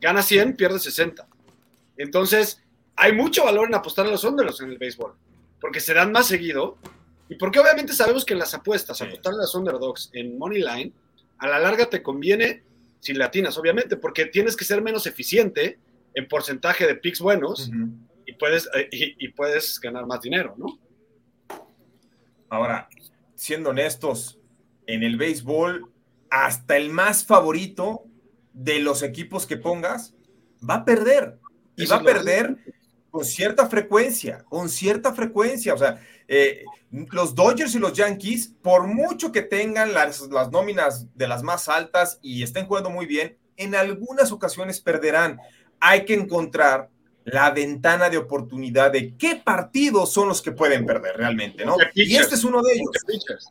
Gana 0.00 0.22
100, 0.22 0.56
pierde 0.56 0.78
60. 0.78 1.26
Entonces, 1.96 2.62
hay 2.96 3.12
mucho 3.12 3.44
valor 3.44 3.68
en 3.68 3.74
apostar 3.74 4.06
a 4.06 4.10
los 4.10 4.24
underdogs 4.24 4.60
en 4.60 4.70
el 4.70 4.78
béisbol, 4.78 5.14
porque 5.60 5.80
se 5.80 5.94
dan 5.94 6.12
más 6.12 6.26
seguido 6.26 6.78
y 7.28 7.36
porque 7.36 7.58
obviamente 7.58 7.92
sabemos 7.92 8.24
que 8.24 8.34
en 8.34 8.38
las 8.40 8.54
apuestas, 8.54 8.98
Sí. 8.98 9.04
apostar 9.04 9.34
a 9.34 9.36
los 9.36 9.54
underdogs 9.54 10.10
en 10.12 10.38
Money 10.38 10.60
Line, 10.62 10.92
a 11.38 11.48
la 11.48 11.58
larga 11.58 11.86
te 11.86 12.02
conviene 12.02 12.62
si 13.00 13.12
latinas, 13.14 13.56
obviamente, 13.58 13.96
porque 13.96 14.26
tienes 14.26 14.56
que 14.56 14.64
ser 14.64 14.80
menos 14.82 15.06
eficiente 15.06 15.78
en 16.14 16.26
porcentaje 16.28 16.86
de 16.86 16.94
picks 16.94 17.20
buenos 17.20 17.70
y 18.26 18.32
puedes, 18.34 18.68
eh, 18.74 18.88
y- 18.90 19.26
y 19.26 19.28
puedes 19.28 19.78
ganar 19.80 20.06
más 20.06 20.20
dinero, 20.22 20.54
¿no? 20.56 20.78
Ahora, 22.48 22.88
siendo 23.34 23.70
honestos, 23.70 24.38
en 24.86 25.02
el 25.02 25.16
béisbol, 25.16 25.90
hasta 26.30 26.76
el 26.76 26.90
más 26.90 27.24
favorito 27.24 28.04
de 28.52 28.80
los 28.80 29.02
equipos 29.02 29.46
que 29.46 29.56
pongas 29.56 30.14
va 30.68 30.76
a 30.76 30.84
perder. 30.84 31.38
Y 31.76 31.84
Eso 31.84 31.94
va 31.94 32.00
a 32.00 32.04
es 32.04 32.06
perder 32.06 32.56
con 33.10 33.24
cierta 33.24 33.68
frecuencia, 33.68 34.44
con 34.48 34.68
cierta 34.68 35.14
frecuencia. 35.14 35.74
O 35.74 35.78
sea, 35.78 36.00
eh, 36.26 36.64
los 37.10 37.34
Dodgers 37.34 37.74
y 37.74 37.78
los 37.78 37.92
Yankees, 37.92 38.52
por 38.62 38.86
mucho 38.86 39.32
que 39.32 39.42
tengan 39.42 39.92
las, 39.92 40.20
las 40.22 40.50
nóminas 40.50 41.06
de 41.14 41.28
las 41.28 41.42
más 41.42 41.68
altas 41.68 42.18
y 42.22 42.42
estén 42.42 42.66
jugando 42.66 42.90
muy 42.90 43.06
bien, 43.06 43.36
en 43.56 43.74
algunas 43.74 44.32
ocasiones 44.32 44.80
perderán. 44.80 45.38
Hay 45.80 46.04
que 46.04 46.14
encontrar 46.14 46.90
la 47.24 47.50
ventana 47.50 48.10
de 48.10 48.18
oportunidad 48.18 48.92
de 48.92 49.16
qué 49.16 49.36
partidos 49.36 50.12
son 50.12 50.28
los 50.28 50.42
que 50.42 50.52
pueden 50.52 50.84
perder 50.84 51.16
realmente, 51.16 51.64
¿no? 51.64 51.76
Y 51.94 52.16
este 52.16 52.34
es 52.34 52.44
uno 52.44 52.62
de 52.62 52.74
ellos. 52.74 52.90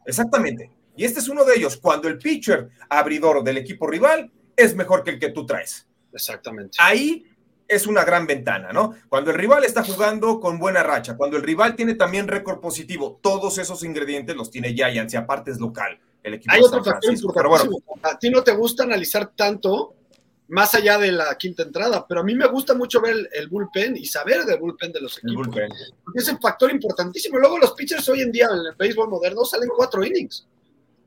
Exactamente. 0.06 0.70
Y 0.96 1.06
este 1.06 1.20
es 1.20 1.28
uno 1.30 1.44
de 1.44 1.56
ellos. 1.56 1.78
Cuando 1.78 2.08
el 2.08 2.18
pitcher 2.18 2.70
abridor 2.90 3.44
del 3.44 3.58
equipo 3.58 3.88
rival 3.88 4.32
es 4.56 4.76
mejor 4.76 5.04
que 5.04 5.12
el 5.12 5.20
que 5.20 5.30
tú 5.30 5.46
traes. 5.46 5.88
Exactamente. 6.12 6.78
Ahí 6.80 7.26
es 7.68 7.88
una 7.88 8.04
gran 8.04 8.28
ventana, 8.28 8.72
¿no? 8.72 8.94
Cuando 9.10 9.32
el 9.32 9.38
rival 9.38 9.64
está 9.64 9.84
jugando 9.84 10.40
con 10.40 10.60
buena 10.60 10.84
racha, 10.84 11.18
cuando 11.18 11.38
el 11.38 11.44
rival 11.44 11.76
tiene 11.76 11.96
también 11.96 12.28
récord 12.28 12.60
positivo, 12.60 13.20
todos 13.22 13.58
esos 13.58 13.84
ingredientes 13.84 14.36
los 14.36 14.52
tiene 14.52 14.74
Giants 14.74 15.14
y 15.14 15.18
aparte 15.18 15.52
es 15.52 15.60
local, 15.60 16.00
el 16.22 16.36
equipo 16.36 16.54
Hay 16.54 16.60
de 16.60 16.68
otro 16.68 16.84
factor. 16.84 17.14
Pero 17.34 17.50
bueno, 17.50 17.66
importantísimo. 17.66 18.00
A 18.04 18.20
ti 18.20 18.30
no 18.30 18.44
te 18.44 18.52
gusta 18.52 18.84
analizar 18.84 19.32
tanto 19.36 19.96
más 20.50 20.76
allá 20.76 20.98
de 21.00 21.12
la 21.12 21.36
quinta 21.36 21.64
entrada, 21.64 22.06
pero 22.08 22.22
a 22.22 22.24
mí 22.24 22.36
me 22.36 22.46
gusta 22.48 22.76
mucho 22.76 23.02
ver 23.02 23.14
el, 23.14 23.30
el 23.34 23.48
bullpen 23.48 23.98
y 23.98 24.06
saber 24.06 24.44
del 24.44 24.60
bullpen 24.60 24.92
de 24.92 25.02
los 25.02 25.18
el 25.18 25.30
equipos. 25.30 25.48
bullpen. 25.48 25.70
Porque 26.04 26.20
es 26.20 26.28
un 26.30 26.40
factor 26.40 26.70
importantísimo. 26.70 27.40
Luego 27.40 27.58
los 27.58 27.72
pitchers 27.74 28.08
hoy 28.10 28.22
en 28.22 28.32
día 28.32 28.48
en 28.52 28.58
el 28.58 28.76
béisbol 28.78 29.10
moderno 29.10 29.46
salen 29.46 29.70
cuatro 29.76 30.04
innings. 30.04 30.46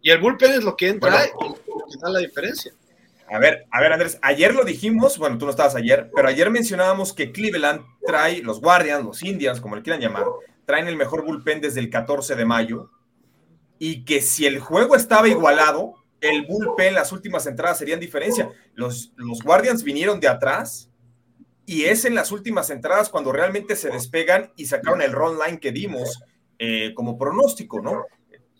Y 0.06 0.10
el 0.12 0.20
bullpen 0.20 0.52
es 0.52 0.62
lo 0.62 0.76
que 0.76 0.86
entra 0.86 1.10
Bueno. 1.34 1.56
y 1.66 1.68
lo 1.68 1.84
que 1.84 1.98
da 2.00 2.10
la 2.10 2.20
diferencia. 2.20 2.72
A 3.28 3.40
ver, 3.40 3.66
a 3.72 3.80
ver, 3.80 3.92
Andrés, 3.92 4.20
ayer 4.22 4.54
lo 4.54 4.62
dijimos, 4.62 5.18
bueno, 5.18 5.36
tú 5.36 5.46
no 5.46 5.50
estabas 5.50 5.74
ayer, 5.74 6.12
pero 6.14 6.28
ayer 6.28 6.48
mencionábamos 6.48 7.12
que 7.12 7.32
Cleveland 7.32 7.80
trae, 8.06 8.40
los 8.40 8.60
Guardians, 8.60 9.04
los 9.04 9.24
Indians, 9.24 9.60
como 9.60 9.74
le 9.74 9.82
quieran 9.82 10.00
llamar, 10.00 10.22
traen 10.64 10.86
el 10.86 10.94
mejor 10.94 11.24
bullpen 11.24 11.60
desde 11.60 11.80
el 11.80 11.90
14 11.90 12.36
de 12.36 12.44
mayo 12.44 12.92
y 13.80 14.04
que 14.04 14.20
si 14.20 14.46
el 14.46 14.60
juego 14.60 14.94
estaba 14.94 15.28
igualado, 15.28 15.96
el 16.20 16.46
bullpen, 16.46 16.94
las 16.94 17.10
últimas 17.10 17.44
entradas 17.48 17.78
serían 17.78 17.98
diferencia. 17.98 18.48
Los, 18.74 19.12
los 19.16 19.42
Guardians 19.42 19.82
vinieron 19.82 20.20
de 20.20 20.28
atrás 20.28 20.88
y 21.66 21.86
es 21.86 22.04
en 22.04 22.14
las 22.14 22.30
últimas 22.30 22.70
entradas 22.70 23.08
cuando 23.08 23.32
realmente 23.32 23.74
se 23.74 23.90
despegan 23.90 24.52
y 24.54 24.66
sacaron 24.66 25.02
el 25.02 25.10
run 25.10 25.36
line 25.44 25.58
que 25.58 25.72
dimos 25.72 26.22
eh, 26.60 26.94
como 26.94 27.18
pronóstico, 27.18 27.80
¿no? 27.80 28.04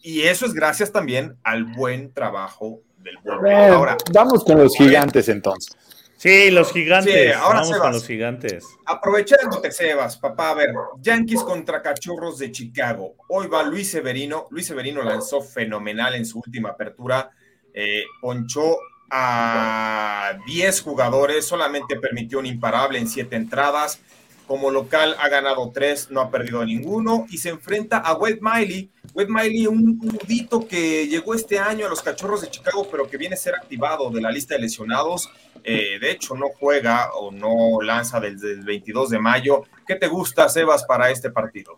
Y 0.03 0.23
eso 0.23 0.47
es 0.47 0.55
gracias 0.55 0.93
también 0.93 1.37
al 1.43 1.65
buen 1.65 2.13
trabajo 2.13 2.81
del. 2.99 3.17
Eh, 3.17 3.69
Ahora, 3.69 3.97
vamos 4.13 4.45
con 4.45 4.59
los 4.59 4.77
gigantes 4.77 5.29
entonces. 5.29 5.77
Sí, 6.17 6.51
los 6.51 6.73
gigantes. 6.73 7.13
Sí, 7.13 7.33
ahora 7.33 7.61
Vamos 7.61 7.69
Sebas. 7.69 7.83
con 7.83 7.93
los 7.93 8.07
gigantes. 8.07 8.65
Aprovechándote, 8.87 9.71
Sebas, 9.71 10.17
papá, 10.17 10.51
a 10.51 10.55
ver, 10.55 10.71
Yankees 11.01 11.43
contra 11.43 11.83
Cachorros 11.83 12.39
de 12.39 12.51
Chicago. 12.51 13.17
Hoy 13.29 13.49
va 13.49 13.63
Luis 13.63 13.91
Severino. 13.91 14.47
Luis 14.51 14.67
Severino 14.67 15.03
lanzó 15.03 15.43
fenomenal 15.43 16.15
en 16.15 16.25
su 16.25 16.39
última 16.39 16.71
apertura. 16.71 17.31
Eh, 17.75 18.03
ponchó 18.23 18.79
a 19.11 20.39
10 20.47 20.81
jugadores, 20.81 21.45
solamente 21.45 21.97
permitió 21.97 22.39
un 22.39 22.47
imparable 22.47 22.99
en 22.99 23.09
7 23.09 23.37
entradas. 23.37 24.01
Como 24.47 24.71
local 24.71 25.17
ha 25.19 25.29
ganado 25.29 25.71
3, 25.73 26.11
no 26.11 26.21
ha 26.21 26.31
perdido 26.31 26.65
ninguno. 26.65 27.27
Y 27.31 27.39
se 27.39 27.51
enfrenta 27.51 27.99
a 27.99 28.15
Wade 28.15 28.41
Miley. 28.41 28.91
Wade 29.15 29.29
Miley, 29.29 29.67
un 29.67 29.99
nudito 29.99 30.67
que 30.67 31.07
llegó 31.09 31.35
este 31.35 31.59
año 31.59 31.87
a 31.87 31.89
los 31.89 32.03
Cachorros 32.03 32.43
de 32.43 32.49
Chicago, 32.49 32.87
pero 32.91 33.09
que 33.09 33.17
viene 33.17 33.35
a 33.35 33.39
ser 33.39 33.55
activado 33.55 34.11
de 34.11 34.21
la 34.21 34.31
lista 34.31 34.55
de 34.55 34.61
lesionados. 34.61 35.29
Eh, 35.65 35.99
de 36.01 36.11
hecho, 36.11 36.35
no 36.37 36.49
juega 36.51 37.11
o 37.15 37.33
no 37.33 37.81
lanza 37.83 38.21
desde 38.21 38.53
el 38.53 38.65
22 38.65 39.11
de 39.11 39.19
mayo. 39.19 39.65
¿Qué 39.87 39.97
te 39.97 40.07
gusta, 40.07 40.49
Sebas, 40.49 40.85
para 40.85 41.11
este 41.11 41.31
partido? 41.31 41.77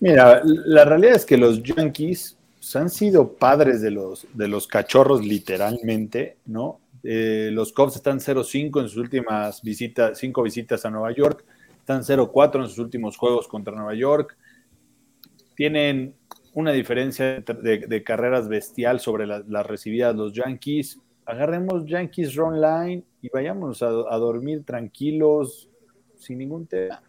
Mira, 0.00 0.40
la 0.44 0.84
realidad 0.84 1.14
es 1.14 1.24
que 1.24 1.36
los 1.36 1.62
Yankees 1.62 2.36
pues, 2.58 2.74
han 2.76 2.90
sido 2.90 3.34
padres 3.34 3.82
de 3.82 3.90
los, 3.90 4.26
de 4.32 4.48
los 4.48 4.66
cachorros 4.66 5.24
literalmente, 5.24 6.38
¿no? 6.46 6.80
Eh, 7.02 7.50
los 7.52 7.72
Cubs 7.72 7.96
están 7.96 8.18
0-5 8.18 8.80
en 8.80 8.88
sus 8.88 8.96
últimas 8.96 9.62
visitas, 9.62 10.18
cinco 10.18 10.42
visitas 10.42 10.84
a 10.84 10.90
Nueva 10.90 11.12
York, 11.12 11.44
están 11.90 12.02
0-4 12.04 12.60
en 12.62 12.68
sus 12.68 12.78
últimos 12.78 13.16
juegos 13.16 13.48
contra 13.48 13.74
Nueva 13.74 13.94
York. 13.94 14.36
Tienen 15.56 16.14
una 16.54 16.72
diferencia 16.72 17.40
de, 17.40 17.78
de 17.86 18.02
carreras 18.04 18.48
bestial 18.48 19.00
sobre 19.00 19.26
la- 19.26 19.42
las 19.46 19.66
recibidas 19.66 20.14
los 20.14 20.32
Yankees. 20.32 20.98
Agarremos 21.26 21.84
Yankees 21.86 22.34
Run 22.34 22.60
Line 22.60 23.04
y 23.22 23.28
vayamos 23.28 23.82
a, 23.82 23.88
a 23.88 24.16
dormir 24.18 24.64
tranquilos, 24.64 25.68
sin 26.16 26.38
ningún 26.38 26.66
tema. 26.66 27.02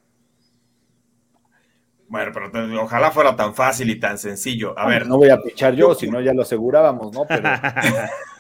Bueno, 2.08 2.32
pero 2.34 2.52
te- 2.52 2.78
ojalá 2.78 3.12
fuera 3.12 3.36
tan 3.36 3.56
fácil 3.56 3.90
y 3.90 4.00
tan 4.00 4.18
sencillo. 4.18 4.78
A 4.78 4.86
ver, 4.88 5.08
No 5.08 5.18
voy 5.18 5.30
a 5.30 5.42
pichar 5.42 5.76
yo, 5.76 5.96
si 5.96 6.10
no 6.10 6.20
ya 6.22 6.34
lo 6.34 6.42
asegurábamos, 6.42 7.14
¿no? 7.14 7.26
Pero 7.26 7.44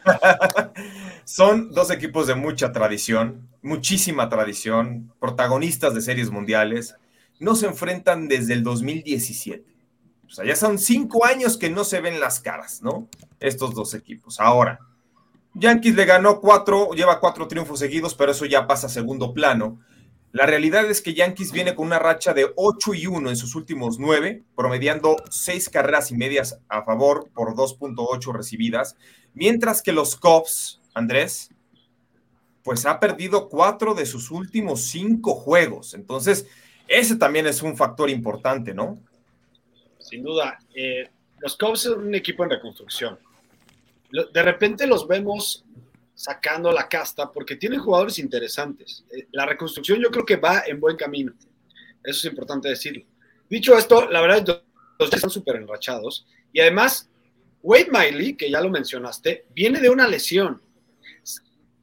Son 1.26 1.72
dos 1.72 1.91
equipos 1.91 2.28
de 2.28 2.36
mucha 2.36 2.72
tradición, 2.72 3.49
muchísima 3.61 4.30
tradición, 4.30 5.13
protagonistas 5.19 5.93
de 5.93 6.01
series 6.01 6.32
mundiales. 6.32 6.95
No 7.39 7.55
se 7.55 7.67
enfrentan 7.67 8.28
desde 8.28 8.53
el 8.53 8.63
2017. 8.63 9.63
O 10.28 10.30
sea, 10.30 10.45
ya 10.45 10.55
son 10.55 10.80
cinco 10.80 11.26
años 11.26 11.57
que 11.57 11.69
no 11.69 11.84
se 11.84 12.01
ven 12.01 12.19
las 12.19 12.39
caras, 12.39 12.82
¿no? 12.82 13.07
Estos 13.39 13.76
dos 13.76 13.93
equipos. 13.93 14.39
Ahora, 14.39 14.80
Yankees 15.53 15.95
le 15.95 16.05
ganó 16.05 16.39
cuatro, 16.39 16.91
lleva 16.91 17.19
cuatro 17.19 17.47
triunfos 17.47 17.80
seguidos, 17.80 18.15
pero 18.15 18.32
eso 18.32 18.45
ya 18.45 18.67
pasa 18.67 18.88
a 18.88 18.89
segundo 18.89 19.34
plano. 19.34 19.80
La 20.32 20.45
realidad 20.45 20.89
es 20.89 21.01
que 21.01 21.13
Yankees 21.13 21.51
viene 21.51 21.76
con 21.76 21.88
una 21.88 21.99
racha 21.99 22.34
de 22.34 22.53
8 22.55 22.93
y 22.93 23.07
1 23.07 23.30
en 23.30 23.36
sus 23.36 23.53
últimos 23.55 23.99
9, 23.99 24.43
promediando 24.55 25.17
6 25.30 25.67
carreras 25.67 26.09
y 26.09 26.15
medias 26.15 26.61
a 26.69 26.84
favor 26.84 27.30
por 27.34 27.53
2.8 27.53 28.34
recibidas, 28.34 28.95
mientras 29.34 29.82
que 29.82 29.91
los 29.91 30.15
Cubs, 30.15 30.80
Andrés, 30.93 31.49
pues 32.63 32.85
ha 32.85 32.99
perdido 32.99 33.49
4 33.49 33.93
de 33.93 34.05
sus 34.05 34.31
últimos 34.31 34.83
5 34.83 35.33
juegos. 35.35 35.93
Entonces, 35.93 36.47
ese 36.87 37.15
también 37.15 37.47
es 37.47 37.61
un 37.61 37.75
factor 37.75 38.09
importante, 38.09 38.73
¿no? 38.73 38.99
Sin 39.99 40.23
duda. 40.23 40.59
Eh, 40.75 41.09
los 41.39 41.57
Cubs 41.57 41.81
son 41.81 42.07
un 42.07 42.15
equipo 42.15 42.43
en 42.43 42.51
reconstrucción. 42.51 43.17
De 44.11 44.43
repente 44.43 44.85
los 44.85 45.07
vemos 45.07 45.63
sacando 46.13 46.71
la 46.71 46.87
casta 46.87 47.31
porque 47.31 47.55
tienen 47.55 47.79
jugadores 47.79 48.19
interesantes. 48.19 49.05
Eh, 49.11 49.27
la 49.31 49.45
reconstrucción 49.45 49.99
yo 49.99 50.11
creo 50.11 50.25
que 50.25 50.35
va 50.35 50.63
en 50.67 50.79
buen 50.79 50.97
camino. 50.97 51.33
Eso 52.03 52.19
es 52.19 52.25
importante 52.25 52.69
decirlo. 52.69 53.05
Dicho 53.49 53.77
esto, 53.77 54.09
la 54.09 54.21
verdad, 54.21 54.63
los 54.99 55.13
están 55.13 55.29
súper 55.29 55.55
enrachados. 55.55 56.27
Y 56.53 56.59
además, 56.59 57.09
Wade 57.63 57.89
Miley, 57.91 58.35
que 58.35 58.49
ya 58.49 58.61
lo 58.61 58.69
mencionaste, 58.69 59.45
viene 59.53 59.79
de 59.79 59.89
una 59.89 60.07
lesión. 60.07 60.61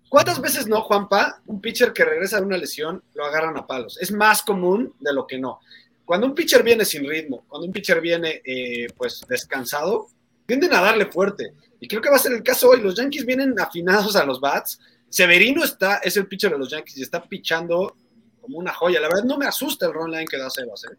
¿Cuántas 0.09 0.41
veces 0.41 0.67
no, 0.67 0.81
Juanpa, 0.81 1.41
un 1.47 1.61
pitcher 1.61 1.93
que 1.93 2.05
regresa 2.05 2.39
de 2.39 2.47
una 2.47 2.57
lesión 2.57 3.03
lo 3.15 3.25
agarran 3.25 3.57
a 3.59 3.67
palos? 3.67 3.99
Es 4.01 4.11
más 4.11 4.43
común 4.43 4.95
de 5.01 5.13
lo 5.13 5.27
que 5.27 5.39
no. 5.39 5.61
Cuando 6.05 6.27
un 6.27 6.35
pitcher 6.35 6.63
viene 6.63 6.87
sin 6.87 7.07
ritmo, 7.07 7.45
cuando 7.47 7.67
un 7.67 7.73
pitcher 7.73 8.01
viene 8.01 8.41
eh, 8.45 8.87
pues 8.97 9.21
descansado, 9.29 10.09
tienden 10.47 10.73
a 10.73 10.81
darle 10.81 11.07
fuerte. 11.07 11.53
Y 11.79 11.87
creo 11.87 12.01
que 12.01 12.09
va 12.09 12.17
a 12.17 12.21
ser 12.21 12.33
el 12.33 12.43
caso 12.43 12.71
hoy. 12.71 12.81
Los 12.81 12.95
Yankees 12.97 13.27
vienen 13.27 13.59
afinados 13.61 14.17
a 14.17 14.25
los 14.25 14.41
bats. 14.41 14.81
Severino 15.11 15.63
está, 15.63 15.99
es 15.99 16.17
el 16.17 16.27
pitcher 16.27 16.53
de 16.53 16.59
los 16.59 16.71
Yankees 16.71 16.97
y 16.97 17.03
está 17.03 17.23
pichando 17.23 17.95
como 18.41 18.59
una 18.59 18.73
joya. 18.73 19.01
La 19.01 19.09
verdad 19.09 19.25
no 19.25 19.37
me 19.37 19.47
asusta 19.47 19.87
el 19.87 19.93
run 19.93 20.11
line 20.11 20.27
que 20.27 20.39
da 20.39 20.49
Sebas. 20.49 20.85
¿eh? 20.85 20.97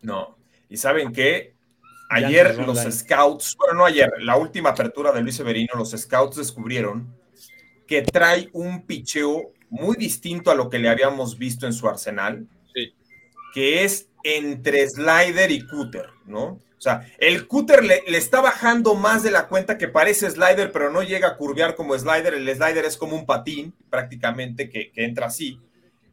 No. 0.00 0.38
¿Y 0.70 0.78
saben 0.78 1.12
qué? 1.12 1.54
Ayer 2.12 2.56
los 2.58 2.78
scouts, 2.78 3.56
bueno, 3.56 3.74
no 3.78 3.84
ayer, 3.86 4.12
la 4.20 4.36
última 4.36 4.70
apertura 4.70 5.12
de 5.12 5.22
Luis 5.22 5.36
Severino, 5.36 5.72
los 5.76 5.92
scouts 5.92 6.36
descubrieron 6.36 7.14
que 7.86 8.02
trae 8.02 8.50
un 8.52 8.86
picheo 8.86 9.52
muy 9.70 9.96
distinto 9.96 10.50
a 10.50 10.54
lo 10.54 10.68
que 10.68 10.78
le 10.78 10.90
habíamos 10.90 11.38
visto 11.38 11.66
en 11.66 11.72
su 11.72 11.88
arsenal, 11.88 12.46
sí. 12.74 12.92
que 13.54 13.84
es 13.84 14.08
entre 14.24 14.88
slider 14.88 15.50
y 15.50 15.66
cúter, 15.66 16.10
¿no? 16.26 16.44
O 16.44 16.80
sea, 16.82 17.06
el 17.18 17.46
cúter 17.46 17.84
le, 17.84 18.02
le, 18.08 18.18
está 18.18 18.40
bajando 18.40 18.94
más 18.94 19.22
de 19.22 19.30
la 19.30 19.46
cuenta 19.46 19.78
que 19.78 19.88
parece 19.88 20.28
slider, 20.30 20.72
pero 20.72 20.90
no 20.90 21.02
llega 21.02 21.28
a 21.28 21.36
curvear 21.36 21.76
como 21.76 21.96
slider. 21.96 22.34
El 22.34 22.52
slider 22.52 22.84
es 22.84 22.96
como 22.96 23.14
un 23.14 23.24
patín 23.24 23.72
prácticamente 23.88 24.68
que, 24.68 24.90
que 24.90 25.04
entra 25.04 25.28
así. 25.28 25.60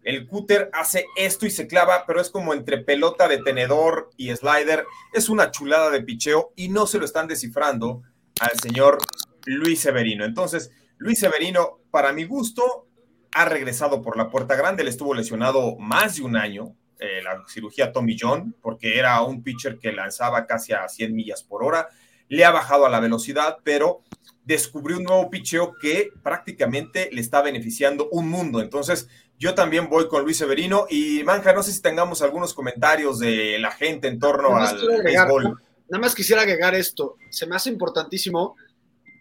El 0.03 0.27
cúter 0.27 0.69
hace 0.73 1.05
esto 1.15 1.45
y 1.45 1.49
se 1.49 1.67
clava, 1.67 2.05
pero 2.07 2.21
es 2.21 2.29
como 2.29 2.53
entre 2.53 2.77
pelota 2.77 3.27
de 3.27 3.39
tenedor 3.39 4.09
y 4.17 4.33
slider. 4.35 4.85
Es 5.13 5.29
una 5.29 5.51
chulada 5.51 5.89
de 5.89 6.01
picheo 6.01 6.53
y 6.55 6.69
no 6.69 6.87
se 6.87 6.99
lo 6.99 7.05
están 7.05 7.27
descifrando 7.27 8.01
al 8.39 8.57
señor 8.59 8.97
Luis 9.45 9.81
Severino. 9.81 10.25
Entonces, 10.25 10.71
Luis 10.97 11.19
Severino, 11.19 11.79
para 11.91 12.13
mi 12.13 12.23
gusto, 12.23 12.87
ha 13.33 13.45
regresado 13.45 14.01
por 14.01 14.17
la 14.17 14.29
puerta 14.29 14.55
grande. 14.55 14.83
Él 14.83 14.87
estuvo 14.87 15.13
lesionado 15.13 15.77
más 15.77 16.17
de 16.17 16.23
un 16.23 16.35
año, 16.35 16.75
eh, 16.99 17.21
la 17.23 17.43
cirugía 17.47 17.91
Tommy 17.91 18.17
John, 18.19 18.55
porque 18.61 18.97
era 18.97 19.21
un 19.21 19.43
pitcher 19.43 19.79
que 19.79 19.91
lanzaba 19.91 20.45
casi 20.45 20.73
a 20.73 20.87
100 20.87 21.13
millas 21.13 21.43
por 21.43 21.63
hora. 21.63 21.89
Le 22.27 22.45
ha 22.45 22.51
bajado 22.51 22.85
a 22.85 22.89
la 22.89 22.99
velocidad, 22.99 23.57
pero 23.63 24.01
descubrió 24.43 24.97
un 24.97 25.03
nuevo 25.03 25.29
picheo 25.29 25.75
que 25.79 26.09
prácticamente 26.23 27.09
le 27.11 27.21
está 27.21 27.41
beneficiando 27.41 28.09
un 28.11 28.29
mundo. 28.29 28.61
Entonces, 28.61 29.07
yo 29.39 29.55
también 29.55 29.89
voy 29.89 30.07
con 30.07 30.23
Luis 30.23 30.37
Severino. 30.37 30.85
Y 30.89 31.23
Manja, 31.23 31.53
no 31.53 31.63
sé 31.63 31.71
si 31.71 31.81
tengamos 31.81 32.21
algunos 32.21 32.53
comentarios 32.53 33.19
de 33.19 33.57
la 33.59 33.71
gente 33.71 34.07
en 34.07 34.19
torno 34.19 34.55
al 34.55 34.77
agregar, 34.77 35.27
béisbol. 35.27 35.61
Nada 35.89 36.01
más 36.01 36.13
quisiera 36.13 36.43
agregar 36.43 36.75
esto. 36.75 37.15
Se 37.31 37.47
me 37.47 37.55
hace 37.55 37.69
importantísimo 37.69 38.55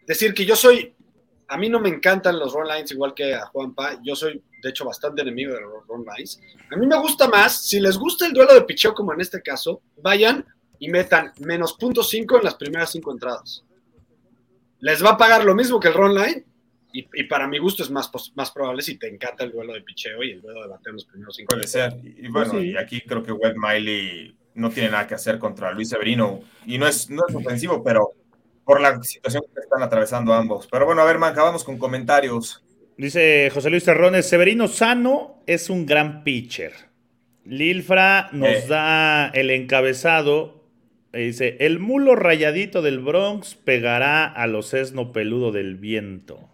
decir 0.07 0.35
que 0.35 0.45
yo 0.45 0.57
soy, 0.57 0.95
a 1.47 1.57
mí 1.57 1.71
no 1.71 1.81
me 1.81 1.89
encantan 1.89 2.39
los 2.39 2.53
run 2.53 2.69
lines 2.69 2.91
igual 2.91 3.15
que 3.15 3.35
a 3.35 3.47
Juanpa. 3.47 3.99
Yo 4.03 4.15
soy 4.15 4.43
de 4.63 4.71
hecho, 4.71 4.85
bastante 4.85 5.23
enemigo 5.23 5.55
de 5.55 5.61
los 5.61 5.87
run 5.87 6.05
lines. 6.05 6.41
A 6.73 6.77
mí 6.77 6.87
me 6.87 6.99
gusta 6.99 7.29
más, 7.29 7.65
si 7.65 7.81
les 7.81 7.97
gusta 7.97 8.27
el 8.27 8.33
duelo 8.33 8.55
de 8.55 8.63
picheo, 8.63 8.95
como 8.95 9.13
en 9.13 9.21
este 9.21 9.41
caso, 9.41 9.83
vayan 10.03 10.45
y 10.79 10.89
metan 10.89 11.33
menos 11.41 11.75
punto 11.75 12.03
cinco 12.03 12.39
en 12.39 12.45
las 12.45 12.55
primeras 12.55 12.91
cinco 12.91 13.13
entradas. 13.13 13.65
Les 14.81 15.05
va 15.05 15.11
a 15.11 15.17
pagar 15.17 15.45
lo 15.45 15.55
mismo 15.55 15.81
que 15.81 15.89
el 15.89 15.95
run 15.95 16.15
line, 16.15 16.45
y, 16.93 17.07
y, 17.13 17.25
para 17.25 17.47
mi 17.47 17.59
gusto 17.59 17.83
es 17.83 17.91
más, 17.91 18.11
más 18.35 18.51
probable 18.51 18.83
si 18.83 18.97
te 18.97 19.09
encanta 19.09 19.45
el 19.45 19.53
duelo 19.53 19.75
de 19.75 19.83
picheo 19.83 20.23
y 20.23 20.33
el 20.33 20.41
duelo 20.41 20.63
de 20.63 20.69
bateo 20.69 20.91
en 20.91 20.97
los 20.97 21.05
primeros 21.05 21.37
cinco. 21.37 21.55
Puede 21.55 21.67
ser. 21.67 21.97
Y 22.03 22.29
bueno, 22.29 22.53
sí. 22.53 22.71
y 22.71 22.77
aquí 22.77 23.01
creo 23.03 23.23
que 23.23 23.33
Webb 23.33 23.57
Miley 23.57 24.35
no 24.55 24.71
tiene 24.71 24.91
nada 24.91 25.07
que 25.07 25.15
hacer 25.15 25.39
contra 25.39 25.73
Luis 25.73 25.89
Severino. 25.89 26.41
Y 26.67 26.79
no 26.79 26.87
es, 26.87 27.09
no 27.11 27.23
es 27.29 27.35
ofensivo, 27.35 27.83
pero 27.83 28.13
por 28.65 28.81
la 28.81 29.03
situación 29.03 29.45
que 29.55 29.61
están 29.61 29.83
atravesando 29.83 30.35
ambos. 30.35 30.69
Pero 30.71 30.85
bueno, 30.85 31.01
a 31.01 31.05
ver, 31.05 31.19
Manja, 31.19 31.43
vamos 31.43 31.65
con 31.65 31.79
comentarios. 31.79 32.63
Dice 32.99 33.51
José 33.55 33.71
Luis 33.71 33.85
Terrones, 33.85 34.29
Severino 34.29 34.67
Sano 34.69 35.43
es 35.47 35.71
un 35.71 35.87
gran 35.87 36.25
pitcher. 36.25 36.73
Lilfra 37.45 38.29
nos 38.33 38.49
eh. 38.49 38.65
da 38.69 39.29
el 39.29 39.51
encabezado. 39.51 40.65
Dice, 41.13 41.57
el 41.61 41.79
mulo 41.79 42.15
rayadito 42.15 42.83
del 42.83 42.99
Bronx 42.99 43.55
pegará 43.55 44.27
a 44.27 44.47
los 44.47 44.75
esno 44.75 45.13
peludo 45.13 45.53
del 45.53 45.77
viento. 45.77 46.48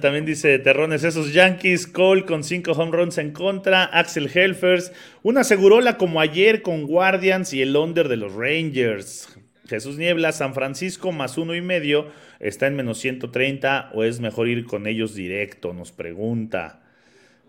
También 0.00 0.24
dice 0.24 0.58
Terrones, 0.58 1.04
esos 1.04 1.32
Yankees, 1.32 1.86
Cole 1.86 2.24
con 2.24 2.42
cinco 2.42 2.72
home 2.72 2.90
runs 2.90 3.18
en 3.18 3.32
contra, 3.32 3.84
Axel 3.84 4.30
Helfers, 4.32 4.92
una 5.22 5.44
segurola 5.44 5.98
como 5.98 6.20
ayer 6.20 6.62
con 6.62 6.86
Guardians 6.86 7.52
y 7.52 7.60
el 7.60 7.76
under 7.76 8.08
de 8.08 8.16
los 8.16 8.34
Rangers. 8.34 9.28
Jesús 9.66 9.96
Niebla, 9.98 10.32
San 10.32 10.54
Francisco 10.54 11.12
más 11.12 11.38
uno 11.38 11.54
y 11.54 11.60
medio, 11.60 12.08
está 12.40 12.66
en 12.66 12.76
menos 12.76 12.98
130 12.98 13.90
o 13.94 14.04
es 14.04 14.20
mejor 14.20 14.48
ir 14.48 14.64
con 14.66 14.86
ellos 14.86 15.14
directo, 15.14 15.72
nos 15.72 15.92
pregunta. 15.92 16.80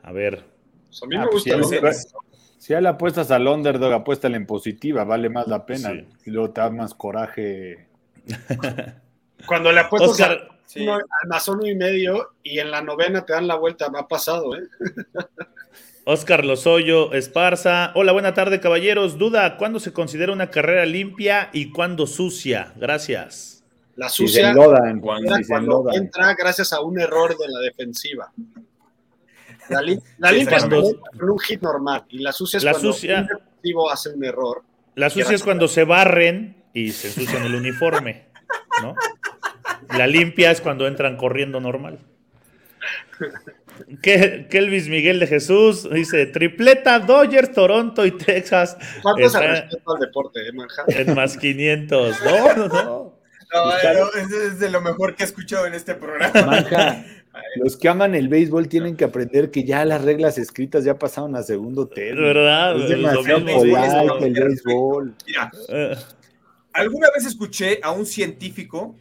A 0.04 0.12
ver. 0.12 0.44
Pues 0.90 1.04
a 1.04 1.08
mí 1.08 1.18
me 1.18 1.26
gusta. 1.28 1.56
Ah, 1.56 1.60
pues, 1.82 2.08
si, 2.60 2.68
si 2.68 2.74
le 2.74 2.88
apuestas 2.88 3.32
al 3.32 3.48
underdog, 3.48 3.94
apuéstale 3.94 4.38
en 4.38 4.46
positiva, 4.46 5.06
vale 5.06 5.30
más 5.30 5.48
la 5.48 5.66
pena. 5.66 5.92
Sí. 5.92 6.06
Y 6.26 6.32
luego 6.32 6.52
te 6.52 6.62
da 6.62 6.70
más 6.70 6.94
coraje. 6.94 7.88
Cuando 9.46 9.72
le 9.72 9.80
apuestas 9.80 10.12
Oscar, 10.12 10.48
a, 10.50 10.53
sí. 10.66 10.82
uno, 10.82 10.96
al 10.96 11.28
más 11.28 11.48
uno 11.48 11.66
y 11.66 11.76
medio 11.76 12.34
y 12.44 12.60
en 12.60 12.72
la 12.72 12.82
novena 12.82 13.26
te 13.26 13.34
dan 13.34 13.48
la 13.48 13.56
vuelta, 13.56 13.90
me 13.90 14.00
ha 14.00 14.08
pasado, 14.08 14.56
¿eh? 14.56 14.64
Oscar 16.06 16.44
Lozoyo 16.44 17.14
Esparza. 17.14 17.92
Hola, 17.96 18.12
buena 18.12 18.34
tarde, 18.34 18.60
caballeros. 18.60 19.18
Duda, 19.18 19.56
¿cuándo 19.56 19.80
se 19.80 19.94
considera 19.94 20.34
una 20.34 20.50
carrera 20.50 20.86
limpia 20.86 21.50
y 21.54 21.72
cuándo 21.72 22.08
sucia? 22.08 22.74
Gracias. 22.76 23.64
La 23.96 24.10
sucia 24.10 24.50
si 24.50 24.56
lodan, 24.56 25.00
cuando, 25.00 25.36
si 25.36 25.46
cuando 25.46 25.86
entra 25.94 26.34
gracias 26.34 26.74
a 26.74 26.82
un 26.82 27.00
error 27.00 27.38
de 27.38 27.48
la 27.48 27.60
defensiva. 27.60 28.34
La, 29.70 29.82
li 29.82 29.98
la 30.18 30.30
sí, 30.30 30.36
limpia 30.36 30.58
cuando, 30.58 30.80
es 30.82 30.96
con 31.18 31.30
un 31.30 31.40
hit 31.40 31.62
normal 31.62 32.04
y 32.10 32.20
la 32.20 32.34
sucia 32.34 32.58
es 32.58 32.64
la 32.64 32.72
cuando 32.72 32.92
sucia, 32.94 33.20
un 33.20 33.28
defensivo 33.28 33.92
hace 33.92 34.10
un 34.10 34.26
error. 34.26 34.64
La 34.96 35.10
sucia 35.10 35.36
es 35.36 35.44
cuando 35.44 35.68
se 35.68 35.86
barren 35.86 36.64
y 36.74 36.92
se 36.92 37.08
ensucian 37.08 37.46
el 37.46 37.56
uniforme, 37.56 38.26
¿no? 38.82 38.96
La 39.98 40.08
limpia 40.08 40.52
es 40.52 40.62
cuando 40.62 40.88
entran 40.88 41.18
corriendo 41.18 41.60
normal. 41.60 42.00
Kelvis 44.02 44.88
Miguel 44.88 45.20
de 45.20 45.28
Jesús 45.28 45.90
dice: 45.90 46.26
Tripleta, 46.26 47.00
Dodgers, 47.00 47.52
Toronto 47.52 48.06
y 48.06 48.12
Texas. 48.12 48.78
¿Cuánto 49.02 49.30
se 49.30 49.40
respeto 49.40 49.94
al 49.94 50.00
deporte, 50.00 50.48
eh, 50.48 50.52
Manhattan? 50.54 51.08
En 51.08 51.16
más 51.16 51.38
500. 51.38 52.18
No, 52.26 52.56
no, 52.56 52.68
no. 52.68 53.14
No, 53.54 53.66
no, 53.66 54.10
es 54.50 54.60
de 54.60 54.70
lo 54.72 54.82
mejor 54.82 55.16
que 55.16 55.24
he 55.24 55.26
escuchado 55.28 55.68
en 55.68 55.76
este 55.76 55.94
programa. 55.94 56.42
Manja, 56.42 57.06
los 57.64 57.78
que 57.78 57.88
aman 57.88 58.16
el 58.16 58.28
béisbol 58.28 58.68
tienen 58.68 58.96
que 58.96 59.04
aprender 59.04 59.52
que 59.52 59.64
ya 59.64 59.86
las 59.86 60.04
reglas 60.04 60.40
escritas 60.40 60.84
ya 60.84 60.98
pasaron 60.98 61.36
a 61.36 61.44
segundo 61.44 61.88
término. 61.88 62.28
¿Verdad? 62.28 62.82
Es 62.82 62.90
demasiado 62.90 63.46
polite 63.46 64.26
el 64.26 64.34
béisbol. 64.34 65.16
Mira, 65.28 65.52
uh. 65.70 65.96
alguna 66.74 67.10
vez 67.16 67.28
escuché 67.28 67.80
a 67.84 67.92
un 67.92 68.08
científico 68.08 68.96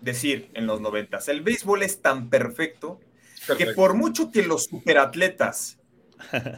decir 0.00 0.50
en 0.54 0.66
los 0.66 0.80
noventas, 0.80 1.28
el 1.28 1.42
béisbol 1.42 1.82
es 1.82 2.00
tan 2.02 2.30
perfecto 2.30 3.00
Perfecto. 3.46 3.56
que 3.56 3.66
por 3.74 3.94
mucho 3.94 4.30
que 4.30 4.42
los 4.42 4.64
superatletas 4.64 5.78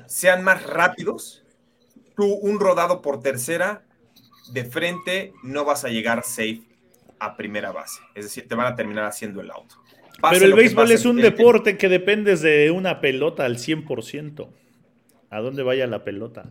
sean 0.06 0.42
más 0.44 0.64
rápidos, 0.64 1.44
tú 2.16 2.26
un 2.34 2.60
rodado 2.60 3.02
por 3.02 3.20
tercera 3.22 3.84
de 4.52 4.64
frente 4.64 5.32
no 5.42 5.64
vas 5.64 5.84
a 5.84 5.88
llegar 5.88 6.24
safe. 6.24 6.62
a 7.18 7.36
primera 7.36 7.70
base. 7.72 8.00
Es 8.14 8.24
decir, 8.24 8.48
te 8.48 8.54
van 8.54 8.66
a 8.66 8.76
terminar 8.76 9.04
haciendo 9.04 9.40
el 9.40 9.50
auto. 9.50 9.76
Pase 10.20 10.40
Pero 10.40 10.46
el 10.46 10.54
béisbol 10.54 10.90
pase, 10.90 10.94
es 10.94 11.04
un 11.04 11.20
el 11.20 11.22
deporte 11.22 11.76
que 11.78 11.88
dependes 11.88 12.40
de 12.42 12.70
una 12.70 13.00
pelota 13.00 13.44
al 13.44 13.58
100%. 13.58 14.48
¿A 15.30 15.40
dónde 15.40 15.62
vaya 15.62 15.86
la 15.86 16.04
pelota? 16.04 16.50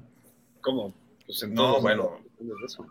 ¿Cómo? 0.62 0.94
Pues 1.26 1.44
en 1.44 1.54
No, 1.54 1.82
bueno. 1.82 2.20
eso. 2.66 2.86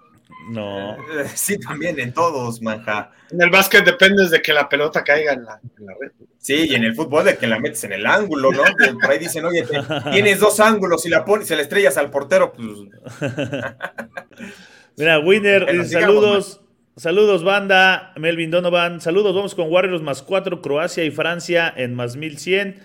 No. 0.50 0.96
Sí, 1.34 1.58
también 1.58 1.98
en 2.00 2.12
todos, 2.12 2.62
manja. 2.62 3.10
En 3.30 3.42
el 3.42 3.50
básquet 3.50 3.84
dependes 3.84 4.30
de 4.30 4.40
que 4.40 4.52
la 4.52 4.68
pelota 4.68 5.04
caiga 5.04 5.32
en 5.32 5.44
la, 5.44 5.60
en 5.78 5.86
la 5.86 5.94
red. 6.00 6.12
Sí, 6.38 6.66
y 6.68 6.74
en 6.74 6.84
el 6.84 6.94
fútbol 6.94 7.24
de 7.24 7.36
que 7.36 7.46
la 7.46 7.58
metes 7.58 7.84
en 7.84 7.92
el 7.92 8.06
ángulo, 8.06 8.50
¿no? 8.52 8.62
Por 9.00 9.10
ahí 9.10 9.18
dicen, 9.18 9.44
oye, 9.44 9.66
tienes 10.12 10.40
dos 10.40 10.60
ángulos 10.60 11.04
y 11.04 11.10
la 11.10 11.24
pones, 11.24 11.48
se 11.48 11.56
la 11.56 11.62
estrellas 11.62 11.96
al 11.96 12.10
portero, 12.10 12.52
pues 12.52 12.68
Mira, 14.96 15.18
Winner, 15.20 15.64
Bueno, 15.64 15.82
dice, 15.82 15.96
sigamos, 15.96 16.14
saludos. 16.14 16.60
Saludos, 16.96 17.44
banda. 17.44 18.12
Melvin 18.16 18.50
Donovan. 18.50 19.00
Saludos, 19.00 19.34
vamos 19.34 19.54
con 19.54 19.70
Warriors 19.70 20.02
más 20.02 20.22
4, 20.22 20.60
Croacia 20.60 21.04
y 21.04 21.12
Francia 21.12 21.72
en 21.76 21.94
más 21.94 22.16
1100. 22.16 22.80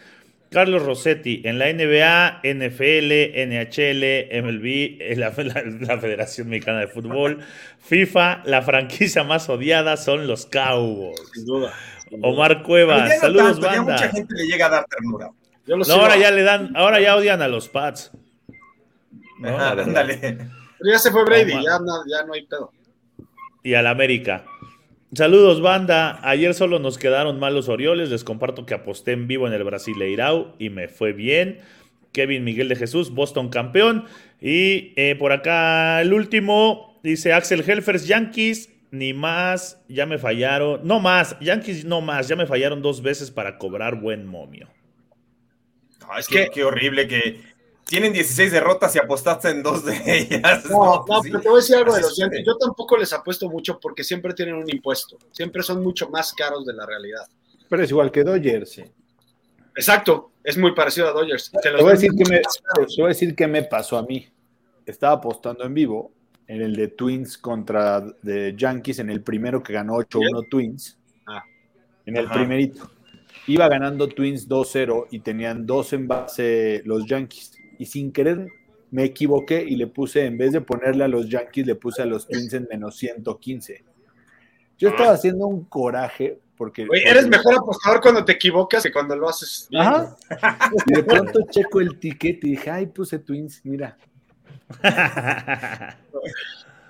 Carlos 0.53 0.83
Rossetti, 0.83 1.41
en 1.43 1.57
la 1.59 1.65
NBA, 1.73 2.41
NFL, 2.43 3.11
NHL, 3.47 4.43
MLB, 4.43 4.65
eh, 5.01 5.15
la, 5.17 5.33
la- 5.35 5.63
la 5.95 5.97
Federación 5.99 6.47
Mexicana 6.49 6.79
de 6.81 6.87
Fútbol, 6.87 7.39
FIFA, 7.79 8.43
la 8.45 8.61
franquicia 8.61 9.23
más 9.23 9.49
odiada 9.49 9.97
son 9.97 10.27
los 10.27 10.45
Cowboys. 10.45 11.19
Sin 11.33 11.45
duda. 11.45 11.73
sin 12.09 12.21
duda. 12.21 12.29
Omar 12.29 12.63
Cuevas, 12.63 13.09
ya 13.09 13.15
no 13.15 13.21
saludos, 13.21 13.59
tanto, 13.59 13.61
ya 13.75 13.81
mucha 13.81 13.93
banda. 13.95 14.09
gente 14.11 14.33
le 14.35 14.45
llega 14.45 14.65
a 14.67 14.69
dar 14.69 14.85
ternura. 14.85 15.29
Yo 15.65 15.77
lo 15.77 15.85
No, 15.85 15.93
ahora 15.95 16.17
ya 16.17 16.29
le 16.31 16.43
dan, 16.43 16.75
ahora 16.77 16.99
ya 17.01 17.15
odian 17.15 17.41
a 17.41 17.47
los 17.47 17.67
Pats. 17.69 18.11
No, 19.39 19.49
Ajá. 19.57 19.75
Pero 19.75 20.91
ya 20.91 20.99
se 20.99 21.11
fue 21.11 21.25
Brady, 21.25 21.51
Omar. 21.53 21.63
ya, 21.65 21.79
no- 21.79 22.03
ya 22.07 22.25
no 22.25 22.33
hay 22.33 22.45
pedo. 22.45 22.71
y 23.63 23.73
al 23.73 23.87
América. 23.87 24.45
Saludos, 25.15 25.61
banda. 25.61 26.19
Ayer 26.27 26.53
solo 26.53 26.79
nos 26.79 26.97
quedaron 26.97 27.39
mal 27.39 27.53
los 27.53 27.69
Orioles. 27.69 28.09
Les 28.09 28.23
comparto 28.23 28.65
que 28.65 28.73
aposté 28.73 29.11
en 29.11 29.27
vivo 29.27 29.47
en 29.47 29.53
el 29.53 29.63
Brasileirao 29.63 30.55
y 30.57 30.69
me 30.69 30.87
fue 30.87 31.13
bien. 31.13 31.59
Kevin 32.11 32.43
Miguel 32.43 32.69
de 32.69 32.75
Jesús, 32.75 33.11
Boston 33.11 33.49
campeón. 33.49 34.05
Y 34.41 34.93
eh, 34.95 35.15
por 35.17 35.31
acá 35.31 36.01
el 36.01 36.13
último, 36.13 36.99
dice 37.03 37.33
Axel 37.33 37.63
Helfers, 37.67 38.07
Yankees, 38.07 38.69
ni 38.91 39.13
más, 39.13 39.83
ya 39.87 40.05
me 40.05 40.17
fallaron. 40.17 40.81
No 40.83 40.99
más, 40.99 41.37
Yankees 41.39 41.85
no 41.85 42.01
más, 42.01 42.27
ya 42.27 42.35
me 42.35 42.45
fallaron 42.47 42.81
dos 42.81 43.01
veces 43.01 43.29
para 43.29 43.57
cobrar 43.57 43.99
buen 43.99 44.25
momio. 44.25 44.69
No, 46.01 46.17
es 46.17 46.27
que- 46.27 46.45
que 46.45 46.49
qué 46.51 46.63
horrible 46.63 47.07
que 47.07 47.39
tienen 47.93 48.11
16 48.11 48.51
derrotas 48.51 48.95
y 48.95 48.97
apostaste 48.97 49.51
en 49.51 49.61
dos 49.61 49.85
de 49.85 49.93
ellas. 50.05 50.65
No, 50.67 50.95
no, 50.95 51.05
pues 51.05 51.19
sí. 51.21 51.29
pero 51.29 51.43
te 51.43 51.47
voy 51.47 51.57
a 51.57 51.61
decir 51.61 51.75
algo 51.75 51.93
de 51.93 52.01
los 52.01 52.17
Yankees. 52.17 52.39
sucede. 52.39 52.43
Yo 52.43 52.57
tampoco 52.57 52.97
les 52.97 53.13
apuesto 53.13 53.47
mucho 53.47 53.79
porque 53.79 54.03
siempre 54.03 54.33
tienen 54.33 54.55
un 54.55 54.67
impuesto. 54.67 55.19
Siempre 55.31 55.61
son 55.61 55.83
mucho 55.83 56.09
más 56.09 56.33
caros 56.33 56.65
de 56.65 56.73
la 56.73 56.87
realidad. 56.87 57.27
Pero 57.69 57.83
es 57.83 57.91
igual 57.91 58.11
que 58.11 58.23
Dodgers. 58.23 58.71
Sí. 58.71 58.83
Exacto, 59.75 60.31
es 60.43 60.57
muy 60.57 60.73
parecido 60.73 61.07
a 61.07 61.11
Dodgers. 61.11 61.51
Te 61.51 61.69
Te 61.69 61.71
voy, 61.83 61.91
a 61.91 61.93
decir 61.93 62.09
qué 62.09 62.23
mucho 62.23 62.31
me, 62.31 62.39
te 62.39 62.95
voy 62.97 63.05
a 63.05 63.07
decir 63.09 63.35
qué 63.35 63.47
me 63.47 63.61
pasó 63.61 63.99
a 63.99 64.01
mí. 64.01 64.27
Estaba 64.87 65.13
apostando 65.13 65.63
en 65.63 65.75
vivo 65.75 66.11
en 66.47 66.63
el 66.63 66.75
de 66.75 66.87
Twins 66.87 67.37
contra 67.37 68.01
de 68.23 68.55
Yankees, 68.57 68.97
en 68.97 69.11
el 69.11 69.21
primero 69.21 69.61
que 69.61 69.71
ganó 69.71 69.97
8-1 69.97 70.49
Twins. 70.49 70.97
Ah. 71.27 71.43
En 72.07 72.17
el 72.17 72.25
Ajá. 72.25 72.33
primerito. 72.33 72.89
Iba 73.45 73.67
ganando 73.67 74.07
Twins 74.07 74.49
2-0 74.49 75.09
y 75.11 75.19
tenían 75.19 75.67
dos 75.67 75.93
en 75.93 76.07
base 76.07 76.81
los 76.85 77.05
Yankees. 77.05 77.51
Y 77.79 77.85
sin 77.85 78.11
querer 78.11 78.47
me 78.91 79.03
equivoqué 79.05 79.63
y 79.63 79.75
le 79.75 79.87
puse, 79.87 80.25
en 80.25 80.37
vez 80.37 80.51
de 80.51 80.61
ponerle 80.61 81.03
a 81.03 81.07
los 81.07 81.27
Yankees, 81.29 81.65
le 81.65 81.75
puse 81.75 82.01
a 82.03 82.05
los 82.05 82.27
Twins 82.27 82.53
en 82.53 82.67
menos 82.69 82.95
115. 82.97 83.83
Yo 84.77 84.89
estaba 84.89 85.11
haciendo 85.13 85.47
un 85.47 85.63
coraje 85.65 86.39
porque... 86.55 86.85
Güey, 86.85 87.01
eres 87.03 87.27
mejor 87.27 87.55
apostador 87.55 88.01
cuando 88.01 88.23
te 88.23 88.33
equivocas 88.33 88.83
que 88.83 88.91
cuando 88.91 89.15
lo 89.15 89.27
haces 89.29 89.67
bien. 89.69 89.81
Ajá. 89.83 90.15
Y 90.87 90.93
de 90.93 91.03
pronto 91.03 91.39
checo 91.49 91.79
el 91.81 91.97
ticket 91.99 92.43
y 92.43 92.51
dije, 92.51 92.69
ay, 92.69 92.85
puse 92.87 93.17
Twins, 93.19 93.61
mira. 93.63 93.97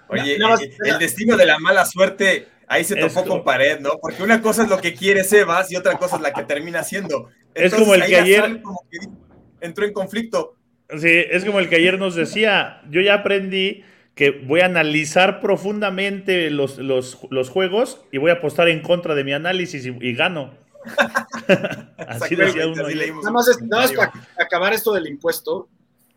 Oye, 0.10 0.36
eh, 0.36 0.76
el 0.86 1.00
destino 1.00 1.38
de 1.38 1.46
la 1.46 1.60
mala 1.60 1.86
suerte 1.86 2.48
ahí 2.68 2.84
se 2.84 2.96
topó 2.96 3.24
con 3.26 3.40
co- 3.40 3.44
pared, 3.44 3.80
¿no? 3.80 3.98
Porque 4.02 4.22
una 4.24 4.42
cosa 4.42 4.64
es 4.64 4.70
lo 4.70 4.78
que 4.80 4.94
quiere 4.94 5.24
Sebas 5.24 5.72
y 5.72 5.76
otra 5.76 5.98
cosa 5.98 6.18
es 6.18 6.22
la 6.22 6.34
que 6.34 6.44
termina 6.44 6.80
haciendo. 6.82 7.30
Es 7.54 7.74
como 7.74 7.94
el 7.96 8.06
que 8.06 8.16
ayer- 8.18 8.42
sal 8.42 8.62
como 8.62 8.86
que 8.90 8.98
entró 9.62 9.86
en 9.86 9.94
conflicto. 9.94 10.56
Sí, 11.00 11.10
es 11.10 11.46
como 11.46 11.60
el 11.60 11.70
que 11.70 11.78
ayer 11.78 11.98
nos 12.00 12.16
decía. 12.16 12.82
Yo 12.90 13.02
ya 13.02 13.16
aprendí 13.16 13.84
que 14.16 14.30
voy 14.32 14.60
a 14.62 14.66
analizar 14.66 15.40
profundamente 15.42 16.50
los, 16.52 16.78
los- 16.78 17.20
los 17.32 17.50
juegos 17.50 18.02
y 18.12 18.18
voy 18.20 18.30
a 18.32 18.36
apostar 18.36 18.68
en 18.70 18.82
contra 18.82 19.16
de 19.16 19.24
mi 19.24 19.34
análisis 19.34 19.86
y, 19.86 19.90
y 20.02 20.14
gano. 20.14 20.54
Así 21.98 22.36
decía 22.36 22.68
uno. 22.68 22.86
así 22.86 22.96
Nada 22.96 23.32
más, 23.32 23.48
es- 23.48 23.62
nada 23.62 23.84
más 23.84 23.92
para 23.94 24.12
acabar 24.38 24.74
esto 24.74 24.92
del 24.94 25.08
impuesto, 25.08 25.70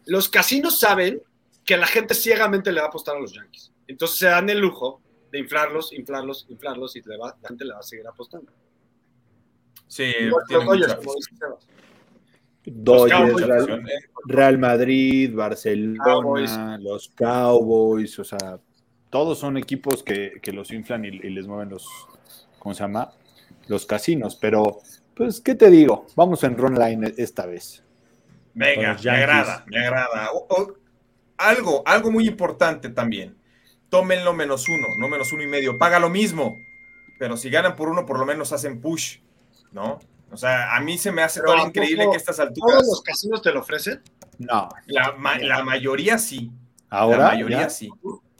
los 0.07 0.29
casinos 0.29 0.79
saben 0.79 1.23
que 1.65 1.77
la 1.77 1.87
gente 1.87 2.15
ciegamente 2.15 2.71
le 2.73 2.81
va 2.81 2.87
a 2.87 2.89
apostar 2.89 3.17
a 3.17 3.21
los 3.21 3.33
Yankees. 3.33 3.73
Entonces 3.89 4.19
se 4.19 4.27
dan 4.27 4.51
el 4.51 4.59
lujo 4.59 5.01
de 5.33 5.39
inflarlos, 5.39 5.93
inflarlos, 5.93 6.47
inflarlos 6.49 6.97
y 6.97 7.03
le 7.03 7.17
va- 7.17 7.37
la 7.41 7.49
gente 7.49 7.65
le 7.65 7.73
va 7.73 7.79
a 7.81 7.83
seguir 7.83 8.07
apostando. 8.07 8.53
Sí, 9.89 10.13
tiene 10.49 10.65
mucha 10.65 10.89
Sebas. 10.89 11.67
Dodgers, 12.67 13.47
Real, 14.27 14.59
Madrid, 14.59 15.33
Barcelona, 15.35 16.03
Cowboys. 16.05 16.59
los 16.81 17.09
Cowboys, 17.11 18.19
o 18.19 18.25
sea, 18.25 18.59
todos 19.11 19.39
son 19.39 19.57
equipos 19.57 20.03
que, 20.03 20.33
que 20.43 20.53
los 20.53 20.73
inflan 20.73 21.05
y, 21.05 21.09
y 21.09 21.31
les 21.31 21.47
mueven 21.47 21.69
los, 21.71 21.87
¿cómo 22.59 22.75
se 22.75 22.83
llama? 22.83 23.13
Los 23.69 23.87
casinos, 23.87 24.37
pero, 24.37 24.81
pues, 25.15 25.41
¿qué 25.41 25.55
te 25.55 25.71
digo? 25.71 26.07
Vamos 26.17 26.43
en 26.45 26.57
run 26.59 26.75
line 26.79 27.15
esta 27.17 27.47
vez. 27.47 27.83
Venga, 28.55 28.97
me 29.03 29.11
agrada, 29.11 29.65
me 29.67 29.79
agrada. 29.79 30.31
O- 30.33 30.47
o- 30.49 30.75
algo, 31.39 31.83
algo 31.87 32.11
muy 32.11 32.27
importante 32.27 32.89
también. 32.89 33.37
Tómenlo 33.91 34.33
menos 34.35 34.69
uno, 34.69 34.89
no 34.99 35.09
menos 35.09 35.33
uno 35.33 35.43
y 35.43 35.47
medio. 35.47 35.79
Paga 35.79 35.99
lo 36.01 36.09
mismo. 36.11 36.57
Pero 37.19 37.37
si 37.37 37.51
ganan 37.51 37.77
por 37.77 37.89
uno, 37.89 38.05
por 38.07 38.19
lo 38.19 38.27
menos 38.27 38.53
hacen 38.53 38.81
push, 38.81 39.19
¿no? 39.73 39.99
O 40.31 40.37
sea, 40.37 40.75
a 40.77 40.81
mí 40.81 40.99
se 40.99 41.13
me 41.13 41.23
hace 41.23 41.41
todo 41.41 41.57
¿a 41.57 41.63
increíble 41.63 42.05
poco 42.05 42.13
que 42.13 42.19
estas 42.19 42.37
¿Todos 42.37 42.49
alturas, 42.49 42.87
los 42.87 43.03
casinos 43.03 43.43
te 43.43 43.53
lo 43.53 43.61
ofrecen? 43.61 44.03
No, 44.39 44.69
la, 44.87 45.13
ma- 45.13 45.39
la 45.39 45.63
mayoría 45.65 46.19
sí. 46.19 46.51
ahora 46.91 47.19
la 47.19 47.25
mayoría 47.29 47.61
ya, 47.63 47.71
sí. 47.71 47.91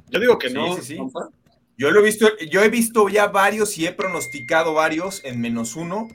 Yo 0.09 0.21
digo 0.21 0.39
que 0.39 0.49
Sí, 0.49 0.55
no. 0.55 0.75
sí, 0.77 0.83
sí. 0.83 0.97
compa. 0.97 1.31
Yo 1.79 1.91
lo 1.91 2.01
he 2.01 2.03
visto, 2.03 2.27
yo 2.51 2.63
he 2.63 2.69
visto 2.71 3.09
ya 3.09 3.29
varios 3.29 3.77
y 3.79 3.87
he 3.87 3.93
pronosticado 3.93 4.75
varios 4.75 5.23
en 5.25 5.41
menos 5.41 5.77
uno 5.77 6.09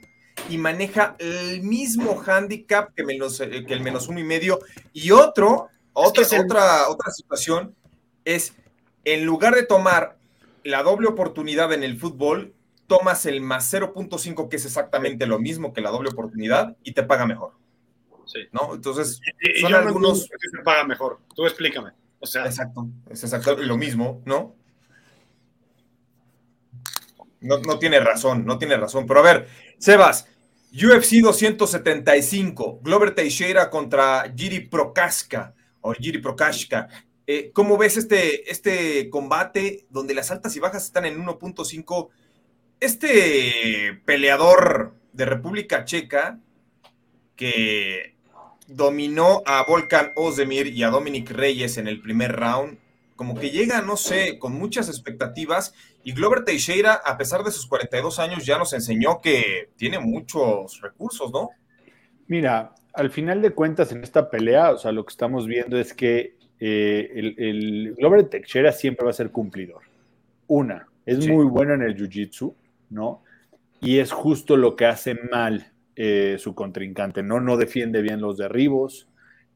y 0.49 0.57
maneja 0.57 1.15
el 1.19 1.61
mismo 1.61 2.21
handicap 2.25 2.93
que, 2.95 3.03
menos, 3.03 3.39
eh, 3.39 3.63
que 3.65 3.73
el 3.73 3.81
menos 3.81 4.07
uno 4.07 4.19
y 4.19 4.23
medio. 4.23 4.59
Y 4.91 5.11
otro, 5.11 5.69
otra, 5.93 6.23
es 6.23 6.33
el- 6.33 6.41
otra, 6.45 6.89
otra 6.89 7.11
situación 7.11 7.75
es, 8.25 8.53
en 9.05 9.23
lugar 9.25 9.55
de 9.55 9.63
tomar 9.63 10.17
la 10.63 10.83
doble 10.83 11.07
oportunidad 11.07 11.73
en 11.73 11.83
el 11.83 11.99
fútbol, 11.99 12.53
tomas 12.97 13.25
el 13.25 13.39
más 13.41 13.71
0.5, 13.71 14.49
que 14.49 14.57
es 14.57 14.65
exactamente 14.65 15.25
lo 15.25 15.39
mismo 15.39 15.71
que 15.73 15.79
la 15.81 15.89
doble 15.91 16.09
oportunidad, 16.09 16.75
y 16.83 16.91
te 16.93 17.03
paga 17.03 17.25
mejor, 17.25 17.53
Sí. 18.25 18.39
¿no? 18.51 18.73
Entonces, 18.75 19.21
Y, 19.39 19.61
Son 19.61 19.73
algunos- 19.73 20.27
qué 20.29 20.57
te 20.57 20.63
paga 20.63 20.83
mejor. 20.83 21.19
Tú 21.35 21.45
explícame. 21.45 21.91
O 22.19 22.25
sea, 22.27 22.45
Exacto, 22.45 22.87
es 23.09 23.23
exacto 23.23 23.55
lo 23.57 23.77
mismo, 23.77 24.21
¿no? 24.25 24.55
No, 27.39 27.57
no 27.59 27.79
tiene 27.79 27.99
razón, 27.99 28.45
no 28.45 28.57
tiene 28.57 28.77
razón. 28.77 29.05
Pero 29.07 29.19
a 29.21 29.23
ver, 29.23 29.47
Sebas, 29.79 30.27
UFC 30.73 31.21
275, 31.21 32.79
Glover 32.83 33.15
Teixeira 33.15 33.69
contra 33.69 34.31
Giri 34.35 34.59
Prokaska, 34.67 35.55
o 35.81 35.93
Giri 35.93 36.19
Prokaska. 36.19 36.87
Eh, 37.25 37.51
¿Cómo 37.53 37.77
ves 37.77 37.97
este, 37.97 38.49
este 38.51 39.09
combate 39.09 39.85
donde 39.89 40.13
las 40.13 40.29
altas 40.31 40.55
y 40.55 40.59
bajas 40.59 40.83
están 40.85 41.05
en 41.05 41.17
1.5? 41.19 42.09
Este 42.81 44.01
peleador 44.05 44.95
de 45.13 45.25
República 45.25 45.85
Checa 45.85 46.39
que 47.35 48.15
dominó 48.67 49.43
a 49.45 49.63
Volkan 49.67 50.11
Ozdemir 50.15 50.67
y 50.67 50.81
a 50.81 50.89
Dominic 50.89 51.29
Reyes 51.29 51.77
en 51.77 51.87
el 51.87 52.01
primer 52.01 52.35
round, 52.35 52.79
como 53.15 53.35
que 53.39 53.51
llega, 53.51 53.83
no 53.83 53.97
sé, 53.97 54.39
con 54.39 54.53
muchas 54.53 54.89
expectativas. 54.89 55.75
Y 56.03 56.13
Glover 56.13 56.43
Teixeira, 56.43 56.93
a 56.93 57.19
pesar 57.19 57.43
de 57.43 57.51
sus 57.51 57.67
42 57.67 58.17
años, 58.17 58.45
ya 58.47 58.57
nos 58.57 58.73
enseñó 58.73 59.21
que 59.21 59.69
tiene 59.75 59.99
muchos 59.99 60.81
recursos, 60.81 61.31
¿no? 61.31 61.51
Mira, 62.27 62.73
al 62.93 63.11
final 63.11 63.43
de 63.43 63.51
cuentas 63.51 63.91
en 63.91 64.03
esta 64.03 64.27
pelea, 64.31 64.71
o 64.71 64.79
sea, 64.79 64.91
lo 64.91 65.05
que 65.05 65.11
estamos 65.11 65.45
viendo 65.45 65.77
es 65.79 65.93
que 65.93 66.35
eh, 66.59 67.11
el, 67.13 67.35
el 67.37 67.95
Glover 67.95 68.23
Teixeira 68.27 68.71
siempre 68.71 69.05
va 69.05 69.11
a 69.11 69.13
ser 69.13 69.29
cumplidor. 69.29 69.83
Una, 70.47 70.87
es 71.05 71.23
Sí. 71.23 71.29
muy 71.31 71.45
bueno 71.45 71.75
en 71.75 71.83
el 71.83 71.95
jiu-jitsu, 71.95 72.55
¿no? 72.91 73.23
Y 73.79 73.97
es 73.97 74.11
justo 74.11 74.57
lo 74.57 74.75
que 74.75 74.85
hace 74.85 75.15
mal 75.15 75.71
eh, 75.95 76.37
su 76.37 76.53
contrincante, 76.53 77.23
¿no? 77.23 77.39
No 77.39 77.57
defiende 77.57 78.01
bien 78.01 78.21
los 78.21 78.37
derribos, 78.37 79.07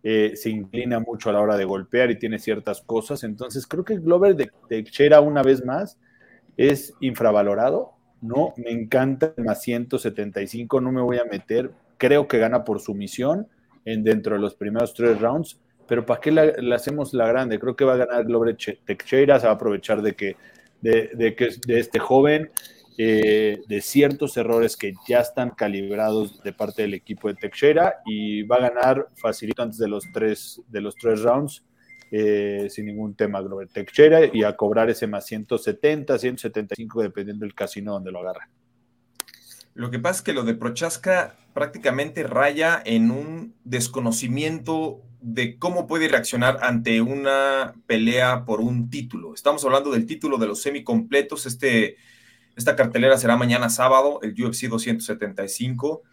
eh, 0.04 0.34
se 0.36 0.50
inclina 0.50 1.00
mucho 1.00 1.30
a 1.30 1.34
la 1.34 1.42
hora 1.42 1.58
de 1.58 1.66
golpear 1.66 2.12
y 2.12 2.20
tiene 2.20 2.40
ciertas 2.40 2.82
cosas. 2.82 3.24
Entonces, 3.24 3.68
creo 3.68 3.84
que 3.84 3.98
Glover 3.98 4.36
de 4.36 4.52
Teixeira, 4.68 5.22
una 5.22 5.44
vez 5.44 5.64
más, 5.66 6.00
es 6.58 6.94
infravalorado, 7.00 7.94
¿no? 8.22 8.54
Me 8.58 8.72
encanta 8.72 9.34
más 9.38 9.62
175, 9.62 10.82
no 10.82 10.92
me 10.92 11.02
voy 11.02 11.18
a 11.18 11.26
meter, 11.26 11.72
creo 11.98 12.28
que 12.28 12.40
gana 12.40 12.64
por 12.64 12.80
sumisión 12.80 13.48
en 13.84 14.04
dentro 14.04 14.36
de 14.36 14.42
los 14.42 14.56
primeros 14.56 14.94
tres 14.94 15.20
rounds, 15.20 15.60
pero 15.88 16.06
¿para 16.06 16.20
qué 16.20 16.32
la, 16.32 16.76
hacemos 16.76 17.14
la 17.14 17.28
grande? 17.28 17.60
Creo 17.60 17.76
que 17.76 17.86
va 17.86 17.94
a 17.94 17.98
ganar 17.98 18.26
Glover 18.26 18.58
Teixeira, 18.86 19.40
se 19.40 19.46
va 19.46 19.54
a 19.54 19.56
aprovechar 19.56 20.02
de 20.02 20.16
que 20.16 20.36
de, 20.82 21.36
que, 21.36 21.50
de 21.66 21.80
este 21.80 22.00
joven, 22.00 22.52
eh, 22.98 23.62
de 23.68 23.82
ciertos 23.82 24.38
errores 24.38 24.78
que 24.78 24.94
ya 25.08 25.20
están 25.20 25.52
calibrados 25.52 26.42
de 26.44 26.54
parte 26.54 26.84
del 26.84 26.94
equipo 26.94 27.28
de 27.28 27.36
Teixeira 27.36 27.96
y 28.06 28.44
va 28.44 28.58
a 28.58 28.70
ganar 28.70 29.10
facilito 29.16 29.62
antes 29.62 29.80
de 29.80 29.88
los 29.88 30.06
tres, 30.14 30.62
de 30.68 30.82
los 30.82 30.96
tres 30.96 31.22
rounds. 31.22 31.64
Eh, 32.12 32.68
sin 32.70 32.86
ningún 32.86 33.16
tema 33.16 33.42
Glover 33.42 33.68
Teixeira 33.68 34.20
y 34.32 34.44
a 34.44 34.56
cobrar 34.56 34.90
ese 34.90 35.08
más 35.08 35.26
170, 35.26 36.18
175 36.18 37.02
dependiendo 37.02 37.44
del 37.44 37.56
casino 37.56 37.94
donde 37.94 38.12
lo 38.12 38.20
agarra. 38.20 38.48
Lo 39.74 39.92
que 39.92 40.00
pasa 40.00 40.20
es 40.20 40.22
que 40.22 40.34
lo 40.34 40.44
de 40.44 40.54
Prochaska 40.54 41.36
prácticamente 41.54 42.24
raya 42.24 42.82
en 42.86 43.12
un 43.12 43.56
desconocimiento 43.66 45.02
de 45.20 45.58
cómo 45.58 45.88
puede 45.88 46.08
reaccionar 46.08 46.60
ante 46.62 47.02
una 47.02 47.74
pelea 47.88 48.46
por 48.46 48.62
un 48.62 48.90
título. 48.90 49.34
Estamos 49.34 49.66
hablando 49.66 49.92
del 49.92 50.06
título 50.06 50.38
de 50.38 50.48
los 50.48 50.62
semicompletos. 50.62 51.46
Este, 51.46 51.98
esta 52.56 52.76
cartelera 52.76 53.18
será 53.18 53.36
mañana 53.38 53.70
sábado, 53.70 54.20
el 54.22 54.32
UFC 54.32 54.64
275. 54.64 56.04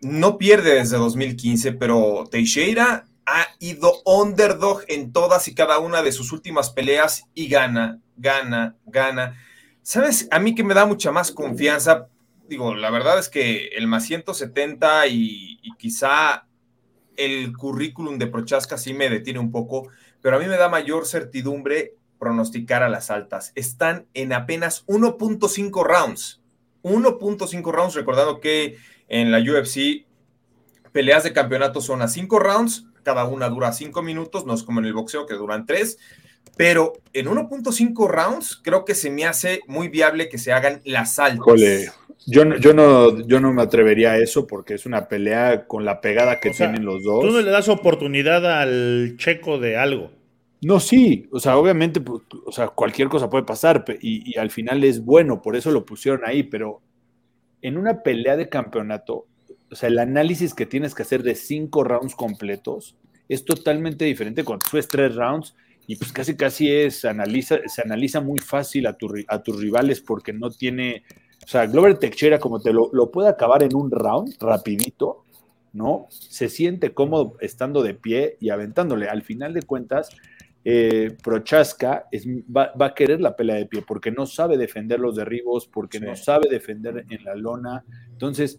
No 0.00 0.38
pierde 0.38 0.74
desde 0.74 0.96
2015, 0.96 1.72
pero 1.72 2.24
Teixeira 2.30 3.06
ha 3.26 3.46
ido 3.60 3.92
underdog 4.04 4.82
en 4.88 5.12
todas 5.12 5.46
y 5.48 5.54
cada 5.54 5.78
una 5.78 6.02
de 6.02 6.12
sus 6.12 6.32
últimas 6.32 6.70
peleas 6.70 7.24
y 7.34 7.48
gana, 7.48 8.00
gana, 8.16 8.76
gana. 8.86 9.36
¿Sabes? 9.82 10.28
A 10.30 10.38
mí 10.38 10.54
que 10.54 10.64
me 10.64 10.74
da 10.74 10.86
mucha 10.86 11.12
más 11.12 11.30
confianza 11.30 12.08
digo, 12.52 12.74
la 12.74 12.90
verdad 12.90 13.18
es 13.18 13.28
que 13.28 13.68
el 13.68 13.86
más 13.86 14.04
170 14.04 15.06
y, 15.06 15.58
y 15.62 15.72
quizá 15.78 16.46
el 17.16 17.56
currículum 17.56 18.18
de 18.18 18.26
Prochaska 18.26 18.78
sí 18.78 18.92
me 18.94 19.08
detiene 19.08 19.38
un 19.38 19.50
poco, 19.50 19.88
pero 20.20 20.36
a 20.36 20.38
mí 20.38 20.46
me 20.46 20.56
da 20.56 20.68
mayor 20.68 21.06
certidumbre 21.06 21.94
pronosticar 22.22 22.84
a 22.84 22.88
las 22.88 23.10
altas. 23.10 23.50
Están 23.56 24.06
en 24.14 24.32
apenas 24.32 24.86
1.5 24.86 25.84
rounds. 25.84 26.40
1.5 26.84 27.72
rounds, 27.72 27.94
recordando 27.96 28.38
que 28.38 28.76
en 29.08 29.32
la 29.32 29.40
UFC 29.40 30.06
peleas 30.92 31.24
de 31.24 31.32
campeonato 31.32 31.80
son 31.80 32.00
a 32.00 32.06
5 32.06 32.38
rounds, 32.38 32.86
cada 33.02 33.24
una 33.24 33.48
dura 33.48 33.72
5 33.72 34.02
minutos, 34.02 34.46
no 34.46 34.54
es 34.54 34.62
como 34.62 34.78
en 34.78 34.86
el 34.86 34.92
boxeo 34.92 35.26
que 35.26 35.34
duran 35.34 35.66
3, 35.66 35.98
pero 36.56 36.92
en 37.12 37.26
1.5 37.26 38.08
rounds 38.08 38.60
creo 38.62 38.84
que 38.84 38.94
se 38.94 39.10
me 39.10 39.24
hace 39.24 39.58
muy 39.66 39.88
viable 39.88 40.28
que 40.28 40.38
se 40.38 40.52
hagan 40.52 40.80
las 40.84 41.18
altas. 41.18 41.44
Yo 42.24 42.44
no, 42.44 42.56
yo, 42.56 42.72
no, 42.72 43.26
yo 43.26 43.40
no 43.40 43.52
me 43.52 43.62
atrevería 43.62 44.12
a 44.12 44.18
eso 44.18 44.46
porque 44.46 44.74
es 44.74 44.86
una 44.86 45.08
pelea 45.08 45.66
con 45.66 45.84
la 45.84 46.00
pegada 46.00 46.38
que 46.38 46.50
tienen 46.50 46.84
los 46.84 47.02
dos. 47.02 47.24
Tú 47.24 47.32
no 47.32 47.40
le 47.40 47.50
das 47.50 47.68
oportunidad 47.68 48.46
al 48.46 49.16
checo 49.16 49.58
de 49.58 49.76
algo. 49.76 50.21
No, 50.62 50.78
sí, 50.78 51.28
o 51.32 51.40
sea, 51.40 51.58
obviamente, 51.58 52.00
o 52.46 52.52
sea, 52.52 52.68
cualquier 52.68 53.08
cosa 53.08 53.28
puede 53.28 53.44
pasar 53.44 53.84
y, 54.00 54.38
al 54.38 54.50
final 54.50 54.84
es 54.84 55.04
bueno, 55.04 55.42
por 55.42 55.56
eso 55.56 55.72
lo 55.72 55.84
pusieron 55.84 56.22
ahí, 56.24 56.44
pero 56.44 56.80
en 57.62 57.76
una 57.76 58.02
pelea 58.02 58.36
de 58.36 58.48
campeonato, 58.48 59.26
o 59.70 59.74
sea, 59.74 59.88
el 59.88 59.98
análisis 59.98 60.54
que 60.54 60.66
tienes 60.66 60.94
que 60.94 61.02
hacer 61.02 61.24
de 61.24 61.34
cinco 61.34 61.82
rounds 61.82 62.14
completos 62.14 62.96
es 63.28 63.44
totalmente 63.44 64.04
diferente 64.04 64.44
cuando 64.44 64.66
subes 64.68 64.86
tres 64.86 65.16
rounds 65.16 65.56
y 65.88 65.96
pues 65.96 66.12
casi 66.12 66.36
casi 66.36 66.70
es, 66.70 67.04
analiza, 67.04 67.58
se 67.66 67.82
analiza 67.82 68.20
muy 68.20 68.38
fácil 68.38 68.86
a, 68.86 68.92
tus 68.96 69.60
rivales 69.60 70.00
porque 70.00 70.32
no 70.32 70.50
tiene 70.50 71.02
o 71.44 71.48
sea, 71.48 71.66
Glover 71.66 71.98
Teixeira, 71.98 72.38
como 72.38 72.60
te 72.60 72.72
lo, 72.72 73.10
puede 73.10 73.28
acabar 73.28 73.62
en 73.62 73.74
un 73.74 73.90
round, 73.90 74.36
rapidito, 74.40 75.24
¿no? 75.72 76.06
Se 76.08 76.48
siente 76.48 76.94
cómodo 76.94 77.36
estando 77.40 77.82
de 77.82 77.94
pie 77.94 78.36
y 78.40 78.50
aventándole. 78.50 79.08
Al 79.08 79.22
final 79.22 79.52
de 79.52 79.62
cuentas, 79.62 80.10
eh, 80.64 81.16
Prochaska 81.22 82.06
es, 82.10 82.26
va, 82.26 82.72
a 82.78 82.94
querer 82.94 83.20
la 83.20 83.34
pelea 83.34 83.56
de 83.56 83.66
pie 83.66 83.82
porque 83.86 84.10
no 84.10 84.26
sabe 84.26 84.56
defender 84.56 85.00
los 85.00 85.16
derribos, 85.16 85.66
porque 85.66 86.00
no 86.00 86.14
sabe 86.16 86.48
defender 86.48 87.04
en 87.08 87.24
la 87.24 87.34
lona. 87.34 87.84
Entonces, 88.10 88.58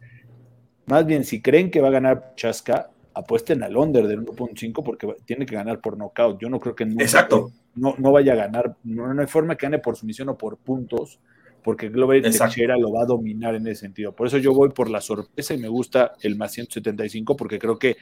más 0.85 1.05
bien, 1.05 1.23
si 1.23 1.41
creen 1.41 1.71
que 1.71 1.81
va 1.81 1.87
a 1.87 1.91
ganar 1.91 2.21
Prochaska, 2.21 2.89
apuesten 3.13 3.63
al 3.63 3.77
under 3.77 4.07
del 4.07 4.25
1.5 4.25 4.83
porque 4.83 5.15
tiene 5.25 5.45
que 5.45 5.55
ganar 5.55 5.79
por 5.79 5.97
nocaut. 5.97 6.39
Yo 6.39 6.49
no 6.49 6.59
creo 6.59 6.75
que 6.75 6.83
Exacto. 6.83 7.51
No, 7.75 7.95
no 7.97 8.11
vaya 8.11 8.33
a 8.33 8.35
ganar, 8.35 8.75
no, 8.83 9.11
no 9.13 9.21
hay 9.21 9.27
forma 9.27 9.55
que 9.55 9.65
gane 9.65 9.79
por 9.79 9.95
sumisión 9.95 10.29
o 10.29 10.37
por 10.37 10.57
puntos 10.57 11.19
porque 11.63 11.89
Glover 11.89 12.21
Teixeira 12.21 12.77
lo 12.77 12.91
va 12.91 13.03
a 13.03 13.05
dominar 13.05 13.55
en 13.55 13.65
ese 13.67 13.81
sentido. 13.81 14.11
Por 14.11 14.27
eso 14.27 14.37
yo 14.37 14.53
voy 14.53 14.69
por 14.69 14.89
la 14.89 15.01
sorpresa 15.01 15.53
y 15.53 15.57
me 15.57 15.69
gusta 15.69 16.13
el 16.21 16.35
más 16.35 16.51
175 16.51 17.35
porque 17.35 17.57
creo 17.57 17.79
que 17.79 17.95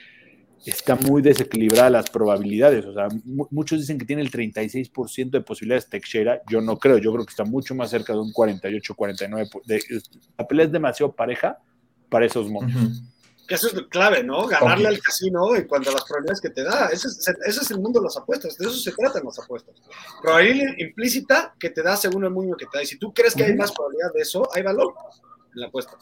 está 0.66 0.96
muy 0.96 1.22
desequilibrada 1.22 1.90
las 1.90 2.10
probabilidades. 2.10 2.86
O 2.86 2.94
sea, 2.94 3.08
muchos 3.50 3.80
dicen 3.80 3.98
que 3.98 4.06
tiene 4.06 4.22
el 4.22 4.32
36% 4.32 5.30
de 5.30 5.42
posibilidades 5.42 5.90
Teixeira. 5.90 6.42
Yo 6.50 6.62
no 6.62 6.78
creo, 6.78 6.98
yo 6.98 7.12
creo 7.14 7.26
que 7.26 7.32
está 7.32 7.44
mucho 7.44 7.76
más 7.76 7.90
cerca 7.90 8.14
de 8.14 8.20
un 8.20 8.32
48, 8.32 8.96
49. 8.96 9.50
la 10.38 10.48
pelea 10.48 10.66
es 10.66 10.72
demasiado 10.72 11.14
pareja 11.14 11.58
para 12.10 12.26
esos 12.26 12.50
montos 12.50 13.02
eso 13.54 13.68
es 13.68 13.74
clave, 13.90 14.24
¿no? 14.24 14.48
Ganarle 14.48 14.88
al 14.88 15.00
casino 15.00 15.56
en 15.56 15.68
cuanto 15.68 15.90
a 15.90 15.94
las 15.94 16.06
probabilidades 16.06 16.42
que 16.42 16.50
te 16.50 16.64
da. 16.64 16.88
Ese 16.88 17.08
es, 17.08 17.72
el 17.72 17.80
mundo 17.80 18.00
de 18.00 18.06
las 18.06 18.18
apuestas, 18.18 18.58
de 18.58 18.66
eso 18.66 18.76
se 18.76 18.92
tratan 18.92 19.24
las 19.26 19.40
apuestas. 19.40 19.76
Probabilidad 20.22 20.74
implícita 20.78 21.56
que 21.60 21.70
te 21.70 21.84
da 21.84 21.98
según 21.98 22.24
el 22.24 22.32
mundo 22.32 22.56
que 22.56 22.66
te 22.66 22.78
da. 22.78 22.84
Y 22.84 22.88
si 22.88 22.98
tú 22.98 23.14
crees 23.14 23.36
que 23.36 23.44
hay 23.44 23.56
más 23.56 23.72
probabilidad 23.72 24.14
de 24.14 24.22
eso, 24.22 24.48
hay 24.54 24.64
valor 24.64 24.94
en 25.54 25.62
la 25.62 25.68
apuesta. 25.68 25.98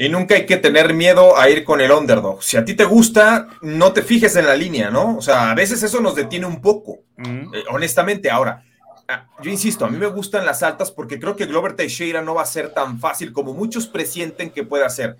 Y 0.00 0.08
nunca 0.08 0.34
hay 0.34 0.46
que 0.46 0.56
tener 0.56 0.94
miedo 0.94 1.36
a 1.36 1.50
ir 1.50 1.62
con 1.62 1.78
el 1.78 1.92
underdog. 1.92 2.42
Si 2.42 2.56
a 2.56 2.64
ti 2.64 2.72
te 2.72 2.86
gusta, 2.86 3.48
no 3.60 3.92
te 3.92 4.00
fijes 4.00 4.34
en 4.36 4.46
la 4.46 4.56
línea, 4.56 4.88
¿no? 4.88 5.18
O 5.18 5.20
sea, 5.20 5.50
a 5.50 5.54
veces 5.54 5.82
eso 5.82 6.00
nos 6.00 6.14
detiene 6.14 6.46
un 6.46 6.62
poco, 6.62 7.00
eh, 7.18 7.64
honestamente. 7.70 8.30
Ahora, 8.30 8.64
ah, 9.08 9.26
yo 9.42 9.50
insisto, 9.50 9.84
a 9.84 9.90
mí 9.90 9.98
me 9.98 10.06
gustan 10.06 10.46
las 10.46 10.62
altas 10.62 10.90
porque 10.90 11.20
creo 11.20 11.36
que 11.36 11.44
Glover 11.44 11.74
Teixeira 11.74 12.22
no 12.22 12.34
va 12.34 12.40
a 12.40 12.46
ser 12.46 12.72
tan 12.72 12.98
fácil 12.98 13.34
como 13.34 13.52
muchos 13.52 13.88
presienten 13.88 14.48
que 14.48 14.64
pueda 14.64 14.88
ser 14.88 15.18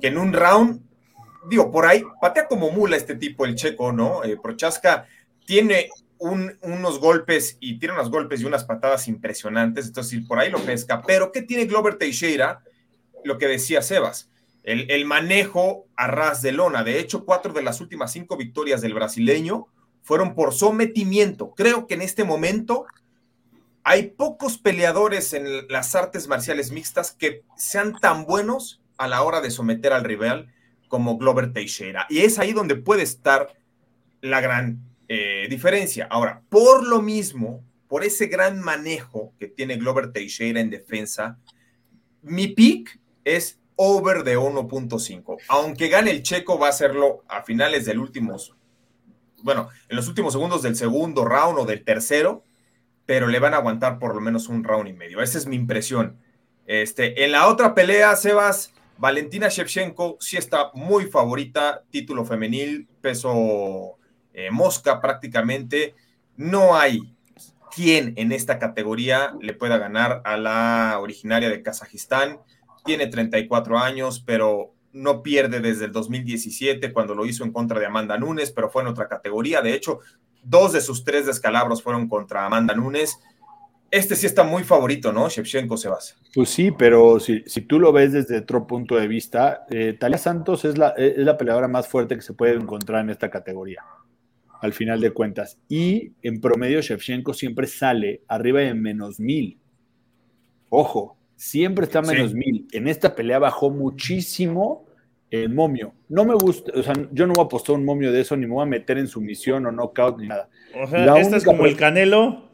que 0.00 0.06
en 0.06 0.16
un 0.16 0.32
round, 0.32 0.80
digo, 1.50 1.70
por 1.70 1.84
ahí, 1.84 2.02
patea 2.18 2.48
como 2.48 2.70
mula 2.70 2.96
este 2.96 3.16
tipo, 3.16 3.44
el 3.44 3.54
checo, 3.54 3.92
¿no? 3.92 4.24
Eh, 4.24 4.38
Prochaska 4.42 5.04
tiene 5.44 5.90
unos 6.18 7.00
golpes 7.00 7.58
y 7.60 7.78
tiene 7.78 7.96
unos 7.96 8.10
golpes 8.10 8.40
y 8.40 8.46
unas 8.46 8.64
patadas 8.64 9.08
impresionantes, 9.08 9.88
entonces 9.88 10.22
por 10.26 10.38
ahí 10.38 10.50
lo 10.50 10.58
pesca. 10.60 11.02
Pero, 11.06 11.32
¿qué 11.32 11.42
tiene 11.42 11.66
Glover 11.66 11.96
Teixeira? 11.96 12.62
Lo 13.24 13.38
que 13.38 13.48
decía 13.48 13.82
Sebas, 13.82 14.30
el, 14.62 14.90
el, 14.90 15.04
manejo 15.04 15.86
a 15.96 16.06
ras 16.06 16.42
de 16.42 16.52
lona. 16.52 16.84
De 16.84 16.98
hecho, 16.98 17.24
cuatro 17.24 17.52
de 17.52 17.62
las 17.62 17.80
últimas 17.80 18.12
cinco 18.12 18.36
victorias 18.36 18.80
del 18.80 18.94
brasileño 18.94 19.66
fueron 20.02 20.34
por 20.34 20.52
sometimiento. 20.52 21.52
Creo 21.56 21.86
que 21.86 21.94
en 21.94 22.02
este 22.02 22.24
momento 22.24 22.86
hay 23.84 24.10
pocos 24.10 24.58
peleadores 24.58 25.32
en 25.32 25.66
las 25.68 25.94
artes 25.94 26.28
marciales 26.28 26.70
mixtas 26.70 27.12
que 27.12 27.42
sean 27.56 27.98
tan 27.98 28.24
buenos 28.24 28.80
a 28.96 29.08
la 29.08 29.22
hora 29.22 29.40
de 29.40 29.50
someter 29.50 29.92
al 29.92 30.04
rival 30.04 30.52
como 30.88 31.18
Glover 31.18 31.52
Teixeira. 31.52 32.06
Y 32.08 32.20
es 32.20 32.38
ahí 32.38 32.52
donde 32.52 32.76
puede 32.76 33.02
estar 33.02 33.56
la 34.20 34.40
gran 34.40 34.80
eh, 35.08 35.46
diferencia. 35.50 36.06
Ahora, 36.10 36.42
por 36.48 36.86
lo 36.86 37.02
mismo, 37.02 37.64
por 37.88 38.04
ese 38.04 38.26
gran 38.26 38.60
manejo 38.60 39.32
que 39.38 39.48
tiene 39.48 39.76
Glover 39.76 40.12
Teixeira 40.12 40.60
en 40.60 40.70
defensa, 40.70 41.38
mi 42.22 42.48
pick 42.48 43.00
es 43.24 43.60
over 43.76 44.24
de 44.24 44.38
1.5. 44.38 45.38
Aunque 45.48 45.88
gane 45.88 46.10
el 46.10 46.22
checo, 46.22 46.58
va 46.58 46.68
a 46.68 46.70
hacerlo 46.70 47.24
a 47.28 47.42
finales 47.42 47.84
del 47.84 47.98
último, 47.98 48.36
bueno, 49.42 49.68
en 49.88 49.96
los 49.96 50.08
últimos 50.08 50.32
segundos 50.32 50.62
del 50.62 50.76
segundo 50.76 51.24
round 51.24 51.58
o 51.58 51.64
del 51.64 51.84
tercero, 51.84 52.44
pero 53.06 53.26
le 53.26 53.38
van 53.38 53.54
a 53.54 53.58
aguantar 53.58 53.98
por 53.98 54.14
lo 54.14 54.20
menos 54.20 54.48
un 54.48 54.64
round 54.64 54.88
y 54.88 54.92
medio. 54.92 55.20
Esa 55.20 55.38
es 55.38 55.46
mi 55.46 55.56
impresión. 55.56 56.18
Este, 56.66 57.24
en 57.24 57.32
la 57.32 57.48
otra 57.48 57.74
pelea, 57.74 58.14
Sebas, 58.14 58.72
Valentina 58.98 59.48
Shevchenko 59.48 60.16
sí 60.20 60.36
está 60.36 60.70
muy 60.74 61.06
favorita, 61.06 61.82
título 61.90 62.24
femenil, 62.24 62.86
peso 63.00 63.98
eh, 64.32 64.50
mosca 64.50 65.00
prácticamente. 65.00 65.94
No 66.36 66.76
hay 66.76 67.12
quien 67.74 68.12
en 68.16 68.32
esta 68.32 68.58
categoría 68.58 69.34
le 69.40 69.54
pueda 69.54 69.78
ganar 69.78 70.22
a 70.24 70.36
la 70.36 70.98
originaria 71.00 71.48
de 71.48 71.62
Kazajistán. 71.62 72.38
Tiene 72.84 73.06
34 73.06 73.78
años, 73.78 74.22
pero 74.24 74.74
no 74.92 75.22
pierde 75.22 75.60
desde 75.60 75.86
el 75.86 75.92
2017 75.92 76.92
cuando 76.92 77.14
lo 77.14 77.24
hizo 77.24 77.44
en 77.44 77.52
contra 77.52 77.80
de 77.80 77.86
Amanda 77.86 78.18
Nunes, 78.18 78.50
pero 78.50 78.70
fue 78.70 78.82
en 78.82 78.88
otra 78.88 79.08
categoría. 79.08 79.62
De 79.62 79.74
hecho, 79.74 80.00
dos 80.42 80.72
de 80.72 80.80
sus 80.80 81.04
tres 81.04 81.26
descalabros 81.26 81.82
fueron 81.82 82.08
contra 82.08 82.44
Amanda 82.46 82.74
Nunes 82.74 83.18
este 83.92 84.16
sí 84.16 84.24
está 84.24 84.42
muy 84.42 84.64
favorito, 84.64 85.12
¿no? 85.12 85.28
Shevchenko 85.28 85.76
se 85.76 85.90
basa. 85.90 86.16
Pues 86.34 86.48
sí, 86.48 86.70
pero 86.70 87.20
si, 87.20 87.42
tú 87.42 87.78
lo 87.78 87.92
ves 87.92 88.12
desde 88.12 88.38
otro 88.38 88.66
punto 88.66 88.96
de 88.96 89.06
vista, 89.06 89.66
eh, 89.70 89.94
Talia 90.00 90.16
Santos 90.16 90.64
es 90.64 90.78
la, 90.78 90.88
es 90.96 91.14
peleadora 91.34 91.68
más 91.68 91.86
fuerte 91.86 92.16
que 92.16 92.22
se 92.22 92.32
puede 92.32 92.54
encontrar 92.54 93.02
en 93.02 93.10
esta 93.10 93.28
categoría, 93.28 93.84
al 94.62 94.72
final 94.72 94.98
de 95.02 95.10
cuentas. 95.10 95.58
Y 95.68 96.14
en 96.22 96.40
promedio, 96.40 96.80
Shevchenko 96.80 97.34
siempre 97.34 97.66
sale 97.66 98.22
arriba 98.28 98.60
de 98.60 98.72
menos 98.72 99.20
mil. 99.20 99.60
Ojo, 100.70 101.18
siempre 101.42 101.86
está 101.86 102.02
menos 102.02 102.30
Sí. 102.30 102.36
mil. 102.36 102.68
En 102.72 102.86
esta 102.86 103.14
pelea 103.16 103.38
bajó 103.40 103.68
muchísimo 103.70 104.86
el 105.30 105.48
momio. 105.52 105.94
No 106.08 106.24
me 106.24 106.34
gusta, 106.34 106.72
o 106.78 106.82
sea, 106.82 106.92
yo 107.10 107.26
no 107.26 107.32
voy 107.34 107.42
a 107.42 107.46
apostar 107.46 107.74
un 107.74 107.84
momio 107.84 108.12
de 108.12 108.20
eso, 108.20 108.36
ni 108.36 108.46
me 108.46 108.52
voy 108.52 108.62
a 108.62 108.66
meter 108.66 108.98
en 108.98 109.08
sumisión 109.08 109.66
o 109.66 109.72
knockout 109.72 110.18
ni 110.20 110.28
nada. 110.28 110.48
O 110.80 110.86
sea, 110.86 111.04
La 111.06 111.18
este 111.20 111.36
es 111.38 111.44
como 111.44 111.66
el 111.66 111.76
Canelo. 111.76 112.48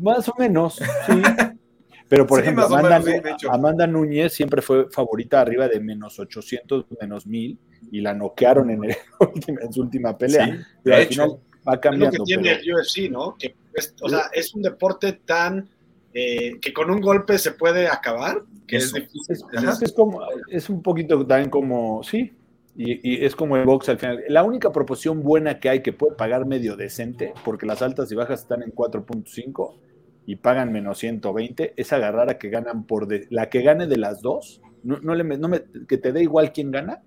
Más 0.00 0.28
o 0.28 0.34
menos, 0.38 0.74
sí. 0.76 0.82
Pero, 2.08 2.24
por 2.24 2.38
Sí, 2.38 2.42
ejemplo, 2.44 2.66
Amanda, 2.66 3.00
menos, 3.00 3.40
sí. 3.40 3.46
Amanda 3.50 3.86
Núñez 3.88 4.32
siempre 4.32 4.62
fue 4.62 4.88
favorita 4.90 5.40
arriba 5.40 5.66
de 5.66 5.80
menos 5.80 6.20
800, 6.20 6.84
menos 7.00 7.26
1000, 7.26 7.58
y 7.90 8.00
la 8.00 8.14
noquearon 8.14 8.70
en, 8.70 8.84
el 8.84 8.96
en 9.60 9.72
su 9.72 9.80
última 9.80 10.16
pelea. 10.16 10.46
Sí, 10.46 10.52
Pero 10.84 10.96
de 10.96 11.02
al 11.02 11.08
final 11.08 11.28
va 11.30 11.72
Es 11.72 11.74
lo 11.74 11.80
cambiando. 11.80 12.10
que 12.18 12.22
tiene 12.24 12.42
pero- 12.42 12.60
el 12.60 12.74
UFC, 12.74 13.10
¿no? 13.10 13.34
Que 13.36 13.56
es, 13.74 13.92
o 14.00 14.08
sea, 14.08 14.30
es 14.32 14.54
un 14.54 14.62
deporte 14.62 15.14
tan 15.24 15.68
eh, 16.18 16.58
que 16.60 16.72
con 16.72 16.90
un 16.90 17.00
golpe 17.00 17.36
se 17.38 17.52
puede 17.52 17.88
acabar, 17.88 18.42
que 18.66 18.76
es 18.78 18.92
difícil. 18.92 19.32
Es, 19.32 19.42
Es- 19.52 19.82
es 19.82 19.92
como, 19.92 20.20
es 20.50 20.70
un 20.70 20.82
poquito 20.82 21.26
también 21.26 21.50
como, 21.50 22.02
sí, 22.02 22.32
y, 22.74 23.00
y 23.20 23.24
es 23.24 23.36
como 23.36 23.56
el 23.56 23.64
box 23.64 23.88
al 23.90 23.98
final. 23.98 24.22
La 24.28 24.42
única 24.42 24.72
proporción 24.72 25.22
buena 25.22 25.60
que 25.60 25.68
hay 25.68 25.82
que 25.82 25.92
puede 25.92 26.14
pagar 26.16 26.46
medio 26.46 26.76
decente, 26.76 27.32
porque 27.44 27.66
las 27.66 27.82
altas 27.82 28.10
y 28.12 28.14
bajas 28.14 28.40
están 28.40 28.62
en 28.62 28.70
4.5 28.72 29.74
y 30.26 30.36
pagan 30.36 30.72
menos 30.72 30.98
120, 30.98 31.74
es 31.76 31.92
agarrar 31.92 32.30
a 32.30 32.38
que 32.38 32.48
ganan 32.50 32.86
por 32.86 33.06
de- 33.06 33.26
la 33.30 33.48
que 33.50 33.62
gane 33.62 33.86
de 33.86 33.96
las 33.98 34.22
dos, 34.22 34.60
no, 34.82 34.98
no 35.00 35.14
le, 35.14 35.24
no 35.24 35.48
me- 35.48 35.62
que 35.88 35.98
te 35.98 36.12
dé 36.12 36.22
igual 36.22 36.52
quién 36.52 36.70
gana, 36.70 37.02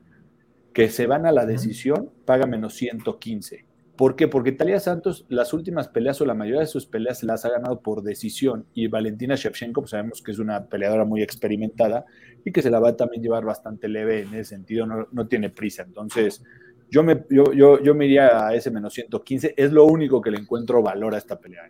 que 0.73 0.89
se 0.89 1.07
van 1.07 1.25
a 1.25 1.31
la 1.31 1.45
decisión, 1.45 2.11
paga 2.25 2.45
menos 2.45 2.75
115. 2.75 3.65
¿Por 3.99 4.15
qué? 4.15 4.29
Porque 4.29 4.53
Talia 4.53 4.79
Santos, 4.79 5.25
las 5.27 5.51
últimas 5.51 5.89
peleas 5.89 6.21
o 6.21 6.25
la 6.25 6.33
mayoría 6.33 6.61
de 6.61 6.67
sus 6.67 6.85
peleas 6.85 7.21
las 7.21 7.43
ha 7.43 7.49
ganado 7.49 7.81
por 7.81 8.01
decisión 8.01 8.65
y 8.73 8.87
Valentina 8.87 9.35
Shevchenko, 9.35 9.81
pues 9.81 9.91
sabemos 9.91 10.21
que 10.21 10.31
es 10.31 10.39
una 10.39 10.67
peleadora 10.67 11.03
muy 11.03 11.21
experimentada 11.21 12.05
y 12.45 12.53
que 12.53 12.61
se 12.61 12.69
la 12.69 12.79
va 12.79 12.91
a 12.91 12.95
también 12.95 13.21
llevar 13.21 13.43
bastante 13.43 13.89
leve 13.89 14.21
en 14.21 14.33
ese 14.35 14.51
sentido, 14.51 14.85
no, 14.85 15.09
no 15.11 15.27
tiene 15.27 15.49
prisa. 15.49 15.83
Entonces, 15.83 16.41
yo 16.89 17.03
me, 17.03 17.25
yo, 17.29 17.51
yo, 17.51 17.83
yo 17.83 17.93
me 17.93 18.05
iría 18.05 18.47
a 18.47 18.55
ese 18.55 18.71
menos 18.71 18.93
115, 18.93 19.55
es 19.57 19.73
lo 19.73 19.83
único 19.83 20.21
que 20.21 20.31
le 20.31 20.37
encuentro 20.37 20.81
valor 20.81 21.13
a 21.13 21.17
esta 21.17 21.37
pelea. 21.37 21.69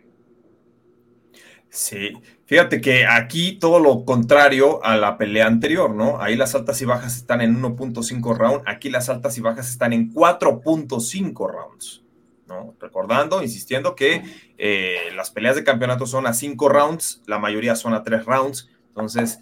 Sí, 1.68 2.12
fíjate 2.46 2.80
que 2.80 3.06
aquí 3.06 3.58
todo 3.58 3.80
lo 3.80 4.04
contrario 4.04 4.84
a 4.84 4.96
la 4.96 5.18
pelea 5.18 5.48
anterior, 5.48 5.92
¿no? 5.92 6.22
Ahí 6.22 6.36
las 6.36 6.54
altas 6.54 6.80
y 6.80 6.84
bajas 6.84 7.16
están 7.16 7.40
en 7.40 7.60
1.5 7.60 8.38
round, 8.38 8.62
aquí 8.66 8.88
las 8.88 9.08
altas 9.08 9.36
y 9.36 9.40
bajas 9.40 9.68
están 9.68 9.92
en 9.92 10.14
4.5 10.14 11.50
rounds, 11.50 12.04
Recordando, 12.80 13.42
insistiendo 13.42 13.94
que 13.94 14.22
eh, 14.58 15.10
las 15.14 15.30
peleas 15.30 15.56
de 15.56 15.64
campeonato 15.64 16.06
son 16.06 16.26
a 16.26 16.32
5 16.32 16.68
rounds, 16.68 17.22
la 17.26 17.38
mayoría 17.38 17.76
son 17.76 17.94
a 17.94 18.02
3 18.02 18.24
rounds, 18.24 18.68
entonces 18.88 19.40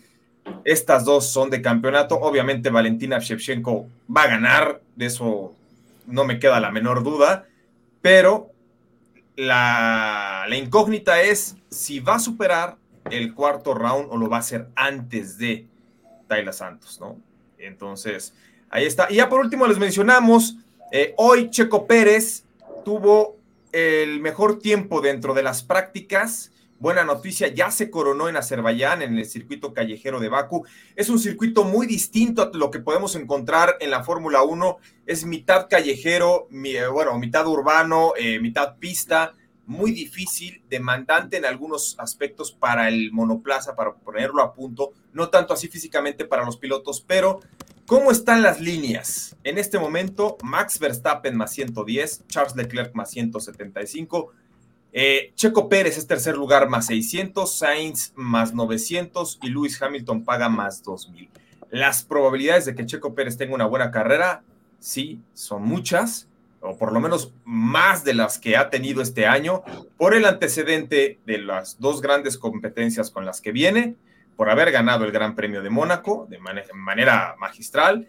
estas 0.64 1.04
dos 1.04 1.30
son 1.30 1.50
de 1.50 1.62
campeonato, 1.62 2.16
obviamente 2.16 2.70
Valentina 2.70 3.18
Shevchenko 3.18 3.86
va 4.14 4.22
a 4.22 4.28
ganar, 4.28 4.80
de 4.96 5.06
eso 5.06 5.54
no 6.06 6.24
me 6.24 6.38
queda 6.38 6.60
la 6.60 6.70
menor 6.70 7.02
duda, 7.02 7.46
pero 8.02 8.50
la, 9.36 10.46
la 10.48 10.56
incógnita 10.56 11.20
es 11.22 11.56
si 11.70 12.00
va 12.00 12.16
a 12.16 12.18
superar 12.18 12.76
el 13.10 13.34
cuarto 13.34 13.74
round 13.74 14.08
o 14.10 14.16
lo 14.16 14.28
va 14.28 14.36
a 14.36 14.40
hacer 14.40 14.68
antes 14.74 15.38
de 15.38 15.66
Tayla 16.26 16.52
Santos, 16.52 16.98
¿no? 17.00 17.18
Entonces, 17.58 18.34
ahí 18.70 18.84
está. 18.84 19.06
Y 19.10 19.16
ya 19.16 19.28
por 19.28 19.40
último 19.40 19.66
les 19.66 19.78
mencionamos, 19.78 20.56
eh, 20.92 21.14
hoy 21.16 21.50
Checo 21.50 21.86
Pérez 21.86 22.44
tuvo 22.88 23.36
el 23.72 24.18
mejor 24.20 24.60
tiempo 24.60 25.02
dentro 25.02 25.34
de 25.34 25.42
las 25.42 25.62
prácticas. 25.62 26.52
Buena 26.78 27.04
noticia, 27.04 27.48
ya 27.48 27.70
se 27.70 27.90
coronó 27.90 28.30
en 28.30 28.38
Azerbaiyán, 28.38 29.02
en 29.02 29.18
el 29.18 29.26
circuito 29.26 29.74
callejero 29.74 30.20
de 30.20 30.30
Baku. 30.30 30.64
Es 30.96 31.10
un 31.10 31.18
circuito 31.18 31.64
muy 31.64 31.86
distinto 31.86 32.40
a 32.40 32.50
lo 32.54 32.70
que 32.70 32.78
podemos 32.78 33.14
encontrar 33.14 33.76
en 33.80 33.90
la 33.90 34.04
Fórmula 34.04 34.42
1. 34.42 34.78
Es 35.04 35.26
mitad 35.26 35.66
callejero, 35.68 36.48
eh, 36.50 36.86
bueno, 36.90 37.18
mitad 37.18 37.46
urbano, 37.46 38.14
eh, 38.16 38.40
mitad 38.40 38.78
pista. 38.78 39.34
Muy 39.66 39.92
difícil, 39.92 40.62
demandante 40.70 41.36
en 41.36 41.44
algunos 41.44 41.94
aspectos 41.98 42.52
para 42.52 42.88
el 42.88 43.12
monoplaza, 43.12 43.76
para 43.76 43.96
ponerlo 43.96 44.42
a 44.42 44.54
punto. 44.54 44.92
No 45.12 45.28
tanto 45.28 45.52
así 45.52 45.68
físicamente 45.68 46.24
para 46.24 46.46
los 46.46 46.56
pilotos, 46.56 47.04
pero 47.06 47.40
¿cómo 47.88 48.10
están 48.10 48.42
las 48.42 48.60
líneas? 48.60 49.34
En 49.44 49.56
este 49.56 49.78
momento, 49.78 50.36
Max 50.42 50.78
Verstappen 50.78 51.34
más 51.34 51.52
110, 51.52 52.26
Charles 52.28 52.54
Leclerc 52.54 52.94
más 52.94 53.10
175. 53.10 54.30
Eh, 54.92 55.32
Checo 55.34 55.70
Pérez 55.70 55.96
es 55.96 56.06
tercer 56.06 56.36
lugar 56.36 56.68
más 56.68 56.86
600, 56.86 57.58
Sainz 57.58 58.12
más 58.14 58.52
900 58.52 59.38
y 59.42 59.48
Lewis 59.48 59.80
Hamilton 59.80 60.22
paga 60.22 60.50
más 60.50 60.82
2000. 60.82 61.30
Las 61.70 62.04
probabilidades 62.04 62.66
de 62.66 62.74
que 62.74 62.84
Checo 62.84 63.14
Pérez 63.14 63.38
tenga 63.38 63.54
una 63.54 63.66
buena 63.66 63.90
carrera, 63.90 64.42
sí, 64.78 65.22
son 65.32 65.62
muchas, 65.62 66.28
o 66.60 66.76
por 66.76 66.92
lo 66.92 67.00
menos 67.00 67.32
más 67.46 68.04
de 68.04 68.12
las 68.12 68.38
que 68.38 68.58
ha 68.58 68.68
tenido 68.68 69.00
este 69.00 69.26
año, 69.26 69.62
por 69.96 70.14
el 70.14 70.26
antecedente 70.26 71.20
de 71.24 71.38
las 71.38 71.80
dos 71.80 72.02
grandes 72.02 72.36
competencias 72.36 73.10
con 73.10 73.24
las 73.24 73.40
que 73.40 73.52
viene, 73.52 73.96
por 74.38 74.48
haber 74.48 74.70
ganado 74.72 75.04
el 75.04 75.10
Gran 75.12 75.34
Premio 75.34 75.60
de 75.62 75.68
Mónaco 75.68 76.26
de 76.30 76.38
mane- 76.38 76.64
manera 76.72 77.34
magistral 77.38 78.08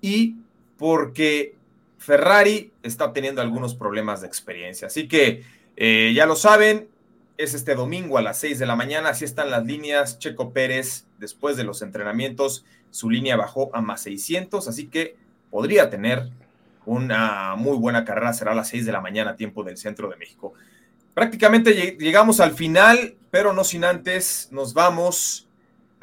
y 0.00 0.36
porque 0.76 1.54
Ferrari 1.98 2.70
está 2.82 3.12
teniendo 3.14 3.40
algunos 3.40 3.74
problemas 3.74 4.20
de 4.20 4.26
experiencia. 4.26 4.88
Así 4.88 5.08
que 5.08 5.42
eh, 5.76 6.12
ya 6.14 6.26
lo 6.26 6.36
saben, 6.36 6.86
es 7.38 7.54
este 7.54 7.74
domingo 7.74 8.18
a 8.18 8.22
las 8.22 8.38
6 8.40 8.58
de 8.58 8.66
la 8.66 8.76
mañana, 8.76 9.08
así 9.08 9.24
están 9.24 9.50
las 9.50 9.64
líneas. 9.64 10.18
Checo 10.18 10.52
Pérez, 10.52 11.06
después 11.18 11.56
de 11.56 11.64
los 11.64 11.80
entrenamientos, 11.80 12.66
su 12.90 13.08
línea 13.08 13.36
bajó 13.36 13.70
a 13.74 13.80
más 13.80 14.02
600, 14.02 14.68
así 14.68 14.88
que 14.88 15.16
podría 15.50 15.88
tener 15.88 16.28
una 16.84 17.54
muy 17.56 17.78
buena 17.78 18.04
carrera, 18.04 18.34
será 18.34 18.52
a 18.52 18.54
las 18.54 18.68
6 18.68 18.84
de 18.84 18.92
la 18.92 19.00
mañana, 19.00 19.34
tiempo 19.36 19.64
del 19.64 19.78
centro 19.78 20.10
de 20.10 20.16
México. 20.16 20.52
Prácticamente 21.14 21.74
lleg- 21.74 21.96
llegamos 21.98 22.40
al 22.40 22.52
final, 22.52 23.16
pero 23.30 23.52
no 23.54 23.64
sin 23.64 23.84
antes, 23.84 24.48
nos 24.52 24.74
vamos. 24.74 25.43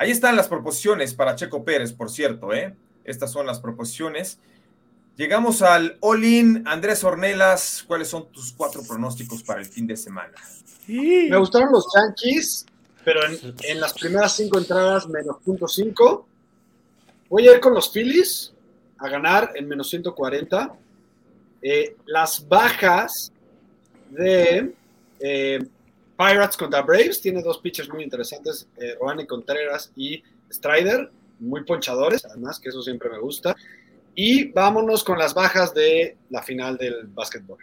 Ahí 0.01 0.09
están 0.09 0.35
las 0.35 0.47
proposiciones 0.47 1.13
para 1.13 1.35
Checo 1.35 1.63
Pérez, 1.63 1.93
por 1.93 2.09
cierto, 2.09 2.51
¿eh? 2.55 2.75
Estas 3.03 3.31
son 3.31 3.45
las 3.45 3.59
proposiciones. 3.59 4.39
Llegamos 5.15 5.61
al 5.61 5.99
All-In. 5.99 6.63
Andrés 6.65 7.03
Ornelas, 7.03 7.83
¿cuáles 7.85 8.07
son 8.07 8.31
tus 8.31 8.51
cuatro 8.51 8.81
pronósticos 8.81 9.43
para 9.43 9.59
el 9.59 9.67
fin 9.67 9.85
de 9.85 9.95
semana? 9.95 10.33
Me 10.87 11.37
gustaron 11.37 11.71
los 11.71 11.85
Yankees, 11.95 12.65
pero 13.05 13.27
en, 13.27 13.53
en 13.61 13.79
las 13.79 13.93
primeras 13.93 14.35
cinco 14.35 14.57
entradas, 14.57 15.07
menos 15.07 15.37
punto 15.45 15.67
cinco. 15.67 16.27
Voy 17.29 17.47
a 17.47 17.53
ir 17.53 17.59
con 17.59 17.75
los 17.75 17.91
Phillies 17.91 18.53
a 18.97 19.07
ganar 19.07 19.51
en 19.53 19.67
menos 19.67 19.87
140. 19.87 20.73
Eh, 21.61 21.95
las 22.07 22.47
bajas 22.47 23.31
de 24.09 24.73
eh, 25.19 25.59
Pirates 26.21 26.55
contra 26.55 26.83
Braves, 26.83 27.19
tiene 27.19 27.41
dos 27.41 27.57
pitchers 27.57 27.89
muy 27.89 28.03
interesantes, 28.03 28.67
eh, 28.77 28.95
Contreras 29.27 29.91
y 29.95 30.21
Strider, 30.51 31.09
muy 31.39 31.63
ponchadores, 31.63 32.23
además, 32.25 32.59
que 32.59 32.69
eso 32.69 32.83
siempre 32.83 33.09
me 33.09 33.17
gusta. 33.17 33.55
Y 34.13 34.51
vámonos 34.51 35.03
con 35.03 35.17
las 35.17 35.33
bajas 35.33 35.73
de 35.73 36.17
la 36.29 36.43
final 36.43 36.77
del 36.77 37.07
básquetbol. 37.07 37.57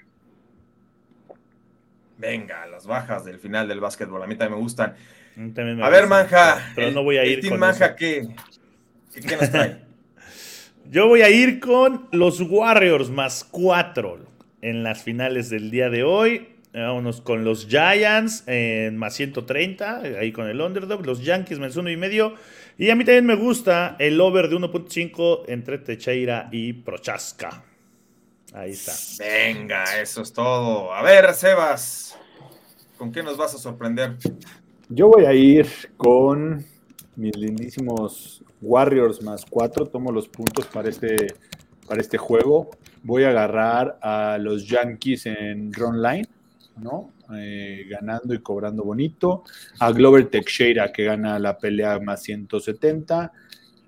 Venga, 2.16 2.66
las 2.66 2.84
bajas 2.86 3.24
del 3.24 3.38
final 3.38 3.68
del 3.68 3.78
básquetbol, 3.78 4.22
a 4.22 4.26
mí 4.26 4.34
también 4.34 4.58
me 4.58 4.62
gustan. 4.62 4.96
A 5.36 5.40
mí 5.40 5.52
también 5.52 5.76
me 5.76 5.84
A 5.84 5.88
ver, 5.88 6.08
Manja. 6.08 6.72
Pero 6.74 6.88
el- 6.88 6.94
no 6.94 7.04
voy 7.04 7.18
a 7.18 7.22
el 7.22 7.30
ir 7.30 7.40
Team 7.42 7.52
con 7.52 7.60
Manja. 7.60 7.94
¿qué, 7.94 8.26
qué, 9.14 9.20
qué 9.20 9.36
nos 9.36 9.50
trae? 9.52 9.84
Yo 10.90 11.06
voy 11.06 11.22
a 11.22 11.30
ir 11.30 11.60
con 11.60 12.08
los 12.10 12.40
Warriors 12.40 13.10
más 13.10 13.44
cuatro 13.44 14.26
en 14.62 14.82
las 14.82 15.04
finales 15.04 15.48
del 15.48 15.70
día 15.70 15.90
de 15.90 16.02
hoy. 16.02 16.57
Vámonos 16.80 17.20
con 17.20 17.44
los 17.44 17.66
Giants 17.66 18.44
en 18.46 18.96
más 18.96 19.14
130, 19.14 20.00
ahí 20.20 20.32
con 20.32 20.48
el 20.48 20.60
underdog. 20.60 21.04
Los 21.04 21.24
Yankees 21.24 21.58
menos 21.58 21.76
uno 21.76 21.90
y 21.90 21.96
medio. 21.96 22.34
Y 22.76 22.90
a 22.90 22.96
mí 22.96 23.04
también 23.04 23.26
me 23.26 23.34
gusta 23.34 23.96
el 23.98 24.20
over 24.20 24.48
de 24.48 24.56
1.5 24.56 25.44
entre 25.48 25.78
Teixeira 25.78 26.48
y 26.52 26.72
Prochaska. 26.72 27.64
Ahí 28.52 28.70
está. 28.70 28.92
Venga, 29.18 30.00
eso 30.00 30.22
es 30.22 30.32
todo. 30.32 30.92
A 30.92 31.02
ver, 31.02 31.34
Sebas, 31.34 32.16
¿con 32.96 33.12
qué 33.12 33.22
nos 33.22 33.36
vas 33.36 33.54
a 33.54 33.58
sorprender? 33.58 34.16
Yo 34.88 35.08
voy 35.08 35.24
a 35.26 35.34
ir 35.34 35.66
con 35.96 36.64
mis 37.16 37.36
lindísimos 37.36 38.42
Warriors 38.62 39.22
más 39.22 39.44
cuatro. 39.44 39.86
Tomo 39.86 40.12
los 40.12 40.28
puntos 40.28 40.66
para 40.66 40.88
este, 40.88 41.34
para 41.86 42.00
este 42.00 42.16
juego. 42.16 42.70
Voy 43.02 43.24
a 43.24 43.30
agarrar 43.30 43.98
a 44.02 44.38
los 44.38 44.66
Yankees 44.66 45.26
en 45.26 45.72
run 45.72 46.02
line, 46.02 46.26
¿no? 46.80 47.14
Eh, 47.34 47.86
ganando 47.88 48.34
y 48.34 48.38
cobrando 48.38 48.84
bonito. 48.84 49.44
A 49.80 49.92
Glover 49.92 50.26
Teixeira 50.26 50.92
que 50.92 51.04
gana 51.04 51.38
la 51.38 51.58
pelea 51.58 51.98
más 52.00 52.22
170. 52.22 53.32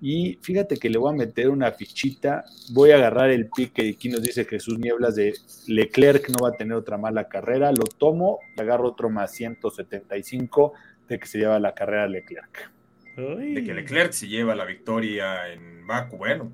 Y 0.03 0.39
fíjate 0.41 0.77
que 0.77 0.89
le 0.89 0.97
voy 0.97 1.13
a 1.13 1.17
meter 1.17 1.49
una 1.49 1.71
fichita. 1.71 2.43
Voy 2.71 2.91
a 2.91 2.95
agarrar 2.95 3.29
el 3.29 3.49
pick 3.49 3.73
que 3.73 3.89
aquí 3.89 4.09
nos 4.09 4.23
dice 4.23 4.45
Jesús 4.45 4.79
Nieblas 4.79 5.15
de 5.15 5.33
Leclerc 5.67 6.27
no 6.29 6.43
va 6.43 6.49
a 6.49 6.57
tener 6.57 6.73
otra 6.73 6.97
mala 6.97 7.27
carrera. 7.27 7.71
Lo 7.71 7.83
tomo 7.83 8.39
y 8.57 8.61
agarro 8.61 8.89
otro 8.89 9.09
más 9.11 9.31
175 9.31 10.73
de 11.07 11.19
que 11.19 11.27
se 11.27 11.37
lleva 11.37 11.59
la 11.59 11.75
carrera 11.75 12.07
Leclerc. 12.07 12.71
Uy. 13.17 13.53
de 13.53 13.63
que 13.63 13.73
Leclerc 13.73 14.13
se 14.13 14.27
lleva 14.27 14.55
la 14.55 14.65
victoria 14.65 15.51
en 15.51 15.85
Baku. 15.85 16.17
Bueno, 16.17 16.51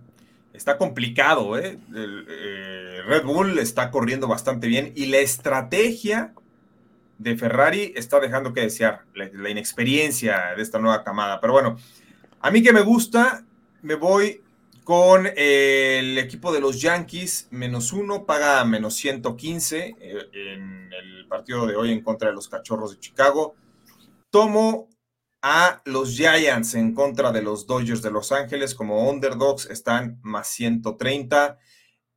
está 0.57 0.77
complicado, 0.77 1.57
¿eh? 1.57 1.79
Eh, 1.95 3.01
Red 3.05 3.23
Bull 3.23 3.59
está 3.59 3.91
corriendo 3.91 4.27
bastante 4.27 4.67
bien 4.67 4.91
y 4.95 5.05
la 5.05 5.19
estrategia 5.19 6.33
de 7.17 7.37
Ferrari 7.37 7.93
está 7.95 8.19
dejando 8.19 8.53
que 8.53 8.61
desear, 8.61 9.03
la, 9.13 9.29
la 9.33 9.49
inexperiencia 9.49 10.53
de 10.55 10.61
esta 10.61 10.79
nueva 10.79 11.03
camada. 11.03 11.39
Pero 11.39 11.53
bueno, 11.53 11.77
a 12.41 12.51
mí 12.51 12.61
que 12.61 12.73
me 12.73 12.81
gusta, 12.81 13.45
me 13.81 13.95
voy 13.95 14.41
con 14.87 15.27
eh, 15.35 15.99
el 15.99 16.17
equipo 16.17 16.53
de 16.53 16.61
los 16.61 16.79
Yankees, 16.79 17.49
menos 17.51 17.91
uno, 17.91 18.25
paga 18.25 18.63
menos 18.63 18.95
115 18.95 19.97
eh, 19.99 20.29
en 20.31 20.89
el 20.93 21.27
partido 21.27 21.67
de 21.67 21.75
hoy 21.75 21.91
en 21.91 22.01
contra 22.01 22.29
de 22.29 22.35
los 22.35 22.47
Cachorros 22.47 22.91
de 22.91 22.99
Chicago. 22.99 23.55
Tomo 24.29 24.87
a 25.49 25.81
los 25.85 26.17
Giants 26.17 26.75
en 26.75 26.93
contra 26.93 27.31
de 27.31 27.41
los 27.41 27.65
Dodgers 27.65 28.01
de 28.01 28.11
Los 28.11 28.33
Ángeles 28.33 28.75
como 28.75 29.09
underdogs, 29.09 29.65
están 29.67 30.19
más 30.21 30.49
130. 30.49 31.57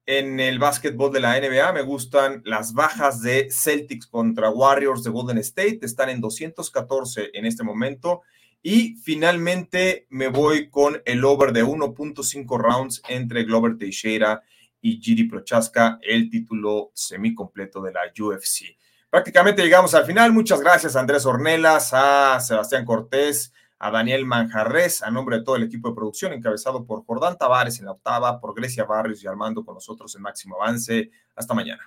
En 0.04 0.40
el 0.40 0.58
básquetbol 0.58 1.12
de 1.12 1.20
la 1.20 1.40
NBA 1.40 1.72
me 1.72 1.82
gustan 1.82 2.42
las 2.44 2.72
bajas 2.72 3.22
de 3.22 3.46
Celtics 3.52 4.08
contra 4.08 4.50
Warriors 4.50 5.04
de 5.04 5.10
Golden 5.10 5.38
State, 5.38 5.78
están 5.82 6.08
en 6.08 6.20
214 6.20 7.30
en 7.32 7.46
este 7.46 7.62
momento. 7.62 8.22
Y 8.64 8.96
finalmente 8.96 10.08
me 10.10 10.26
voy 10.26 10.68
con 10.68 11.00
el 11.04 11.24
over 11.24 11.52
de 11.52 11.64
1.5 11.64 12.58
rounds 12.58 13.00
entre 13.08 13.44
Glover 13.44 13.78
Teixeira 13.78 14.42
y 14.80 15.00
Giri 15.00 15.28
Prochaska, 15.28 16.00
el 16.02 16.30
título 16.30 16.90
semicompleto 16.94 17.80
de 17.80 17.92
la 17.92 18.00
UFC. 18.12 18.76
Prácticamente 19.10 19.62
llegamos 19.62 19.92
al 19.94 20.04
final. 20.04 20.32
Muchas 20.32 20.60
gracias 20.60 20.94
a 20.94 21.00
Andrés 21.00 21.26
Ornelas, 21.26 21.90
a 21.92 22.38
Sebastián 22.38 22.84
Cortés, 22.84 23.52
a 23.80 23.90
Daniel 23.90 24.24
Manjarres, 24.24 25.02
a 25.02 25.10
nombre 25.10 25.38
de 25.38 25.42
todo 25.42 25.56
el 25.56 25.64
equipo 25.64 25.88
de 25.88 25.96
producción, 25.96 26.32
encabezado 26.32 26.86
por 26.86 27.04
Jordán 27.04 27.36
Tavares 27.36 27.80
en 27.80 27.86
la 27.86 27.92
octava, 27.92 28.40
por 28.40 28.54
Grecia 28.54 28.84
Barrios 28.84 29.24
y 29.24 29.26
Armando 29.26 29.64
con 29.64 29.74
nosotros 29.74 30.14
en 30.14 30.22
Máximo 30.22 30.62
Avance. 30.62 31.10
Hasta 31.34 31.54
mañana. 31.54 31.82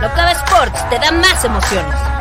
Locava 0.00 0.32
Sports 0.32 0.88
te 0.88 0.98
da 0.98 1.10
más 1.10 1.44
emociones. 1.44 2.19